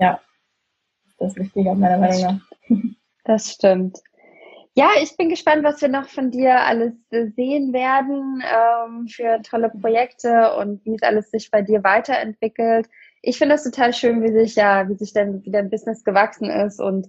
ja, 0.00 0.20
ist 1.06 1.20
das 1.20 1.36
wichtiger 1.36 1.74
meiner 1.74 1.98
Meinung 1.98 2.22
nach. 2.22 2.78
Das 3.24 3.52
stimmt. 3.52 4.00
Ja, 4.76 4.88
ich 5.00 5.16
bin 5.16 5.28
gespannt, 5.28 5.62
was 5.62 5.80
wir 5.82 5.88
noch 5.88 6.08
von 6.08 6.32
dir 6.32 6.60
alles 6.62 6.94
äh, 7.10 7.26
sehen 7.36 7.72
werden 7.72 8.42
ähm, 8.42 9.06
für 9.06 9.40
tolle 9.42 9.70
Projekte 9.70 10.56
und 10.56 10.84
wie 10.84 10.96
es 10.96 11.02
alles 11.02 11.30
sich 11.30 11.50
bei 11.52 11.62
dir 11.62 11.84
weiterentwickelt. 11.84 12.88
Ich 13.22 13.38
finde 13.38 13.54
es 13.54 13.62
total 13.62 13.92
schön, 13.92 14.22
wie 14.24 14.32
sich 14.32 14.56
ja, 14.56 14.88
wie 14.88 14.96
sich 14.96 15.12
dann 15.12 15.44
wieder 15.44 15.60
ein 15.60 15.70
Business 15.70 16.02
gewachsen 16.02 16.50
ist 16.50 16.80
und 16.80 17.06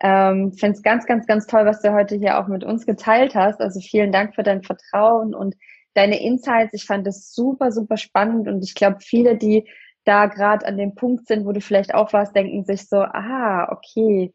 ähm, 0.00 0.52
finde 0.54 0.76
es 0.76 0.82
ganz, 0.82 1.04
ganz, 1.04 1.26
ganz 1.26 1.46
toll, 1.46 1.66
was 1.66 1.82
du 1.82 1.92
heute 1.92 2.16
hier 2.16 2.38
auch 2.38 2.48
mit 2.48 2.64
uns 2.64 2.86
geteilt 2.86 3.34
hast. 3.34 3.60
Also 3.60 3.80
vielen 3.80 4.10
Dank 4.10 4.34
für 4.34 4.42
dein 4.42 4.62
Vertrauen 4.62 5.34
und 5.34 5.54
deine 5.92 6.18
Insights. 6.22 6.72
Ich 6.72 6.86
fand 6.86 7.06
es 7.06 7.34
super, 7.34 7.72
super 7.72 7.98
spannend 7.98 8.48
und 8.48 8.64
ich 8.64 8.74
glaube, 8.74 8.98
viele, 9.00 9.36
die 9.36 9.68
da 10.04 10.26
gerade 10.26 10.64
an 10.66 10.78
dem 10.78 10.94
Punkt 10.94 11.26
sind, 11.28 11.44
wo 11.44 11.52
du 11.52 11.60
vielleicht 11.60 11.94
auch 11.94 12.12
warst, 12.14 12.34
denken 12.34 12.64
sich 12.64 12.88
so, 12.88 12.96
ah, 12.96 13.68
okay, 13.70 14.32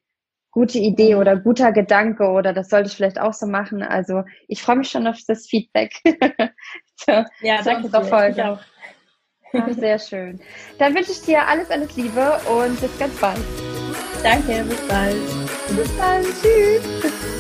gute 0.58 0.80
Idee 0.80 1.14
oder 1.14 1.36
guter 1.36 1.72
Gedanke 1.72 2.32
oder 2.32 2.52
das 2.52 2.70
sollte 2.70 2.90
ich 2.90 2.96
vielleicht 2.96 3.22
auch 3.22 3.34
so 3.34 3.46
machen. 3.46 3.84
Also 3.84 4.24
ich 4.48 4.64
freue 4.64 4.78
mich 4.78 4.90
schon 4.90 5.06
auf 5.06 5.20
das 5.28 5.46
Feedback. 5.46 5.94
so, 6.96 7.12
ja, 7.42 7.62
danke 7.64 7.92
zur 7.92 8.04
Folge. 8.06 8.54
Auch. 8.54 8.60
Ach, 9.54 9.70
sehr 9.70 10.00
schön. 10.00 10.40
Dann 10.80 10.96
wünsche 10.96 11.12
ich 11.12 11.22
dir 11.22 11.48
alles, 11.48 11.70
alles 11.70 11.96
Liebe 11.96 12.40
und 12.50 12.82
bis 12.82 12.98
ganz 12.98 13.16
bald. 13.20 13.40
Danke, 14.24 14.64
bis 14.68 14.82
bald. 14.88 15.16
Bis 15.76 15.96
dann. 15.96 16.24
Tschüss. 16.24 17.37